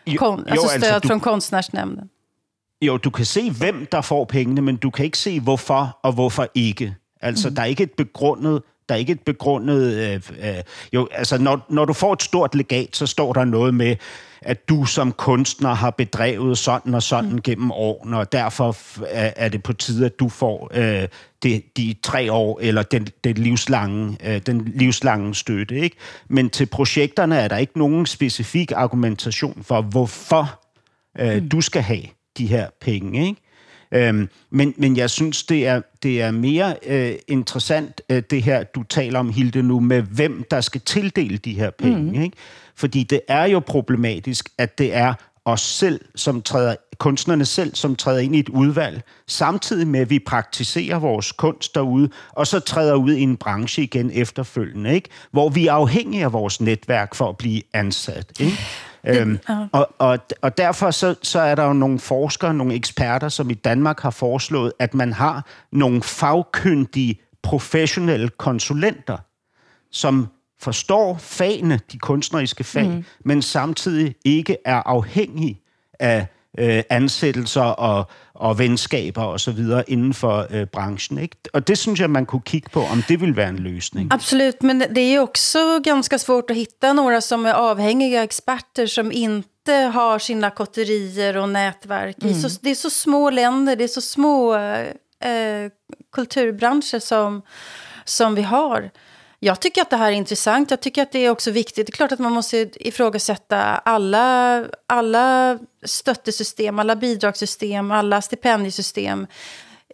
jo, 0.07 0.18
kon, 0.18 0.43
altså, 0.47 0.55
jo, 0.55 0.80
stöd 0.80 0.93
altså, 0.93 1.07
från 1.07 1.20
konstnärsnämnden? 1.20 2.09
Jo, 2.82 2.97
du 2.97 3.09
kan 3.09 3.26
se, 3.26 3.51
hvem 3.51 3.88
der 3.91 4.01
får 4.01 4.26
pengene, 4.26 4.61
men 4.61 4.76
du 4.76 4.89
kan 4.89 5.05
ikke 5.05 5.18
se, 5.18 5.39
hvorfor 5.39 5.99
og 6.03 6.14
hvorfor 6.14 6.47
ikke. 6.55 6.95
Altså, 7.24 7.49
mm. 7.49 7.55
der 7.55 7.61
er 7.61 7.65
ikke 7.65 7.84
et 7.84 7.91
begrundet 7.91 8.61
der 8.89 8.95
er 8.95 8.99
ikke 8.99 9.11
et 9.11 9.21
begrundet... 9.21 9.93
Øh, 9.93 10.21
øh, 10.49 10.63
jo, 10.93 11.07
altså, 11.11 11.38
når, 11.38 11.65
når 11.69 11.86
du 11.86 11.93
får 11.93 12.13
et 12.13 12.24
stort 12.24 12.55
legat, 12.55 12.95
så 12.95 13.07
står 13.07 13.34
der 13.34 13.45
noget 13.45 13.74
med, 13.74 13.95
at 14.41 14.69
du 14.69 14.86
som 14.86 15.11
kunstner 15.11 15.74
har 15.74 15.89
bedrevet 15.89 16.57
sådan 16.57 16.93
og 16.93 17.03
sådan 17.03 17.32
mm. 17.32 17.41
gennem 17.41 17.71
årene, 17.71 18.17
og 18.17 18.32
derfor 18.32 18.76
er, 19.05 19.34
er 19.36 19.49
det 19.49 19.63
på 19.63 19.74
tide, 19.74 20.05
at 20.05 20.19
du 20.19 20.30
får 20.30 20.71
øh, 20.74 21.07
det, 21.43 21.78
de 21.78 21.95
tre 22.03 22.32
år, 22.32 22.59
eller 22.61 22.84
den, 22.84 23.07
den, 23.24 23.36
livslange, 23.36 24.17
øh, 24.24 24.41
den 24.45 24.71
livslange 24.76 25.36
støtte. 25.36 25.80
Ikke? 25.80 25.95
Men 26.28 26.49
til 26.49 26.65
projekterne 26.65 27.36
er 27.36 27.47
der 27.47 27.57
ikke 27.57 27.80
nogen 27.80 28.05
specifik 28.05 28.71
argumentation 28.71 29.63
for, 29.63 29.82
hvorfor 29.82 30.59
øh, 31.19 31.43
mm. 31.43 31.49
du 31.49 31.61
skal 31.61 31.82
have 31.82 32.03
de 32.38 32.47
her 32.47 32.67
penge. 32.82 33.28
Ikke? 33.28 33.41
Øhm, 33.94 34.30
men, 34.50 34.74
men 34.78 34.98
jeg 34.98 35.10
synes, 35.10 35.44
det 35.44 35.68
er, 35.68 35.82
det 36.04 36.22
er 36.22 36.32
mere 36.32 36.76
øh, 36.86 37.16
interessant, 37.28 38.02
øh, 38.10 38.24
det 38.30 38.44
her, 38.44 38.64
du 38.64 38.84
taler 38.84 39.20
om, 39.20 39.30
Hilde, 39.30 39.64
nu, 39.64 39.80
med 39.80 40.02
hvem 40.02 40.46
der 40.52 40.62
skal 40.62 40.82
tildele 40.82 41.38
de 41.38 41.54
her 41.54 41.70
penge. 41.70 42.12
Mm. 42.12 42.22
Ikke? 42.22 42.38
Fordi 42.76 43.04
det 43.04 43.22
er 43.28 43.46
jo 43.46 43.60
problematisk, 43.60 44.50
at 44.58 44.78
det 44.78 44.96
er 44.96 45.14
os 45.46 45.62
selv, 45.62 46.02
som 46.16 46.41
træder, 46.41 46.76
kunstnerne 46.98 47.46
selv, 47.46 47.76
som 47.76 47.96
træder 47.96 48.20
ind 48.20 48.36
i 48.36 48.39
et 48.39 48.50
udvalg, 48.50 49.02
samtidig 49.28 49.88
med, 49.88 50.00
at 50.00 50.10
vi 50.10 50.20
praktiserer 50.20 51.00
vores 51.00 51.32
kunst 51.32 51.76
derude, 51.76 52.10
og 52.32 52.48
så 52.48 52.60
træder 52.60 52.96
ud 52.96 53.14
i 53.14 53.22
en 53.22 53.38
branche 53.38 53.84
igen 53.84 54.12
efterfølgende, 54.14 54.94
ikke? 54.94 55.10
hvor 55.32 55.50
vi 55.50 55.68
er 55.68 55.74
afhængige 55.74 56.24
af 56.24 56.34
vores 56.34 56.62
netværk 56.62 57.16
for 57.16 57.30
at 57.30 57.38
blive 57.38 57.62
ansat. 57.74 58.32
Ikke? 58.39 58.58
Øhm, 59.08 59.39
og, 59.72 59.89
og, 59.97 60.20
og 60.41 60.58
derfor 60.58 60.91
så, 60.91 61.16
så 61.22 61.39
er 61.39 61.56
der 61.56 61.64
jo 61.64 61.74
nogle 61.74 61.99
forskere, 61.99 62.54
nogle 62.54 62.74
eksperter, 62.74 63.30
som 63.30 63.49
i 63.49 63.54
Danmark 63.54 63.99
har 63.99 64.10
foreslået, 64.10 64.74
at 64.80 64.93
man 64.93 65.14
har 65.14 65.45
nogle 65.72 66.04
fagkyndige, 66.04 67.20
professionelle 67.43 68.30
konsulenter, 68.30 69.18
som 69.91 70.28
forstår 70.60 71.18
fagene, 71.18 71.80
de 71.91 71.99
kunstneriske 71.99 72.64
fag, 72.64 72.89
mm. 72.89 73.06
men 73.26 73.41
samtidig 73.41 74.16
ikke 74.26 74.58
er 74.66 74.82
afhængig 74.86 75.60
af 75.99 76.28
øh, 76.58 76.84
ansættelser 76.89 77.62
og, 77.62 78.10
og 78.36 78.60
venskaber 78.60 79.24
og 79.24 79.40
så 79.40 79.52
videre 79.52 79.90
inden 79.90 80.14
for 80.14 80.48
øh, 80.50 80.66
branchen. 80.66 81.18
Ikke? 81.18 81.36
Og 81.54 81.68
det 81.68 81.78
synes 81.78 82.00
jeg, 82.00 82.10
man 82.10 82.26
kunne 82.26 82.42
kigge 82.42 82.70
på, 82.70 82.82
om 82.82 83.04
det 83.08 83.22
vil 83.22 83.36
være 83.36 83.50
en 83.50 83.60
løsning. 83.60 84.14
Absolut, 84.14 84.64
men 84.64 84.80
det 84.80 85.16
är 85.16 85.20
också 85.20 85.80
ganska 85.84 86.20
svårt 86.20 86.50
att 86.50 86.58
hitta 86.58 86.94
några 86.94 87.22
som 87.22 87.46
är 87.46 87.54
avhängiga 87.54 88.24
experter 88.24 88.88
som 88.88 89.12
inte 89.12 89.74
har 89.94 90.20
sina 90.20 90.50
kotterier 90.50 91.38
och 91.38 91.50
nätverk. 91.50 92.24
Mm. 92.24 92.42
Så, 92.42 92.60
det 92.62 92.70
är 92.70 92.76
så 92.76 92.90
små 92.90 93.30
länder, 93.30 93.76
det 93.76 93.84
är 93.84 93.88
så 93.88 94.02
små 94.02 94.56
eh, 94.56 95.72
kulturbranscher 96.12 97.00
som, 97.00 97.42
som 98.06 98.36
vi 98.36 98.42
har. 98.42 98.92
Jag 99.44 99.60
tycker 99.60 99.82
att 99.82 99.89
det 99.89 99.98
här 99.98 100.12
är 100.12 100.16
intressant. 100.16 100.72
Jag 100.72 100.82
tycker 100.82 101.02
att 101.02 101.12
det 101.12 101.20
är 101.20 101.30
också 101.30 101.52
viktigt. 101.52 101.88
Det 101.88 101.89
är 101.89 101.96
klart 101.96 102.12
att 102.12 102.20
man 102.20 102.32
måste 102.32 102.70
ifrågasätta 102.76 103.62
alla, 103.64 104.66
alla 104.88 105.60
stöttesystem, 105.86 106.80
alla 106.80 106.96
bidragssystem, 106.96 107.91
alla 107.91 108.22
stipendiesystem. 108.22 109.28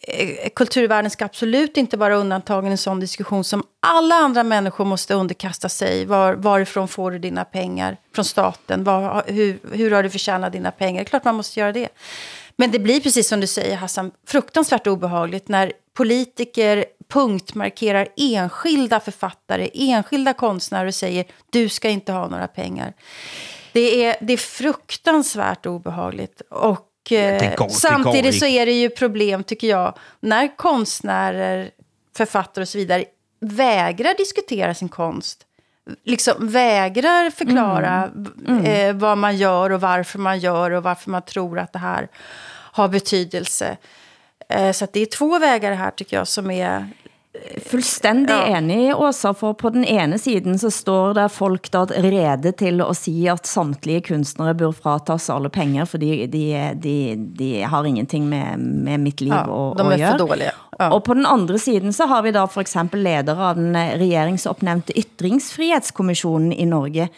Eh, 0.01 0.49
kulturvärlden 0.55 1.11
ska 1.11 1.25
absolut 1.25 1.77
inte 1.77 1.97
vara 1.97 2.15
undantagen 2.15 2.67
i 2.67 2.71
en 2.71 2.77
sån 2.77 2.99
diskussion 2.99 3.43
som 3.43 3.63
alla 3.79 4.15
andra 4.15 4.43
människor 4.43 4.85
måste 4.85 5.13
underkasta 5.13 5.69
sig. 5.69 6.05
Var, 6.05 6.33
varifrån 6.33 6.87
får 6.87 7.11
du 7.11 7.19
dina 7.19 7.45
pengar? 7.45 7.97
Från 8.15 8.25
staten? 8.25 8.83
Var, 8.83 9.23
hur, 9.27 9.59
hur 9.71 9.91
har 9.91 10.03
du 10.03 10.09
förtjänat 10.09 10.53
dina 10.53 10.71
pengar? 10.71 10.99
Det 10.99 11.03
är 11.03 11.09
klart 11.09 11.23
man 11.23 11.35
måste 11.35 11.59
göra 11.59 11.71
det. 11.71 11.89
Men 12.55 12.71
det 12.71 12.79
blir 12.79 13.01
precis 13.01 13.27
som 13.27 13.39
du 13.39 13.47
säger 13.47 13.75
Hassan, 13.75 14.11
fruktansvärt 14.27 14.87
obehagligt 14.87 15.47
när 15.47 15.73
politiker 15.93 16.85
punktmarkerar 17.09 18.07
enskilda 18.17 18.99
författare, 18.99 19.69
enskilda 19.73 20.33
konstnärer 20.33 20.85
och 20.85 20.95
säger 20.95 21.25
du 21.49 21.69
ska 21.69 21.89
inte 21.89 22.11
ha 22.11 22.27
några 22.27 22.47
pengar. 22.47 22.93
Det 23.73 24.05
är, 24.05 24.15
det 24.21 24.33
är 24.33 24.37
fruktansvärt 24.37 25.65
obehagligt. 25.65 26.41
Och 26.49 27.11
eh, 27.11 27.55
går, 27.55 27.69
samtidigt 27.69 28.39
så 28.39 28.45
är 28.45 28.65
det 28.65 28.71
ju 28.71 28.89
problem, 28.89 29.43
tycker 29.43 29.67
jag, 29.67 29.97
när 30.19 30.57
konstnärer, 30.57 31.71
författare 32.17 32.61
och 32.61 32.69
så 32.69 32.77
vidare 32.77 33.05
vägrar 33.39 34.17
diskutera 34.17 34.73
sin 34.73 34.89
konst. 34.89 35.45
Liksom 36.03 36.33
vägrar 36.39 37.29
förklara 37.29 38.11
mm. 38.15 38.33
Mm. 38.47 38.65
Eh, 38.65 39.01
vad 39.01 39.17
man 39.17 39.37
gör 39.37 39.69
och 39.69 39.81
varför 39.81 40.19
man 40.19 40.39
gör 40.39 40.71
och 40.71 40.83
varför 40.83 41.11
man 41.11 41.21
tror 41.21 41.59
att 41.59 41.73
det 41.73 41.79
här 41.79 42.07
har 42.71 42.87
betydelse. 42.87 43.77
Eh, 44.49 44.71
så 44.71 44.87
det 44.93 44.99
är 44.99 45.05
två 45.05 45.39
vägar 45.39 45.71
här 45.71 45.91
tycker 45.91 46.17
jag 46.17 46.27
som 46.27 46.51
är 46.51 46.89
Fuldstændig 47.67 48.35
ja. 48.35 48.57
enig, 48.57 48.95
Åsa, 48.95 49.31
for 49.37 49.53
på 49.53 49.69
den 49.73 49.83
ene 49.83 50.17
siden 50.17 50.57
så 50.57 50.69
står 50.73 51.13
der 51.17 51.27
folk 51.27 51.69
der 51.73 51.91
rede 51.91 52.51
til 52.51 52.81
at 52.81 52.95
sige, 52.97 53.31
at 53.31 53.47
samtlige 53.47 54.01
kunstnere 54.01 54.55
bør 54.55 54.71
fratas 54.71 55.29
alle 55.29 55.49
penger, 55.49 55.85
fordi 55.85 56.25
de, 56.25 56.43
de, 56.83 56.95
de 57.39 57.49
har 57.63 57.83
ingenting 57.83 58.29
med, 58.29 58.57
med 58.57 58.97
mitt 58.97 59.21
liv 59.21 59.33
ja, 59.33 59.41
at, 59.41 59.77
de 59.77 59.93
at 59.93 59.99
gøre. 59.99 60.17
Dårlige. 60.17 60.51
Ja. 60.79 60.89
Og 60.89 61.03
på 61.03 61.13
den 61.13 61.25
andre 61.25 61.57
siden 61.57 61.93
så 61.93 62.05
har 62.05 62.21
vi 62.21 62.31
da 62.31 62.45
for 62.45 62.61
eksempel 62.61 63.03
leder 63.03 63.35
av 63.35 63.55
den 63.55 63.75
regeringsopnævnte 63.75 64.93
Ytringsfrihetskommissionen 64.99 66.53
i 66.53 66.65
Norge, 66.65 67.09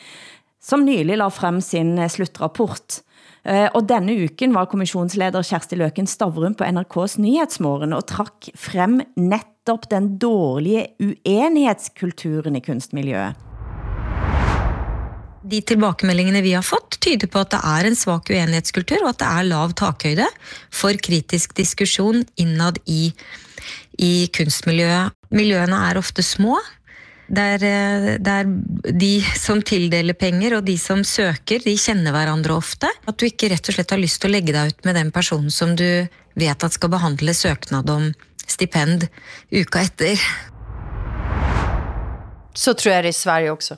som 0.61 0.85
nylig 0.85 1.17
la 1.17 1.29
frem 1.29 1.61
sin 1.61 1.97
slutrapport. 2.09 3.01
Eh, 3.41 3.67
og 3.73 3.87
denne 3.89 4.13
uken 4.27 4.53
var 4.53 4.69
kommissionsleder 4.69 5.45
Kjersti 5.45 5.79
Løken 5.79 6.09
Stavrum 6.09 6.53
på 6.57 6.67
NRK's 6.67 7.17
Nyhedsmorgen 7.21 7.95
og 7.97 8.05
trak 8.11 8.51
frem 8.53 8.99
netop 9.17 9.87
den 9.89 10.15
dårlige 10.21 10.91
uenighetskulturen 11.01 12.59
i 12.59 12.61
kunstmiljøet. 12.65 13.47
De 15.41 15.57
tilbakemeldingene 15.65 16.43
vi 16.45 16.53
har 16.53 16.65
fått 16.65 16.99
tyder 17.01 17.25
på 17.31 17.41
at 17.41 17.55
det 17.55 17.61
er 17.65 17.87
en 17.89 17.97
svak 17.97 18.29
uenighetskultur, 18.29 19.01
og 19.01 19.15
at 19.15 19.23
det 19.23 19.29
er 19.31 19.47
lav 19.49 19.73
takhøyde 19.73 20.27
for 20.69 20.93
kritisk 21.01 21.55
diskusjon 21.57 22.21
innad 22.39 22.77
i, 22.85 23.09
i 23.97 24.29
kunstmiljøet. 24.37 25.17
Miljøene 25.33 25.79
er 25.89 25.97
ofte 25.97 26.21
små, 26.21 26.59
der, 27.31 27.63
eh, 27.63 28.17
der 28.19 28.43
de 28.91 29.21
som 29.39 29.61
tildeler 29.61 30.13
penger 30.13 30.57
og 30.57 30.65
de 30.67 30.77
som 30.77 31.03
søker, 31.03 31.63
de 31.63 31.77
kjenner 31.77 32.11
hverandre 32.11 32.55
ofte. 32.57 32.89
At 33.07 33.17
du 33.17 33.27
ikke 33.27 33.51
rett 33.53 33.69
og 33.69 33.77
slett 33.77 33.93
har 33.93 34.01
lyst 34.01 34.21
til 34.21 34.31
å 34.31 34.35
legge 34.35 34.55
deg 34.55 34.73
ut 34.73 34.85
med 34.85 34.95
den 34.99 35.11
personen 35.15 35.51
som 35.51 35.75
du 35.75 36.07
vet 36.35 36.63
at 36.63 36.75
skal 36.75 36.91
behandle 36.91 37.35
søknad 37.35 37.89
om 37.89 38.11
stipend 38.47 39.07
uka 39.51 39.85
etter. 39.87 40.19
Så 42.53 42.75
tror 42.75 42.97
jeg 42.97 43.03
det 43.03 43.13
er 43.13 43.15
i 43.15 43.21
Sverige 43.21 43.55
også. 43.55 43.77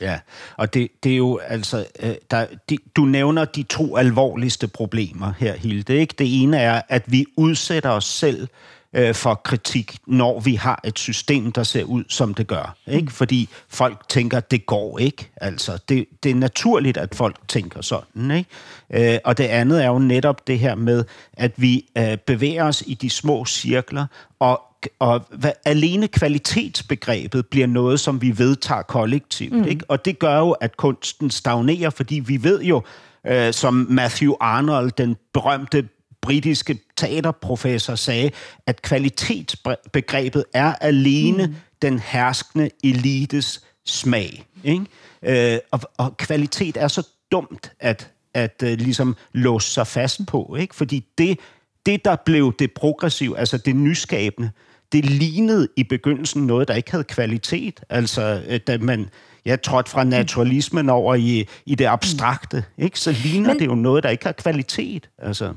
Ja, 0.00 0.18
og 0.60 0.74
det, 0.74 0.88
det 1.04 1.12
er 1.12 1.16
jo 1.16 1.40
altså, 1.40 1.86
øh, 2.02 2.14
der, 2.30 2.46
de, 2.68 2.78
du 2.96 3.04
nævner 3.04 3.44
de 3.44 3.62
to 3.62 3.96
alvorligste 3.96 4.68
problemer 4.68 5.32
her, 5.38 5.56
Hilde. 5.56 5.96
Ikke? 5.96 6.14
Det 6.18 6.42
ene 6.42 6.58
er, 6.60 6.82
at 6.88 7.02
vi 7.06 7.26
udsætter 7.36 7.90
os 7.90 8.04
selv 8.04 8.48
øh, 8.92 9.14
for 9.14 9.34
kritik, 9.34 9.96
når 10.06 10.40
vi 10.40 10.54
har 10.54 10.80
et 10.84 10.98
system, 10.98 11.52
der 11.52 11.62
ser 11.62 11.84
ud, 11.84 12.04
som 12.08 12.34
det 12.34 12.46
gør. 12.46 12.76
Ikke? 12.86 13.02
Mm. 13.02 13.08
Fordi 13.08 13.48
folk 13.68 14.08
tænker, 14.08 14.40
det 14.40 14.66
går 14.66 14.98
ikke. 14.98 15.30
Altså, 15.36 15.78
det, 15.88 16.06
det 16.22 16.30
er 16.30 16.34
naturligt, 16.34 16.96
at 16.96 17.14
folk 17.14 17.36
tænker 17.48 17.82
sådan. 17.82 18.30
Ikke? 18.30 19.12
Øh, 19.14 19.18
og 19.24 19.38
det 19.38 19.44
andet 19.44 19.84
er 19.84 19.88
jo 19.88 19.98
netop 19.98 20.46
det 20.46 20.58
her 20.58 20.74
med, 20.74 21.04
at 21.32 21.52
vi 21.56 21.84
øh, 21.98 22.16
bevæger 22.16 22.64
os 22.64 22.82
i 22.86 22.94
de 22.94 23.10
små 23.10 23.44
cirkler, 23.44 24.06
og 24.38 24.62
og 24.98 25.26
hvad, 25.30 25.52
alene 25.64 26.08
kvalitetsbegrebet 26.08 27.46
bliver 27.46 27.66
noget, 27.66 28.00
som 28.00 28.22
vi 28.22 28.38
vedtager 28.38 28.82
kollektivt. 28.82 29.52
Mm. 29.52 29.64
Ikke? 29.64 29.84
Og 29.88 30.04
det 30.04 30.18
gør 30.18 30.38
jo, 30.38 30.50
at 30.50 30.76
kunsten 30.76 31.30
stagnerer, 31.30 31.90
fordi 31.90 32.14
vi 32.14 32.42
ved 32.42 32.62
jo, 32.62 32.82
øh, 33.26 33.52
som 33.52 33.86
Matthew 33.90 34.34
Arnold, 34.40 34.90
den 34.98 35.16
berømte 35.34 35.88
britiske 36.26 36.78
teaterprofessor 36.96 37.94
sagde, 37.94 38.30
at 38.66 38.82
kvalitetsbegrebet 38.82 40.44
er 40.54 40.74
alene 40.74 41.46
mm. 41.46 41.54
den 41.82 41.98
herskende 41.98 42.70
elites 42.84 43.64
smag. 43.84 44.46
Ikke? 44.64 44.86
Øh, 45.22 45.58
og, 45.70 45.80
og 45.96 46.16
kvalitet 46.16 46.76
er 46.76 46.88
så 46.88 47.08
dumt 47.32 47.72
at, 47.80 48.10
at 48.34 48.62
uh, 48.62 48.68
ligesom 48.68 49.16
låse 49.32 49.70
sig 49.70 49.86
fast 49.86 50.20
på, 50.26 50.56
ikke? 50.60 50.74
fordi 50.74 51.06
det, 51.18 51.38
det, 51.86 52.04
der 52.04 52.16
blev 52.16 52.52
det 52.58 52.72
progressive, 52.72 53.38
altså 53.38 53.58
det 53.58 53.76
nyskabende, 53.76 54.50
det 54.92 55.04
lignede 55.04 55.68
i 55.76 55.84
begyndelsen 55.84 56.46
noget, 56.46 56.68
der 56.68 56.74
ikke 56.74 56.90
havde 56.90 57.04
kvalitet. 57.04 57.80
Altså, 57.88 58.42
øh, 58.48 58.60
da 58.66 58.78
man 58.78 59.08
ja, 59.44 59.56
trådte 59.56 59.90
fra 59.90 60.04
naturalismen 60.04 60.88
over 60.88 61.14
i, 61.14 61.48
i 61.66 61.74
det 61.74 61.84
abstrakte, 61.84 62.64
ikke? 62.78 63.00
så 63.00 63.12
ligner 63.12 63.48
Men, 63.48 63.58
det 63.58 63.66
jo 63.66 63.74
noget, 63.74 64.02
der 64.02 64.10
ikke 64.10 64.24
har 64.24 64.32
kvalitet. 64.32 65.08
Altså 65.18 65.54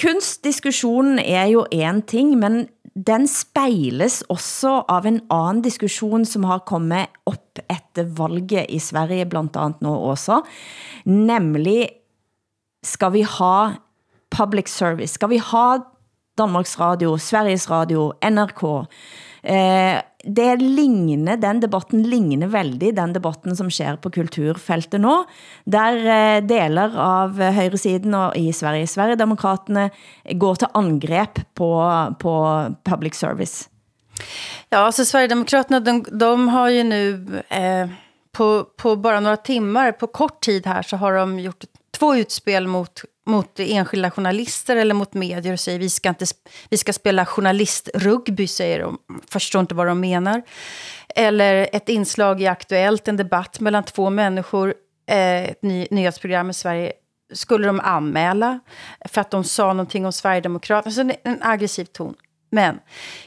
kunstdiskussionen 0.00 1.18
er 1.18 1.46
jo 1.52 1.66
en 1.72 2.02
ting, 2.02 2.36
men 2.38 2.66
den 2.94 3.26
spejles 3.28 4.20
også 4.28 4.82
av 4.88 5.06
en 5.08 5.20
anden 5.32 5.62
diskussion, 5.64 6.24
som 6.28 6.44
har 6.44 6.64
kommet 6.68 7.12
op 7.26 7.60
efter 7.70 8.04
valget 8.04 8.66
i 8.68 8.78
Sverige, 8.78 9.26
blandt 9.26 9.56
andet 9.56 9.82
nå 9.82 9.94
også, 10.12 10.42
nemlig 11.04 11.88
skal 12.84 13.12
vi 13.12 13.22
ha 13.22 13.72
public 14.30 14.70
service? 14.72 15.14
Skal 15.14 15.30
vi 15.30 15.40
ha 15.40 15.78
Danmarks 16.38 16.78
Radio, 16.80 17.16
Sveriges 17.16 17.70
Radio, 17.70 18.12
NRK? 18.24 18.88
Eh, 19.42 19.98
det 20.24 20.56
ligner, 20.56 21.36
den 21.36 21.60
debatten 21.60 22.04
ligner 22.06 22.46
veldig 22.46 22.92
den 22.94 23.12
debatten 23.12 23.56
som 23.58 23.70
sker 23.70 23.96
på 23.98 24.12
kulturfeltet 24.14 25.02
nå, 25.02 25.16
der 25.66 25.98
eh, 25.98 26.38
deler 26.46 26.94
av 26.94 27.40
højresiden 27.42 28.14
og 28.14 28.38
i 28.38 28.52
Sverige, 28.54 28.86
Sverigedemokraterne 28.86 29.88
går 30.38 30.62
til 30.62 30.72
angreb 30.78 31.42
på, 31.58 31.72
på 32.22 32.36
public 32.86 33.18
service. 33.18 33.66
Ja, 34.70 34.78
alltså 34.78 35.04
Sverigedemokraterna, 35.04 35.80
de, 35.80 36.04
de 36.12 36.48
har 36.48 36.68
ju 36.68 36.84
nu 36.84 37.42
eh, 37.48 37.88
på, 38.32 38.64
på 38.76 38.96
bara 38.96 39.20
några 39.20 39.36
timmar, 39.36 39.92
på 39.92 40.06
kort 40.06 40.40
tid 40.40 40.66
här, 40.66 40.82
så 40.82 40.96
har 40.96 41.12
de 41.12 41.40
gjort 41.40 41.64
två 41.98 42.16
utspel 42.16 42.66
mot 42.66 43.04
mot 43.26 43.60
enskilda 43.60 44.10
journalister 44.10 44.76
eller 44.76 44.94
mot 44.94 45.14
medier 45.14 45.52
och 45.52 45.60
säger 45.60 45.78
vi 45.78 45.90
ska, 45.90 46.08
inte, 46.08 46.26
vi 46.68 46.76
ska 46.76 46.92
spela 46.92 47.26
journalistrugby, 47.26 48.46
säger 48.46 48.80
de. 48.80 48.98
Förstår 49.28 49.60
inte 49.60 49.74
vad 49.74 49.86
de 49.86 50.00
menar. 50.00 50.42
Eller 51.08 51.68
ett 51.72 51.88
inslag 51.88 52.42
i 52.42 52.46
Aktuellt, 52.46 53.08
en 53.08 53.16
debatt 53.16 53.60
mellan 53.60 53.84
två 53.84 54.10
människor, 54.10 54.74
eh, 55.10 55.42
ett 55.42 55.62
ny, 55.62 55.86
nyhetsprogram 55.90 56.50
i 56.50 56.54
Sverige, 56.54 56.92
skulle 57.32 57.66
de 57.66 57.80
anmäla 57.80 58.60
för 59.08 59.20
att 59.20 59.30
de 59.30 59.44
sa 59.44 59.72
någonting 59.72 60.06
om 60.06 60.12
Sverigedemokraterna. 60.12 60.88
Alltså 60.88 61.00
en, 61.00 61.12
en 61.32 61.42
aggressiv 61.42 61.84
ton. 61.84 62.14
Men 62.54 62.80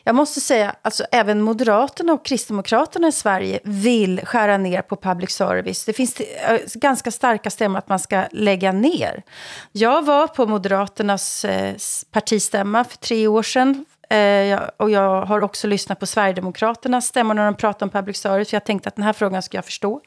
jag 0.04 0.16
måste 0.16 0.42
säga, 0.42 0.76
alltså 0.82 1.06
även 1.12 1.42
Moderaterna 1.42 2.14
och 2.14 2.26
Kristdemokraterna 2.26 3.08
i 3.08 3.12
Sverige 3.12 3.60
vill 3.64 4.22
skära 4.26 4.58
ner 4.58 4.82
på 4.82 4.96
public 4.96 5.32
service. 5.32 5.86
Det 5.86 5.94
finns 5.94 6.20
eh, 6.20 6.60
ganska 6.74 7.12
starka 7.12 7.50
stämmor 7.50 7.78
att 7.78 7.90
man 7.90 8.00
ska 8.00 8.24
lägga 8.32 8.72
ner. 8.72 9.24
Jag 9.72 10.06
var 10.06 10.28
på 10.28 10.46
Moderaternas 10.46 11.46
eh, 11.46 11.76
partistämma 12.12 12.84
för 12.84 12.98
tre 12.98 13.28
år 13.28 13.44
sedan 13.44 13.86
Eh, 14.10 14.60
och 14.78 14.90
jag 14.90 15.26
har 15.26 15.44
också 15.44 15.68
lyssnat 15.68 16.00
på 16.00 16.06
Sverigedemokraternas 16.06 17.06
stämmor 17.06 17.34
när 17.34 17.46
de 17.46 17.56
pratar 17.56 17.86
om 17.86 17.90
public 17.90 18.18
service. 18.18 18.50
För 18.50 18.56
jag 18.56 18.66
tänkte 18.66 18.90
att 18.90 18.96
den 18.96 19.06
här 19.06 19.14
frågan 19.14 19.42
ska 19.42 19.58
jag 19.58 19.66
förstå. 19.66 20.02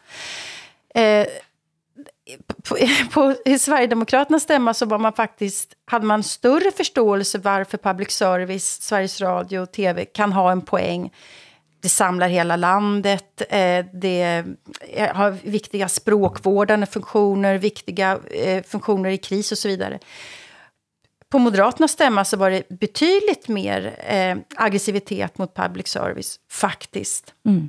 Eh, 0.94 1.26
på, 2.68 2.76
på, 3.12 3.34
Sverigedemokraternas 3.58 4.42
stämma 4.42 4.74
så 4.74 4.86
var 4.86 4.98
man 4.98 5.12
faktiskt, 5.12 5.74
hade 5.84 6.06
man 6.06 6.22
större 6.22 6.70
förståelse 6.70 7.38
varför 7.38 7.78
public 7.78 8.10
service, 8.10 8.82
Sveriges 8.82 9.20
Radio 9.20 9.58
och 9.58 9.72
TV 9.72 10.04
kan 10.04 10.32
ha 10.32 10.52
en 10.52 10.62
poäng. 10.62 11.12
Det 11.80 11.88
samlar 11.88 12.28
hela 12.28 12.56
landet, 12.56 13.42
eh, 13.48 13.86
det 13.92 14.44
har 15.12 15.30
viktiga 15.30 15.88
språkvårdande 15.88 16.86
funktioner, 16.86 17.58
viktiga 17.58 18.18
eh, 18.30 18.62
funktioner 18.62 19.10
i 19.10 19.18
kris 19.18 19.52
och 19.52 19.58
så 19.58 19.68
vidare. 19.68 19.98
På 21.30 21.38
Moderaternas 21.38 21.90
stämma 21.90 22.24
så 22.24 22.36
var 22.36 22.50
det 22.50 22.68
betydligt 22.68 23.48
mer 23.48 24.04
eh, 24.06 24.36
aggressivitet 24.56 25.38
mot 25.38 25.54
public 25.54 25.88
service, 25.88 26.40
faktiskt. 26.50 27.34
Mm. 27.46 27.68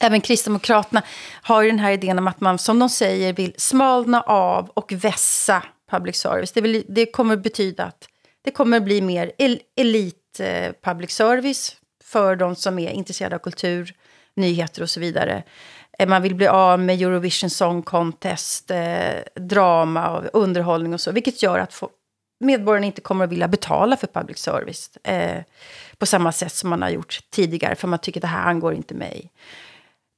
Även 0.00 0.20
Kristdemokraterna 0.20 1.02
har 1.42 1.62
ju 1.62 1.70
den 1.70 1.78
här 1.78 1.92
idén 1.92 2.18
om 2.18 2.28
att 2.28 2.40
man, 2.40 2.58
som 2.58 2.78
de 2.78 2.88
säger, 2.88 3.32
vill 3.32 3.54
smalna 3.58 4.20
av 4.20 4.68
och 4.68 4.92
vässa 4.92 5.62
public 5.90 6.16
service. 6.16 6.52
Det, 6.52 6.60
vill, 6.60 6.84
det 6.88 7.06
kommer 7.06 7.36
betyda 7.36 7.84
att 7.84 8.08
det 8.44 8.50
kommer 8.50 8.80
bli 8.80 9.00
mer 9.00 9.32
el, 9.38 9.60
elit 9.76 10.40
eh, 10.40 10.72
public 10.82 11.10
service 11.10 11.76
för 12.04 12.36
de 12.36 12.56
som 12.56 12.78
är 12.78 12.90
intresserade 12.90 13.36
av 13.36 13.40
kultur, 13.40 13.94
nyheter 14.36 14.82
och 14.82 14.90
så 14.90 15.00
vidare. 15.00 15.42
Eh, 15.98 16.08
man 16.08 16.22
vill 16.22 16.34
bli 16.34 16.46
av 16.46 16.80
med 16.80 17.02
Eurovision 17.02 17.50
Song 17.50 17.82
Contest, 17.82 18.70
eh, 18.70 19.14
drama 19.34 20.10
och 20.10 20.24
underhållning 20.42 20.94
och 20.94 21.00
så. 21.00 21.12
Vilket 21.12 21.42
gör 21.42 21.58
att 21.58 21.82
medborgarna 22.40 22.86
inte 22.86 23.00
kommer 23.00 23.24
att 23.24 23.30
vilja 23.30 23.48
betala 23.48 23.96
för 23.96 24.06
public 24.06 24.38
service. 24.38 24.96
Eh, 24.96 25.42
på 25.98 26.06
samma 26.06 26.32
sätt 26.32 26.52
som 26.52 26.70
man 26.70 26.82
har 26.82 26.90
gjort 26.90 27.20
tidigare, 27.30 27.74
för 27.74 27.88
man 27.88 27.98
tycker 27.98 28.20
att 28.20 28.22
det 28.22 28.28
här 28.28 28.50
angår 28.50 28.74
inte 28.74 28.94
mig 28.94 29.30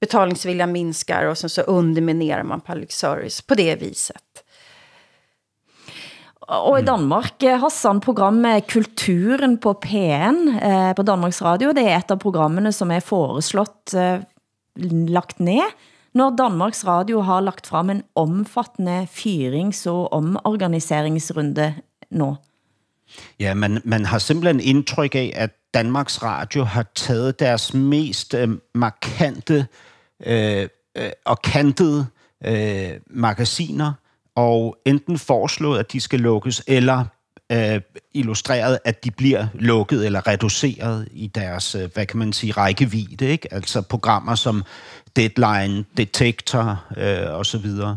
betalningsviljan 0.00 0.72
minskar 0.72 1.24
och 1.24 1.38
sen 1.38 1.50
så 1.50 1.62
underminerar 1.62 2.42
man 2.42 2.60
public 2.60 2.92
service 2.92 3.42
på 3.42 3.54
det 3.54 3.76
viset. 3.76 4.44
Og 6.48 6.78
i 6.78 6.84
Danmark, 6.84 7.42
eh, 7.42 7.58
Hassan, 7.60 8.00
programmet 8.00 8.66
Kulturen 8.70 9.58
på 9.58 9.74
P1 9.84 10.38
eh, 10.62 10.94
på 10.96 11.02
Danmarks 11.02 11.42
Radio, 11.42 11.74
det 11.76 11.84
er 11.84 11.98
et 11.98 12.10
av 12.10 12.20
programmene 12.22 12.72
som 12.72 12.90
er 12.90 13.04
foreslået 13.04 13.92
eh, 13.92 14.24
lagt 15.12 15.40
ned, 15.44 15.76
når 16.16 16.38
Danmarks 16.38 16.86
Radio 16.88 17.20
har 17.20 17.44
lagt 17.44 17.68
frem 17.68 17.90
en 17.90 18.02
omfattende 18.16 19.02
fyrings- 19.12 19.84
og 19.90 20.08
omorganiseringsrunde 20.12 21.74
nå. 22.10 22.36
Ja, 23.40 23.54
man, 23.54 23.80
man 23.84 24.04
har 24.04 24.18
simpelthen 24.18 24.60
indtryk 24.60 25.14
af, 25.14 25.32
at 25.36 25.50
Danmarks 25.74 26.22
Radio 26.22 26.64
har 26.64 26.86
taget 26.94 27.40
deres 27.40 27.74
mest 27.74 28.34
øh, 28.34 28.48
markante 28.74 29.66
Øh, 30.26 30.68
øh, 30.96 31.10
og 31.24 31.42
kantede 31.42 32.06
øh, 32.44 32.90
magasiner, 33.10 33.92
og 34.34 34.76
enten 34.84 35.18
foreslået, 35.18 35.78
at 35.78 35.92
de 35.92 36.00
skal 36.00 36.20
lukkes, 36.20 36.62
eller 36.66 37.04
øh, 37.52 37.80
illustreret, 38.14 38.78
at 38.84 39.04
de 39.04 39.10
bliver 39.10 39.46
lukket 39.54 40.06
eller 40.06 40.26
reduceret 40.26 41.08
i 41.12 41.26
deres, 41.26 41.74
øh, 41.74 41.90
hvad 41.94 42.06
kan 42.06 42.18
man 42.18 42.32
sige, 42.32 42.52
rækkevidde. 42.52 43.26
Ikke? 43.26 43.54
Altså 43.54 43.82
programmer 43.82 44.34
som 44.34 44.64
Deadline, 45.16 45.84
Detector 45.96 46.84
øh, 46.96 47.38
osv. 47.38 47.66
så. 47.66 47.96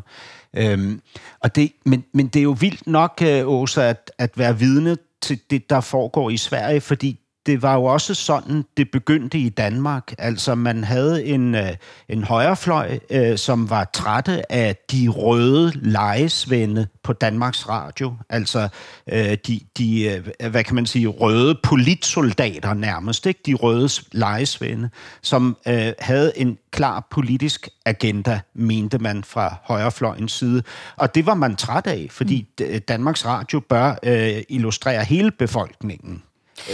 Øhm, 0.53 1.01
og 1.39 1.55
det, 1.55 1.71
men, 1.85 2.05
men 2.13 2.27
det 2.27 2.39
er 2.39 2.43
jo 2.43 2.57
vildt 2.59 2.87
nok, 2.87 3.21
øh, 3.21 3.47
Åsa, 3.47 3.81
at, 3.89 4.11
at 4.17 4.37
være 4.37 4.59
vidne 4.59 4.97
til 5.21 5.39
det, 5.49 5.69
der 5.69 5.81
foregår 5.81 6.29
i 6.29 6.37
Sverige, 6.37 6.81
fordi 6.81 7.19
det 7.45 7.61
var 7.61 7.73
jo 7.73 7.83
også 7.83 8.13
sådan, 8.13 8.65
det 8.77 8.91
begyndte 8.91 9.37
i 9.37 9.49
Danmark. 9.49 10.13
Altså, 10.17 10.55
man 10.55 10.83
havde 10.83 11.25
en, 11.25 11.55
øh, 11.55 11.69
en 12.09 12.23
højrefløj, 12.23 12.99
øh, 13.09 13.37
som 13.37 13.69
var 13.69 13.89
trætte 13.93 14.51
af 14.51 14.75
de 14.91 15.07
røde 15.07 15.71
lejesvende 15.75 16.87
på 17.03 17.13
Danmarks 17.13 17.69
Radio. 17.69 18.13
Altså, 18.29 18.69
øh, 19.11 19.37
de, 19.47 19.59
de, 19.77 20.21
øh, 20.41 20.49
hvad 20.49 20.63
kan 20.63 20.75
man 20.75 20.85
sige, 20.85 21.07
røde 21.07 21.59
politsoldater 21.63 22.73
nærmest, 22.73 23.25
ikke? 23.25 23.39
De 23.45 23.53
røde 23.53 23.89
lejesvende, 24.11 24.89
som 25.21 25.57
øh, 25.67 25.93
havde 25.99 26.31
en 26.35 26.57
klar 26.71 27.07
politisk 27.11 27.69
agenda, 27.85 28.39
mente 28.53 28.97
man 28.97 29.23
fra 29.23 29.55
højrefløjens 29.63 30.31
side. 30.31 30.63
Og 30.95 31.15
det 31.15 31.25
var 31.25 31.33
man 31.33 31.55
træt 31.55 31.87
af, 31.87 32.07
fordi 32.09 32.47
mm. 32.59 32.79
Danmarks 32.87 33.25
Radio 33.25 33.59
bør 33.59 33.95
øh, 34.03 34.43
illustrere 34.49 35.03
hele 35.03 35.31
befolkningen 35.31 36.23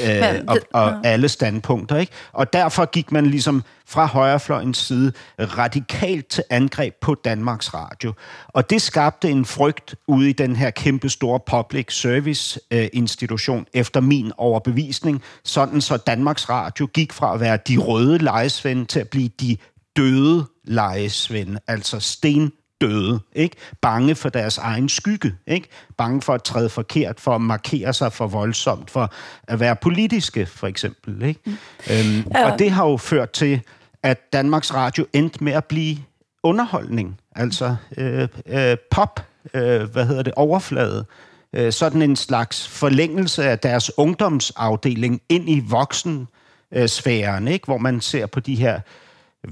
øh, 0.03 0.19
Men, 0.19 0.49
og, 0.49 0.57
og 0.73 0.89
ja. 1.03 1.09
alle 1.09 1.29
standpunkter. 1.29 1.97
Ikke? 1.97 2.11
Og 2.33 2.53
derfor 2.53 2.85
gik 2.85 3.11
man 3.11 3.25
ligesom 3.25 3.63
fra 3.87 4.05
højrefløjens 4.05 4.77
side 4.77 5.13
radikalt 5.39 6.27
til 6.27 6.43
angreb 6.49 6.93
på 7.01 7.15
Danmarks 7.15 7.73
Radio. 7.73 8.13
Og 8.47 8.69
det 8.69 8.81
skabte 8.81 9.29
en 9.29 9.45
frygt 9.45 9.95
ude 10.07 10.29
i 10.29 10.33
den 10.33 10.55
her 10.55 10.69
kæmpe 10.69 11.09
store 11.09 11.39
public 11.39 11.93
service 11.93 12.59
øh, 12.71 12.87
institution, 12.93 13.65
efter 13.73 13.99
min 13.99 14.31
overbevisning, 14.37 15.23
sådan 15.43 15.81
så 15.81 15.97
Danmarks 15.97 16.49
Radio 16.49 16.85
gik 16.93 17.13
fra 17.13 17.33
at 17.33 17.39
være 17.39 17.57
de 17.67 17.77
røde 17.77 18.17
lejesvende 18.17 18.85
til 18.85 18.99
at 18.99 19.09
blive 19.09 19.29
de 19.39 19.57
døde 19.95 20.45
lejesvende, 20.63 21.59
altså 21.67 21.99
sten 21.99 22.51
døde, 22.81 23.19
ikke? 23.33 23.55
Bange 23.81 24.15
for 24.15 24.29
deres 24.29 24.57
egen 24.57 24.89
skygge, 24.89 25.35
ikke? 25.47 25.67
Bange 25.97 26.21
for 26.21 26.33
at 26.33 26.43
træde 26.43 26.69
forkert, 26.69 27.19
for 27.19 27.35
at 27.35 27.41
markere 27.41 27.93
sig 27.93 28.13
for 28.13 28.27
voldsomt, 28.27 28.91
for 28.91 29.13
at 29.47 29.59
være 29.59 29.75
politiske, 29.75 30.45
for 30.45 30.67
eksempel, 30.67 31.23
ikke? 31.23 31.39
Mm. 31.45 31.57
Øhm, 31.91 32.31
ja. 32.35 32.51
Og 32.51 32.59
det 32.59 32.71
har 32.71 32.87
jo 32.87 32.97
ført 32.97 33.31
til, 33.31 33.61
at 34.03 34.33
Danmarks 34.33 34.73
Radio 34.73 35.05
endte 35.13 35.43
med 35.43 35.53
at 35.53 35.65
blive 35.65 35.97
underholdning, 36.43 37.19
altså 37.35 37.75
øh, 37.97 38.27
øh, 38.45 38.77
pop, 38.91 39.25
øh, 39.53 39.83
hvad 39.83 40.05
hedder 40.05 40.23
det, 40.23 40.33
overflade, 40.33 41.05
øh, 41.53 41.73
sådan 41.73 42.01
en 42.01 42.15
slags 42.15 42.67
forlængelse 42.67 43.43
af 43.43 43.59
deres 43.59 43.91
ungdomsafdeling 43.97 45.21
ind 45.29 45.49
i 45.49 45.59
voksensfæren, 45.59 47.47
ikke? 47.47 47.65
Hvor 47.65 47.77
man 47.77 48.01
ser 48.01 48.25
på 48.25 48.39
de 48.39 48.55
her 48.55 48.79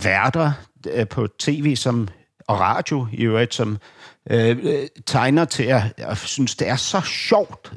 værter 0.03 0.51
øh, 0.91 1.07
på 1.07 1.27
tv, 1.39 1.75
som 1.75 2.07
og 2.47 2.59
radio 2.59 3.07
i 3.13 3.23
øvrigt, 3.23 3.53
som 3.53 3.77
øh, 4.29 4.87
tegner 5.05 5.45
til 5.45 5.63
at 5.63 5.81
jeg 5.97 6.17
synes, 6.17 6.55
det 6.55 6.67
er 6.67 6.75
så 6.75 7.01
sjovt, 7.01 7.73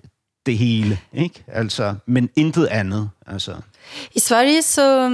det 0.46 0.58
hele, 0.58 1.00
ikke? 1.12 1.44
Altså, 1.46 1.94
men 2.06 2.28
intet 2.36 2.66
andet. 2.66 3.10
Altså. 3.26 3.56
I 4.14 4.20
Sverige 4.20 4.62
så, 4.62 5.10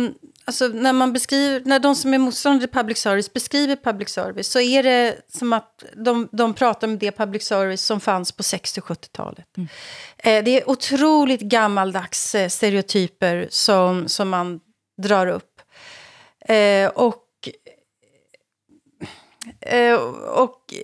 alltså 0.47 0.69
när 0.69 0.93
man 0.93 1.13
beskriver, 1.13 1.63
när 1.65 1.79
de 1.79 1.95
som 1.95 2.15
är 2.15 2.19
motståndare 2.19 2.61
till 2.61 2.79
public 2.79 2.99
service 2.99 3.33
beskriver 3.33 3.77
public 3.77 4.09
service 4.09 4.49
så 4.49 4.61
är 4.61 4.83
det 4.83 5.17
som 5.29 5.53
att 5.53 5.85
de, 6.05 6.29
de 6.33 6.55
pratar 6.55 6.89
om 6.89 6.99
det 6.99 7.17
public 7.17 7.43
service 7.43 7.83
som 7.83 8.01
fanns 8.01 8.33
på 8.33 8.43
60-70-talet. 8.43 9.47
Mm. 9.57 9.69
Eh, 10.19 10.45
det 10.45 10.61
är 10.61 10.71
otroligt 10.71 11.41
gammaldags 11.41 12.35
eh, 12.35 12.49
stereotyper 12.49 13.49
som, 13.51 14.09
som 14.09 14.29
man 14.29 14.61
drar 15.03 15.27
upp. 15.27 15.61
Eh, 16.49 16.89
och 16.89 17.24
Eh, 19.61 19.95
och 20.35 20.75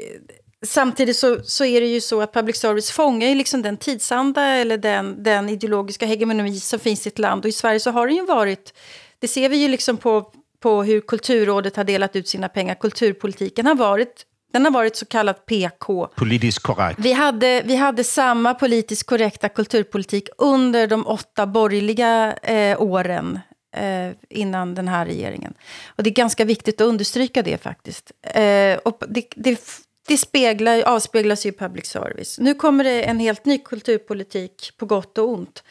samtidigt 0.66 1.16
så, 1.16 1.42
så 1.42 1.64
är 1.64 1.80
det 1.80 1.86
ju 1.86 2.00
så 2.00 2.20
att 2.20 2.32
public 2.32 2.56
service 2.56 2.90
fångar 2.90 3.28
ju 3.28 3.34
liksom 3.34 3.62
den 3.62 3.76
tidsanda 3.76 4.42
eller 4.42 4.78
den, 4.78 5.22
den 5.22 5.48
ideologiska 5.48 6.06
hegemoni 6.06 6.60
som 6.60 6.78
finns 6.78 7.06
i 7.06 7.08
ett 7.08 7.18
land. 7.18 7.44
Och 7.44 7.48
i 7.48 7.52
Sverige 7.52 7.80
så 7.80 7.90
har 7.90 8.06
det 8.06 8.12
ju 8.12 8.26
varit, 8.26 8.74
det 9.18 9.28
ser 9.28 9.48
vi 9.48 9.56
ju 9.56 9.68
liksom 9.68 9.96
på, 9.96 10.32
på 10.60 10.82
hur 10.82 11.00
Kulturrådet 11.00 11.76
har 11.76 11.84
delat 11.84 12.16
ut 12.16 12.28
sina 12.28 12.48
pengar. 12.48 12.74
Kulturpolitiken 12.74 13.66
har 13.66 13.74
varit 13.74 14.26
den 14.52 14.64
har 14.64 14.72
varit 14.72 14.96
så 14.96 15.06
kallad 15.06 15.46
PK. 15.46 16.06
Politiskt 16.06 16.58
korrekt. 16.58 17.00
Vi 17.00 17.12
hade, 17.12 17.62
vi 17.64 17.76
hade 17.76 18.04
samma 18.04 18.54
politiskt 18.54 19.06
korrekta 19.06 19.48
kulturpolitik 19.48 20.28
under 20.38 20.86
de 20.86 21.06
åtta 21.06 21.46
borgerliga 21.46 22.32
eh, 22.42 22.82
åren 22.82 23.38
eh, 23.72 24.10
innan 24.28 24.74
den 24.74 24.88
här 24.88 25.06
regeringen. 25.06 25.54
Och 25.96 26.02
det 26.02 26.10
är 26.10 26.14
ganska 26.14 26.44
viktigt 26.44 26.80
att 26.80 26.86
understryka 26.86 27.42
det 27.42 27.62
faktiskt. 27.62 28.12
Eh, 28.22 28.78
och 28.84 29.02
det, 29.08 29.24
det, 29.36 29.60
det 30.08 30.18
speglar, 30.18 30.82
avspeglas 30.82 31.46
ju 31.46 31.48
i 31.48 31.52
public 31.52 31.86
service. 31.86 32.38
Nu 32.38 32.54
kommer 32.54 32.84
det 32.84 33.02
en 33.02 33.18
helt 33.18 33.44
ny 33.44 33.58
kulturpolitik 33.58 34.72
på 34.76 34.86
gott 34.86 35.18
och 35.18 35.28
ont. 35.28 35.62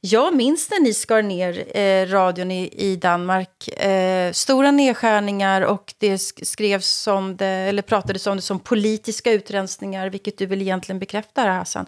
Jag 0.00 0.36
minns 0.36 0.70
när 0.70 0.80
ni 0.80 0.94
skar 0.94 1.22
ner 1.22 1.76
eh, 1.78 2.06
radion 2.06 2.50
i, 2.50 2.68
i 2.72 2.96
Danmark. 2.96 3.68
Eh, 3.68 4.32
stora 4.32 4.70
nedskärningar 4.70 5.62
och 5.62 5.94
det 5.98 6.18
skrevs 6.18 7.06
om 7.06 7.36
det, 7.36 7.46
eller 7.46 7.82
pratades 7.82 8.26
om 8.26 8.36
det 8.36 8.42
som 8.42 8.60
politiska 8.60 9.32
utrensningar, 9.32 10.10
vilket 10.10 10.38
du 10.38 10.46
väl 10.46 10.62
egentligen 10.62 10.98
bekräftar, 10.98 11.48
Hassan. 11.48 11.86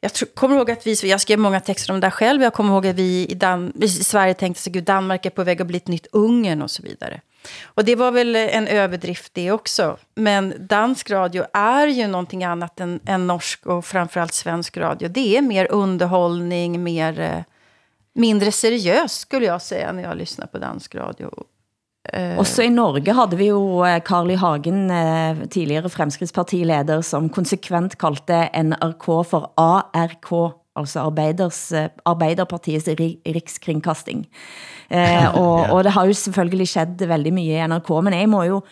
Jag 0.00 0.12
tror, 0.12 0.28
kommer 0.28 0.56
ihåg 0.56 0.70
att 0.70 0.86
vi, 0.86 0.94
jag 1.02 1.20
skrev 1.20 1.38
många 1.38 1.60
texter 1.60 1.92
om 1.92 2.00
det 2.00 2.10
själv. 2.10 2.42
Jag 2.42 2.52
kommer 2.52 2.72
ihåg 2.72 2.86
att 2.86 2.96
vi 2.96 3.26
i, 3.28 3.34
Dan, 3.34 3.72
i 3.82 3.88
Sverige 3.88 4.34
tänkte 4.34 4.78
att 4.78 4.86
Danmark 4.86 5.26
är 5.26 5.30
på 5.30 5.44
väg 5.44 5.60
att 5.60 5.66
bli 5.66 5.76
ett 5.76 5.88
nytt 5.88 6.06
Ungern 6.12 6.62
och 6.62 6.70
så 6.70 6.82
vidare. 6.82 7.20
Och 7.64 7.84
det 7.84 7.96
var 7.96 8.10
väl 8.10 8.36
en 8.36 8.68
överdrift 8.68 9.34
det 9.34 9.52
också. 9.52 9.96
Men 10.14 10.54
dansk 10.58 11.10
radio 11.10 11.44
är 11.52 11.86
ju 11.86 12.06
någonting 12.06 12.44
annat 12.44 12.80
än, 12.80 13.00
än 13.06 13.26
norsk 13.26 13.66
och 13.66 13.84
framförallt 13.84 14.34
svensk 14.34 14.76
radio. 14.76 15.08
Det 15.08 15.36
är 15.36 15.42
mer 15.42 15.72
underhållning, 15.72 16.82
mer 16.82 17.20
eh, 17.20 17.42
mindre 18.12 18.52
seriöst 18.52 19.20
skulle 19.20 19.46
jag 19.46 19.62
säga 19.62 19.92
när 19.92 20.02
jag 20.02 20.16
lyssnar 20.16 20.46
på 20.46 20.58
dansk 20.58 20.94
radio. 20.94 21.44
Eh. 22.08 22.38
Også 22.40 22.64
i 22.64 22.72
Norge 22.72 23.12
havde 23.12 23.36
vi 23.36 23.50
jo 23.50 23.82
eh, 23.84 24.00
Carl 24.00 24.30
I. 24.32 24.38
Hagen, 24.40 24.86
eh, 24.90 25.42
tidligere 25.52 25.92
fremskridtspartileder, 25.92 27.02
som 27.04 27.28
konsekvent 27.28 27.98
kaldte 28.00 28.46
NRK 28.56 29.06
for 29.28 29.50
ARK, 29.60 30.30
altså 30.80 31.04
Arbeiders, 31.04 31.60
Arbeiderpartiets 32.08 32.88
rikskringkasting. 33.28 34.24
Eh, 34.88 35.26
og, 35.42 35.68
og 35.68 35.84
det 35.84 35.92
har 35.92 36.08
jo 36.08 36.16
selvfølgelig 36.16 36.70
skett 36.72 37.04
veldig 37.10 37.34
mye 37.36 37.58
i 37.58 37.68
NRK, 37.68 37.92
men 38.06 38.16
jeg 38.16 38.32
må 38.32 38.46
jo 38.48 38.62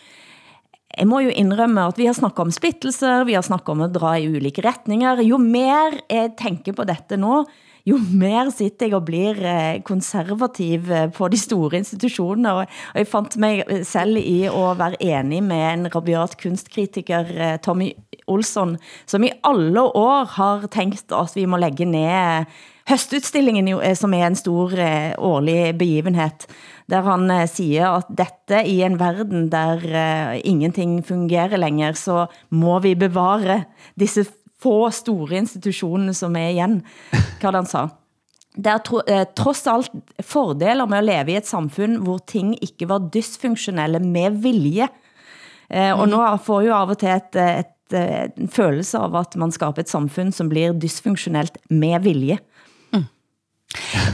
jeg 0.99 1.07
må 1.07 1.21
jo 1.21 1.31
indrømme, 1.37 1.85
at 1.93 1.99
vi 2.01 2.09
har 2.09 2.17
snakket 2.17 2.49
om 2.49 2.51
splittelser, 2.51 3.27
vi 3.29 3.37
har 3.37 3.45
snakket 3.47 3.71
om 3.71 3.83
at 3.85 3.93
dra 3.95 4.17
i 4.19 4.25
ulike 4.27 4.65
retninger. 4.65 5.21
Jo 5.23 5.37
mer 5.39 5.95
jeg 6.11 6.33
tænker 6.41 6.75
på 6.75 6.87
dette 6.89 7.19
nå, 7.21 7.43
jo 7.87 7.99
mer 7.99 8.51
sitter 8.55 8.89
jeg 8.89 8.97
og 8.99 9.07
blir 9.09 9.39
eh, 9.45 9.81
konservativ 9.87 10.91
eh, 10.93 11.09
på 11.15 11.29
de 11.31 11.41
store 11.41 11.81
institutioner. 11.81 12.63
og 12.63 12.67
jeg 12.95 13.07
fandt 13.09 13.37
mig 13.37 13.65
selv 13.87 14.19
i 14.19 14.45
at 14.49 14.79
være 14.79 15.03
enig 15.03 15.43
med 15.43 15.65
en 15.73 15.91
rabiat 15.95 16.37
kunstkritiker, 16.41 17.33
eh, 17.35 17.59
Tommy 17.59 17.93
Olsson, 18.29 18.77
som 19.07 19.25
i 19.25 19.33
alle 19.45 19.83
år 19.83 20.25
har 20.37 20.67
tænkt, 20.67 21.13
at 21.13 21.37
vi 21.37 21.47
må 21.47 21.57
lægge 21.57 21.85
ned 21.85 22.45
høstutstillingen, 22.89 23.69
som 23.97 24.15
er 24.15 24.27
en 24.27 24.37
stor 24.37 24.73
årlig 25.19 25.79
begivenhed, 25.79 26.47
der 26.89 27.03
han 27.05 27.49
siger, 27.49 27.99
at 27.99 28.09
dette 28.09 28.63
i 28.65 28.81
en 28.83 28.99
verden, 29.01 29.51
der 29.53 30.33
ingenting 30.45 31.05
fungerer 31.05 31.57
længere, 31.57 31.95
så 31.95 32.27
må 32.51 32.79
vi 32.79 32.95
bevare 32.95 33.65
disse 34.01 34.25
få 34.63 34.91
store 34.95 35.39
institutioner, 35.39 36.17
som 36.17 36.37
er 36.37 36.53
igen, 36.55 36.81
hvad 37.41 37.59
han 37.61 37.71
sa. 37.71 37.87
Det 38.59 38.73
er 38.73 38.83
tro, 38.83 39.01
eh, 39.07 39.27
trods 39.37 39.67
alt 39.71 39.91
fordeler 40.25 40.89
med 40.91 40.99
at 40.99 41.05
leve 41.05 41.33
i 41.33 41.37
et 41.39 41.47
samfund, 41.47 42.01
hvor 42.03 42.19
ting 42.27 42.57
ikke 42.63 42.89
var 42.91 43.11
dysfunktionelle 43.15 44.01
med 44.03 44.41
vilje. 44.43 44.89
Eh, 45.71 45.93
og 45.93 46.09
nu 46.09 46.19
får 46.43 46.65
jo 46.67 46.75
av 46.75 46.91
og 46.91 46.99
til 46.99 47.13
et, 47.13 47.37
et, 47.37 47.95
et, 47.95 48.35
en 48.41 48.49
følelse 48.49 48.99
av, 48.99 49.15
at 49.21 49.37
man 49.37 49.53
skaber 49.55 49.85
et 49.85 49.93
samfund, 49.93 50.33
som 50.35 50.49
blir 50.51 50.75
dysfunktionelt 50.75 51.61
med 51.71 52.03
vilje. 52.03 52.39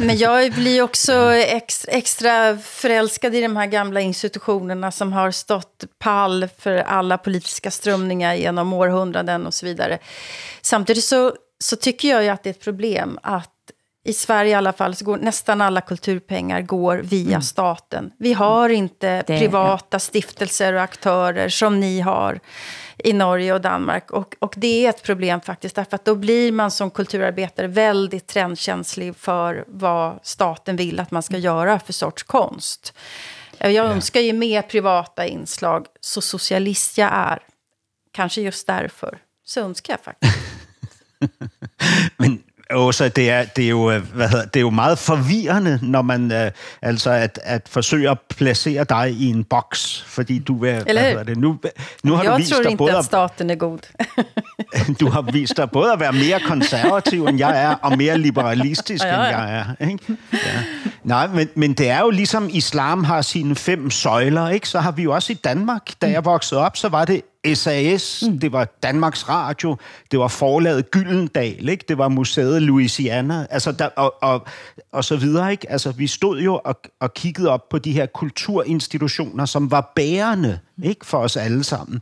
Men 0.01 0.17
jag 0.17 0.53
blir 0.53 0.83
också 0.83 1.33
extra, 1.33 1.93
extra 1.93 2.59
förälskad 2.59 3.35
i 3.35 3.41
de 3.41 3.57
här 3.57 3.67
gamla 3.67 4.01
institutionerna 4.01 4.93
som 4.93 5.13
har 5.13 5.31
stått 5.31 5.85
pall 5.99 6.49
för 6.59 6.77
alla 6.77 7.19
politiska 7.19 7.71
strömningar 7.71 8.35
genom 8.35 8.73
århundraden 8.73 9.47
och 9.47 9.55
så 9.55 9.67
vidare. 9.67 9.99
Samtidigt 10.63 11.05
så, 11.05 11.37
så 11.59 11.77
tycker 11.77 12.09
jag 12.09 12.23
ju 12.23 12.29
att 12.29 12.43
det 12.43 12.49
är 12.51 12.55
ett 12.55 12.65
problem 12.65 13.19
att 13.23 13.51
i 14.07 14.13
Sverige 14.13 14.51
i 14.51 14.55
alla 14.55 14.73
fall 14.73 14.95
så 14.95 15.05
går 15.05 15.17
nästan 15.17 15.61
alla 15.61 15.81
kulturpengar 15.81 16.61
går 16.61 16.97
via 16.97 17.29
mm. 17.29 17.43
staten. 17.43 18.13
Vi 18.19 18.33
har 18.33 18.69
inte 18.69 19.23
det, 19.27 19.39
privata 19.39 19.87
ja. 19.91 19.99
stiftelser 19.99 20.73
och 20.73 20.83
aktörer 20.83 21.49
som 21.49 21.81
ni 21.81 22.01
har 22.01 22.41
i 22.99 23.13
Norge 23.13 23.55
och 23.55 23.61
Danmark. 23.61 24.11
Och, 24.11 24.37
och 24.39 24.55
det 24.57 24.87
är 24.87 24.91
ett 24.91 25.03
problem 25.03 25.41
faktiskt, 25.41 25.77
därför 25.77 25.95
att 25.95 26.05
då 26.05 26.15
blir 26.15 26.53
man 26.53 26.71
som 26.71 26.91
kulturarbetare 26.91 27.67
väldigt 27.67 28.27
trendkänslig 28.27 29.17
för 29.17 29.65
vad 29.69 30.19
staten 30.23 30.77
vill 30.77 31.01
att 31.01 31.11
man 31.11 31.23
ska 31.23 31.39
göra 31.39 31.79
för 31.79 31.93
sorts 31.93 32.23
konst. 32.23 32.95
Jag 33.59 33.73
ja. 33.73 33.85
önskar 33.85 34.21
ju 34.21 34.33
mer 34.33 34.63
privata 34.63 35.27
inslag, 35.27 35.87
så 36.01 36.21
socialist 36.21 36.99
jag 36.99 37.11
är. 37.13 37.39
Kanske 38.13 38.41
just 38.41 38.67
därför. 38.67 39.19
Så 39.45 39.61
önskar 39.61 39.93
jag 39.93 40.01
faktiskt. 40.01 40.39
Men 42.17 42.43
Så 42.75 43.09
det 43.09 43.31
er, 43.31 43.45
det 43.45 43.65
er, 43.65 43.69
jo, 43.69 43.91
øh, 43.91 44.03
hvad 44.15 44.29
hedder, 44.29 44.45
det 44.45 44.57
er 44.57 44.61
jo 44.61 44.71
meget 44.71 44.99
forvirrende, 44.99 45.79
når 45.83 46.03
man 46.03 46.33
øh, 46.33 46.51
altså 46.83 47.11
at, 47.11 47.41
at 47.43 47.63
forsøge 47.69 48.11
at 48.11 48.19
placere 48.37 48.85
dig 48.85 49.11
i 49.11 49.31
en 49.31 49.45
boks, 49.45 50.05
fordi 50.07 50.39
du 50.39 50.59
vil, 50.59 50.83
Eller, 50.87 51.03
hvad 51.03 51.11
hedder 51.11 51.25
det, 51.25 51.37
nu, 51.37 51.59
nu 52.03 52.15
har 52.15 52.23
jeg 52.23 52.33
du 52.33 52.37
vist 52.37 52.51
tror 52.53 52.63
dig 52.63 52.71
ikke, 52.71 52.79
både 52.79 52.97
at 52.97 53.05
staten 53.05 53.51
er 53.51 53.55
god. 53.55 53.79
du 55.01 55.09
har 55.09 55.23
vist 55.23 55.57
dig 55.57 55.71
både 55.71 55.93
at 55.93 56.01
være 56.01 56.13
mere 56.13 56.41
konservativ, 56.41 57.27
end 57.27 57.39
jeg 57.39 57.63
er, 57.63 57.75
og 57.75 57.99
mere 57.99 58.19
liberalistisk, 58.19 59.05
ja, 59.05 59.23
ja. 59.23 59.29
end 59.29 59.39
jeg 59.39 59.65
er. 59.81 59.87
Ikke? 59.87 60.17
Ja. 60.33 60.39
Nej, 61.05 61.27
men, 61.27 61.49
men 61.55 61.73
det 61.73 61.91
er 61.91 62.01
jo 62.01 62.11
ligesom 62.11 62.49
islam 62.53 63.05
har 63.05 63.23
sine 63.23 63.55
fem 63.55 63.91
søjler, 63.91 64.49
ikke? 64.49 64.69
så 64.69 64.79
har 64.79 64.93
vi 64.93 65.03
jo 65.03 65.15
også 65.15 65.33
i 65.33 65.37
Danmark, 65.37 65.91
da 66.03 66.11
jeg 66.11 66.25
voksede 66.25 66.61
op, 66.61 66.77
så 66.77 66.89
var 66.89 67.05
det 67.05 67.23
SAS, 67.55 68.25
mm. 68.29 68.39
det 68.39 68.53
var 68.53 68.65
Danmarks 68.83 69.29
Radio, 69.29 69.77
det 70.11 70.19
var 70.19 70.29
forlaget 70.29 70.91
Gyldendal, 70.91 71.69
ikke? 71.69 71.85
det 71.89 71.99
var 71.99 72.09
museet 72.09 72.63
Louisiana, 72.63 73.47
altså 73.51 73.73
der, 73.73 73.87
og, 73.87 74.15
og, 74.23 74.47
og 74.93 75.05
så 75.05 75.17
videre. 75.17 75.53
Ikke? 75.53 75.71
Altså, 75.71 75.93
vi 75.93 76.07
stod 76.07 76.41
jo 76.41 76.61
og, 76.65 76.81
og 77.01 77.15
kiggede 77.15 77.51
op 77.51 77.69
på 77.69 77.79
de 77.79 77.93
her 77.93 78.07
kulturinstitutioner, 78.07 79.45
som 79.45 79.71
var 79.71 79.93
bærende 79.97 80.59
ikke? 80.83 81.07
for 81.07 81.19
os 81.19 81.37
alle 81.37 81.65
sammen. 81.65 82.01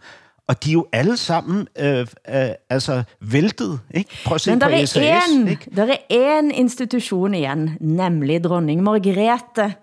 Og 0.49 0.65
de 0.65 0.71
er 0.71 0.73
jo 0.73 0.87
alle 0.93 1.17
sammen 1.17 1.69
øh, 1.79 2.07
øh, 2.29 2.51
altså 2.71 3.03
væltet. 3.21 3.81
Ikke? 3.95 4.11
Prøv 4.25 4.35
at 4.35 4.41
se 4.41 4.51
Men 4.51 4.61
der 4.61 4.67
på 4.67 4.75
er, 4.75 4.85
SAS, 4.85 5.29
en, 5.31 5.49
ikke? 5.49 5.71
der 5.77 5.97
er 6.11 6.39
en 6.39 6.51
institution 6.51 7.35
igen, 7.35 7.77
nemlig 7.81 8.45
dronning 8.45 8.83
Margrethe. 8.83 9.75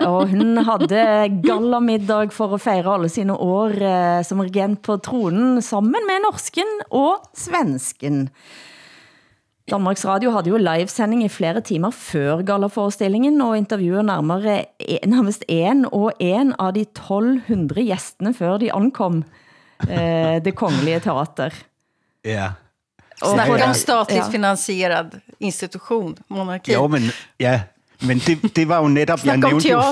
Og 0.00 0.28
hun 0.28 0.56
havde 0.56 1.40
gallamiddag 1.46 2.32
for 2.32 2.54
at 2.54 2.60
fejre 2.60 2.94
alle 2.94 3.08
sine 3.08 3.36
år 3.36 3.70
øh, 3.70 4.24
som 4.24 4.40
regent 4.40 4.82
på 4.82 4.96
tronen, 4.96 5.62
sammen 5.62 6.02
med 6.10 6.18
norsken 6.26 6.70
og 6.90 7.14
svensken. 7.36 8.28
Danmarks 9.70 10.04
Radio 10.06 10.30
havde 10.30 10.48
jo 10.48 10.56
livesending 10.56 11.24
i 11.24 11.28
flere 11.28 11.60
timer 11.60 11.90
før 11.90 12.42
gallaforestillingen, 12.42 13.40
og 13.40 13.58
intervjuer 13.58 14.02
nærmere, 14.02 14.64
nærmest 15.06 15.44
en 15.48 15.84
og 15.92 16.12
en 16.20 16.54
av 16.58 16.72
de 16.72 16.80
1200 16.80 17.84
gæstene 17.84 18.34
før 18.34 18.56
de 18.56 18.72
ankom 18.72 19.22
eh, 19.88 20.42
det 20.42 20.54
kongelige 20.56 21.00
teater. 21.00 21.54
Ja. 22.22 22.52
Snacka 23.18 23.68
om 23.68 23.74
statligt 23.74 24.24
ja. 24.24 24.30
finansierad 24.30 25.20
institution, 25.38 26.16
monarki. 26.28 26.72
Jo, 26.72 26.88
men, 26.88 27.10
ja, 27.38 27.60
men 27.98 28.20
det, 28.26 28.54
det 28.54 28.64
var 28.68 28.82
jo 28.82 28.88
netop, 28.88 29.24
jeg 29.26 29.36
nævnte 29.36 29.68
jo 29.68 29.82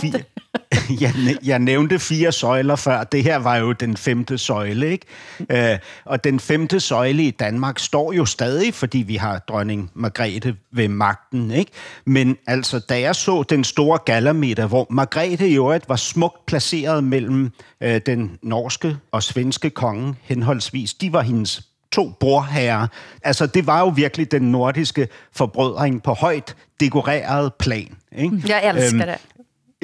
jeg, 1.01 1.14
jeg 1.45 1.59
nævnte 1.59 1.99
fire 1.99 2.32
søjler 2.32 2.76
før. 2.76 3.05
Det 3.05 3.22
her 3.22 3.37
var 3.37 3.57
jo 3.57 3.72
den 3.72 3.97
femte 3.97 4.39
søjle, 4.39 4.91
ikke? 4.91 5.07
Øh, 5.51 5.78
og 6.05 6.24
den 6.24 6.41
femte 6.41 6.80
søjle 6.80 7.22
i 7.22 7.30
Danmark 7.30 7.78
står 7.78 8.12
jo 8.12 8.24
stadig, 8.24 8.74
fordi 8.74 8.99
vi 8.99 9.16
har 9.16 9.39
dronning 9.39 9.91
Margrethe 9.95 10.57
ved 10.72 10.89
magten, 10.89 11.51
ikke? 11.51 11.72
Men 12.05 12.37
altså, 12.47 12.78
da 12.78 13.01
jeg 13.01 13.16
så 13.16 13.43
den 13.43 13.64
store 13.64 13.99
gallameter, 14.05 14.66
hvor 14.66 14.87
Margrethe 14.91 15.49
i 15.49 15.55
øvrigt 15.55 15.89
var 15.89 15.97
smukt 15.97 16.47
placeret 16.47 17.05
mellem 17.05 17.53
øh, 17.80 18.01
den 18.07 18.39
norske 18.43 18.97
og 19.12 19.22
svenske 19.22 19.70
konge 19.70 20.14
henholdsvis, 20.22 20.95
de 20.95 21.12
var 21.12 21.22
hendes 21.22 21.62
to 21.93 22.12
brorherrer. 22.20 22.87
Altså, 23.22 23.47
det 23.47 23.66
var 23.66 23.80
jo 23.80 23.87
virkelig 23.87 24.32
den 24.32 24.43
nordiske 24.43 25.09
forbrødring 25.32 26.03
på 26.03 26.12
højt 26.12 26.57
dekoreret 26.80 27.55
plan. 27.55 27.97
Ikke? 28.16 28.43
Jeg 28.49 28.68
elsker 28.68 29.01
øhm, 29.01 29.07
det. 29.07 29.36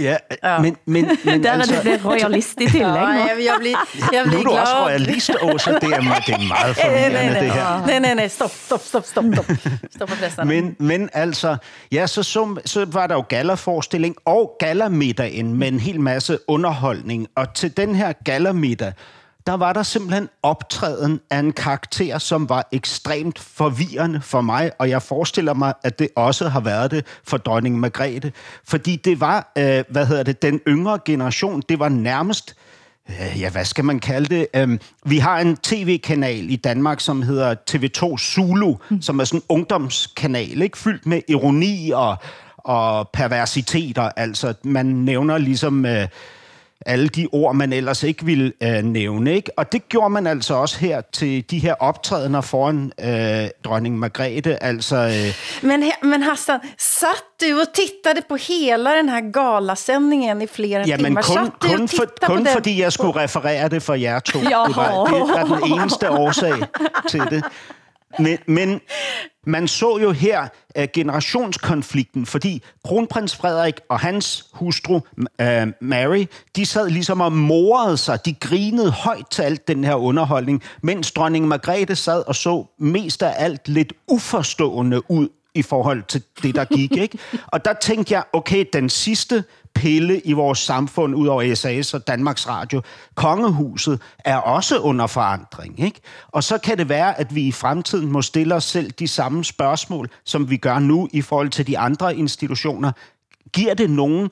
Ja, 0.02 0.16
ja. 0.44 0.58
men, 0.58 0.76
men, 0.86 1.04
men 1.24 1.44
Der 1.44 1.50
er 1.50 1.54
altså, 1.54 1.74
det 1.74 1.82
blevet 1.82 2.04
royalist 2.04 2.60
i 2.60 2.66
tillæg 2.66 2.80
ja, 2.80 3.06
jeg, 3.06 3.36
jeg 3.44 3.54
bliver, 3.58 3.76
jeg 4.12 4.24
bliver 4.24 4.24
nu 4.24 4.38
er 4.38 4.42
du 4.42 4.50
glad. 4.50 4.60
også 4.60 4.84
royalist, 4.84 5.30
Åsa. 5.42 5.70
Det 5.70 5.82
er, 5.82 5.88
det 5.88 6.34
er 6.34 6.48
meget 6.48 6.76
forvirrende, 6.76 7.12
nej, 7.12 7.30
nej, 7.32 7.40
det 7.40 7.52
her. 7.52 7.86
Nej, 7.86 7.98
nej, 7.98 8.14
nej, 8.14 8.28
stop, 8.28 8.50
stop, 8.50 8.80
stop, 8.84 9.04
stop, 9.06 9.24
stop. 9.34 9.44
Stop 9.96 10.08
på. 10.08 10.44
Men, 10.44 10.76
men 10.78 11.10
altså, 11.12 11.56
ja, 11.92 12.06
så, 12.06 12.22
så, 12.22 12.60
så 12.66 12.84
var 12.84 13.06
der 13.06 13.14
jo 13.14 13.24
gallaforestilling 13.28 14.16
og 14.24 14.56
gallamiddagen 14.58 15.54
med 15.54 15.68
en 15.68 15.80
hel 15.80 16.00
masse 16.00 16.38
underholdning. 16.48 17.28
Og 17.36 17.54
til 17.54 17.76
den 17.76 17.94
her 17.94 18.12
gallamiddag, 18.24 18.92
der 19.46 19.52
var 19.52 19.72
der 19.72 19.82
simpelthen 19.82 20.28
optræden 20.42 21.20
af 21.30 21.38
en 21.38 21.52
karakter, 21.52 22.18
som 22.18 22.48
var 22.48 22.68
ekstremt 22.72 23.38
forvirrende 23.38 24.20
for 24.20 24.40
mig, 24.40 24.70
og 24.78 24.88
jeg 24.88 25.02
forestiller 25.02 25.54
mig, 25.54 25.74
at 25.82 25.98
det 25.98 26.08
også 26.16 26.48
har 26.48 26.60
været 26.60 26.90
det 26.90 27.06
for 27.24 27.36
dronning 27.36 27.80
Margrethe, 27.80 28.32
fordi 28.64 28.96
det 28.96 29.20
var, 29.20 29.52
øh, 29.58 29.84
hvad 29.88 30.06
hedder 30.06 30.22
det, 30.22 30.42
den 30.42 30.60
yngre 30.68 30.98
generation, 31.04 31.62
det 31.68 31.78
var 31.78 31.88
nærmest, 31.88 32.56
øh, 33.08 33.40
ja, 33.40 33.50
hvad 33.50 33.64
skal 33.64 33.84
man 33.84 33.98
kalde 33.98 34.34
det? 34.34 34.46
Øh, 34.54 34.78
vi 35.06 35.18
har 35.18 35.38
en 35.38 35.56
tv-kanal 35.56 36.50
i 36.50 36.56
Danmark, 36.56 37.00
som 37.00 37.22
hedder 37.22 37.54
TV2 37.70 38.18
Zulu, 38.18 38.74
mm. 38.90 39.02
som 39.02 39.20
er 39.20 39.24
sådan 39.24 39.38
en 39.38 39.44
ungdomskanal, 39.48 40.62
ikke? 40.62 40.78
fyldt 40.78 41.06
med 41.06 41.20
ironi 41.28 41.90
og, 41.94 42.16
og 42.58 43.08
perversiteter, 43.12 44.10
altså 44.16 44.54
man 44.64 44.86
nævner 44.86 45.38
ligesom... 45.38 45.86
Øh, 45.86 46.08
alle 46.86 47.08
de 47.08 47.28
ord, 47.32 47.54
man 47.54 47.72
ellers 47.72 48.02
ikke 48.02 48.24
ville 48.24 48.52
øh, 48.62 48.82
nævne. 48.82 49.34
Ikke? 49.34 49.50
Og 49.58 49.72
det 49.72 49.88
gjorde 49.88 50.10
man 50.10 50.26
altså 50.26 50.54
også 50.54 50.78
her 50.78 51.00
til 51.12 51.50
de 51.50 51.58
her 51.58 51.74
optrædener 51.74 52.40
foran 52.40 52.92
øh, 53.00 53.50
dronning 53.64 53.98
Margrethe. 53.98 54.62
Altså, 54.62 54.96
øh, 54.96 55.68
men, 55.68 55.84
men 56.02 56.22
Hassan, 56.22 56.60
satt 56.78 57.24
du 57.40 57.60
og 57.60 57.66
tittade 57.74 58.26
på 58.28 58.36
hele 58.36 58.90
den 58.98 59.08
her 59.08 59.20
galasändningen 59.20 60.42
i 60.42 60.46
flere 60.46 60.84
ja, 60.86 60.96
timer? 60.96 61.22
kun, 61.22 61.50
kun, 61.60 61.88
for, 61.88 62.06
kun 62.26 62.46
fordi 62.52 62.80
jeg 62.80 62.92
skulle 62.92 63.16
referere 63.16 63.68
det 63.68 63.82
for 63.82 63.94
jer 63.94 64.18
to. 64.18 64.38
Det 64.40 64.50
var, 64.52 65.04
det 65.04 65.20
var 65.20 65.58
den 65.58 65.72
eneste 65.72 66.10
årsag 66.10 66.54
til 67.08 67.20
det. 67.30 67.44
Men, 68.18 68.38
men 68.46 68.80
man 69.46 69.68
så 69.68 69.98
jo 69.98 70.12
her 70.12 70.48
uh, 70.78 70.84
generationskonflikten, 70.92 72.26
fordi 72.26 72.62
kronprins 72.84 73.36
Frederik 73.36 73.80
og 73.88 74.00
hans 74.00 74.46
hustru 74.52 74.94
uh, 74.94 75.68
Mary, 75.80 76.26
de 76.56 76.66
sad 76.66 76.90
ligesom 76.90 77.20
og 77.20 77.32
morede 77.32 77.96
sig. 77.96 78.24
De 78.24 78.34
grinede 78.34 78.90
højt 78.90 79.26
til 79.30 79.42
alt 79.42 79.68
den 79.68 79.84
her 79.84 79.94
underholdning, 79.94 80.62
mens 80.82 81.12
dronning 81.12 81.48
Margrethe 81.48 81.96
sad 81.96 82.22
og 82.26 82.34
så 82.34 82.64
mest 82.78 83.22
af 83.22 83.34
alt 83.36 83.68
lidt 83.68 83.92
uforstående 84.08 85.10
ud 85.10 85.28
i 85.54 85.62
forhold 85.62 86.02
til 86.08 86.22
det, 86.42 86.54
der 86.54 86.64
gik. 86.64 86.96
Ikke? 86.96 87.18
Og 87.46 87.64
der 87.64 87.72
tænkte 87.72 88.14
jeg, 88.14 88.24
okay, 88.32 88.64
den 88.72 88.88
sidste 88.88 89.44
pille 89.74 90.20
i 90.20 90.32
vores 90.32 90.58
samfund, 90.58 91.14
ud 91.14 91.26
over 91.26 91.54
SAS 91.54 91.94
og 91.94 92.06
Danmarks 92.06 92.48
Radio, 92.48 92.82
kongehuset, 93.14 94.00
er 94.18 94.36
også 94.36 94.78
under 94.78 95.06
forandring. 95.06 95.80
Ikke? 95.80 96.00
Og 96.28 96.44
så 96.44 96.58
kan 96.58 96.78
det 96.78 96.88
være, 96.88 97.20
at 97.20 97.34
vi 97.34 97.42
i 97.42 97.52
fremtiden 97.52 98.12
må 98.12 98.22
stille 98.22 98.54
os 98.54 98.64
selv 98.64 98.90
de 98.90 99.08
samme 99.08 99.44
spørgsmål, 99.44 100.08
som 100.24 100.50
vi 100.50 100.56
gør 100.56 100.78
nu 100.78 101.08
i 101.12 101.22
forhold 101.22 101.50
til 101.50 101.66
de 101.66 101.78
andre 101.78 102.16
institutioner. 102.16 102.92
Giver 103.52 103.74
det 103.74 103.90
nogen 103.90 104.28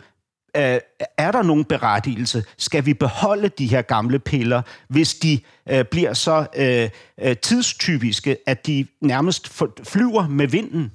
øh, 0.56 0.78
er 1.18 1.30
der 1.30 1.42
nogen 1.42 1.64
berettigelse? 1.64 2.44
Skal 2.58 2.86
vi 2.86 2.94
beholde 2.94 3.48
de 3.48 3.66
her 3.66 3.82
gamle 3.82 4.18
piller, 4.18 4.62
hvis 4.88 5.14
de 5.14 5.40
øh, 5.70 5.84
bliver 5.84 6.12
så 6.12 6.46
øh, 6.56 6.90
øh, 7.20 7.36
tidstypiske, 7.36 8.36
at 8.46 8.66
de 8.66 8.86
nærmest 9.00 9.62
flyver 9.84 10.28
med 10.28 10.46
vinden? 10.46 10.92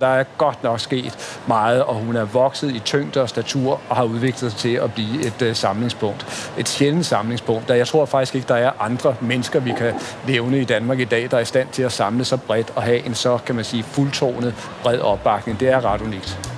Der 0.00 0.06
er 0.06 0.24
godt 0.38 0.62
nok 0.62 0.80
sket 0.80 1.40
meget, 1.46 1.84
og 1.84 1.94
hun 1.94 2.16
er 2.16 2.24
vokset 2.24 2.74
i 2.74 2.78
tyngde 2.78 3.22
og 3.22 3.28
statur 3.28 3.80
og 3.88 3.96
har 3.96 4.04
udviklet 4.04 4.50
sig 4.52 4.60
til 4.60 4.74
at 4.74 4.94
blive 4.94 5.26
et 5.26 5.42
øh, 5.42 5.54
samlingspunkt. 5.54 6.50
Et 6.58 6.68
sjældent 6.68 7.06
samlingspunkt, 7.06 7.68
der 7.68 7.74
jeg 7.74 7.86
tror 7.86 8.04
faktisk 8.04 8.34
ikke, 8.34 8.48
der 8.48 8.54
er 8.54 8.70
andre 8.80 9.16
mennesker, 9.20 9.60
vi 9.60 9.72
kan 9.72 9.94
nævne 10.26 10.60
i 10.60 10.64
Danmark 10.64 11.00
i 11.00 11.04
dag, 11.04 11.30
der 11.30 11.36
er 11.36 11.40
i 11.40 11.44
stand 11.44 11.68
til 11.68 11.82
at 11.82 11.92
samle 11.92 12.24
så 12.24 12.36
bredt 12.36 12.72
og 12.76 12.82
have 12.82 13.06
en 13.06 13.14
så, 13.14 13.38
kan 13.46 13.54
man 13.54 13.64
sige, 13.64 13.82
fuldtonet 13.82 14.54
bred 14.82 14.98
opbakning. 14.98 15.60
Det 15.60 15.68
er 15.68 15.84
ret 15.84 16.00
unikt. 16.00 16.55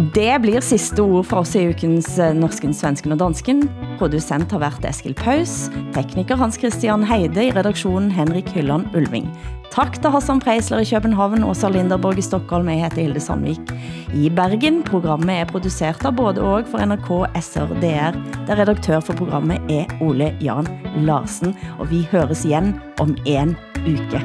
Det 0.00 0.38
blir 0.40 0.62
sidste 0.64 1.02
ord 1.04 1.26
fra 1.28 1.42
oss 1.42 1.52
i 1.58 1.66
ukens 1.68 2.06
eh, 2.18 2.32
Norsken, 2.32 2.72
Svensken 2.72 3.12
og 3.12 3.18
Dansken. 3.20 3.66
Producent 4.00 4.52
har 4.54 4.62
været 4.62 4.86
Eskil 4.88 5.12
Paus, 5.18 5.68
tekniker 5.92 6.40
Hans 6.40 6.56
Christian 6.56 7.04
Heide, 7.04 7.42
i 7.44 7.52
redaktionen 7.52 8.08
Henrik 8.14 8.48
Hylland 8.54 8.88
Ulving. 8.96 9.28
Tak 9.74 9.98
til 10.00 10.10
Hassan 10.10 10.40
Preisler 10.40 10.80
i 10.80 10.88
København, 10.88 11.44
Åsa 11.44 11.68
Linderborg 11.68 12.18
i 12.18 12.24
Stockholm, 12.24 12.70
jeg 12.72 12.86
heter 12.86 13.02
Hilde 13.02 13.20
Sandvik. 13.20 13.74
I 14.16 14.30
Bergen, 14.32 14.80
programmet 14.88 15.42
er 15.42 15.52
produceret 15.52 16.06
av 16.08 16.16
både 16.16 16.40
og 16.40 16.70
for 16.72 16.80
NRK, 16.80 17.12
SR, 17.36 17.76
DR, 17.84 18.16
der 18.48 18.62
redaktør 18.62 19.04
for 19.04 19.20
programmet 19.20 19.60
er 19.68 19.90
Ole 20.00 20.32
Jan 20.40 20.70
Larsen, 21.04 21.52
og 21.78 21.92
vi 21.92 22.06
høres 22.10 22.48
igen 22.48 22.78
om 23.04 23.16
en 23.28 23.56
uke. 23.84 24.24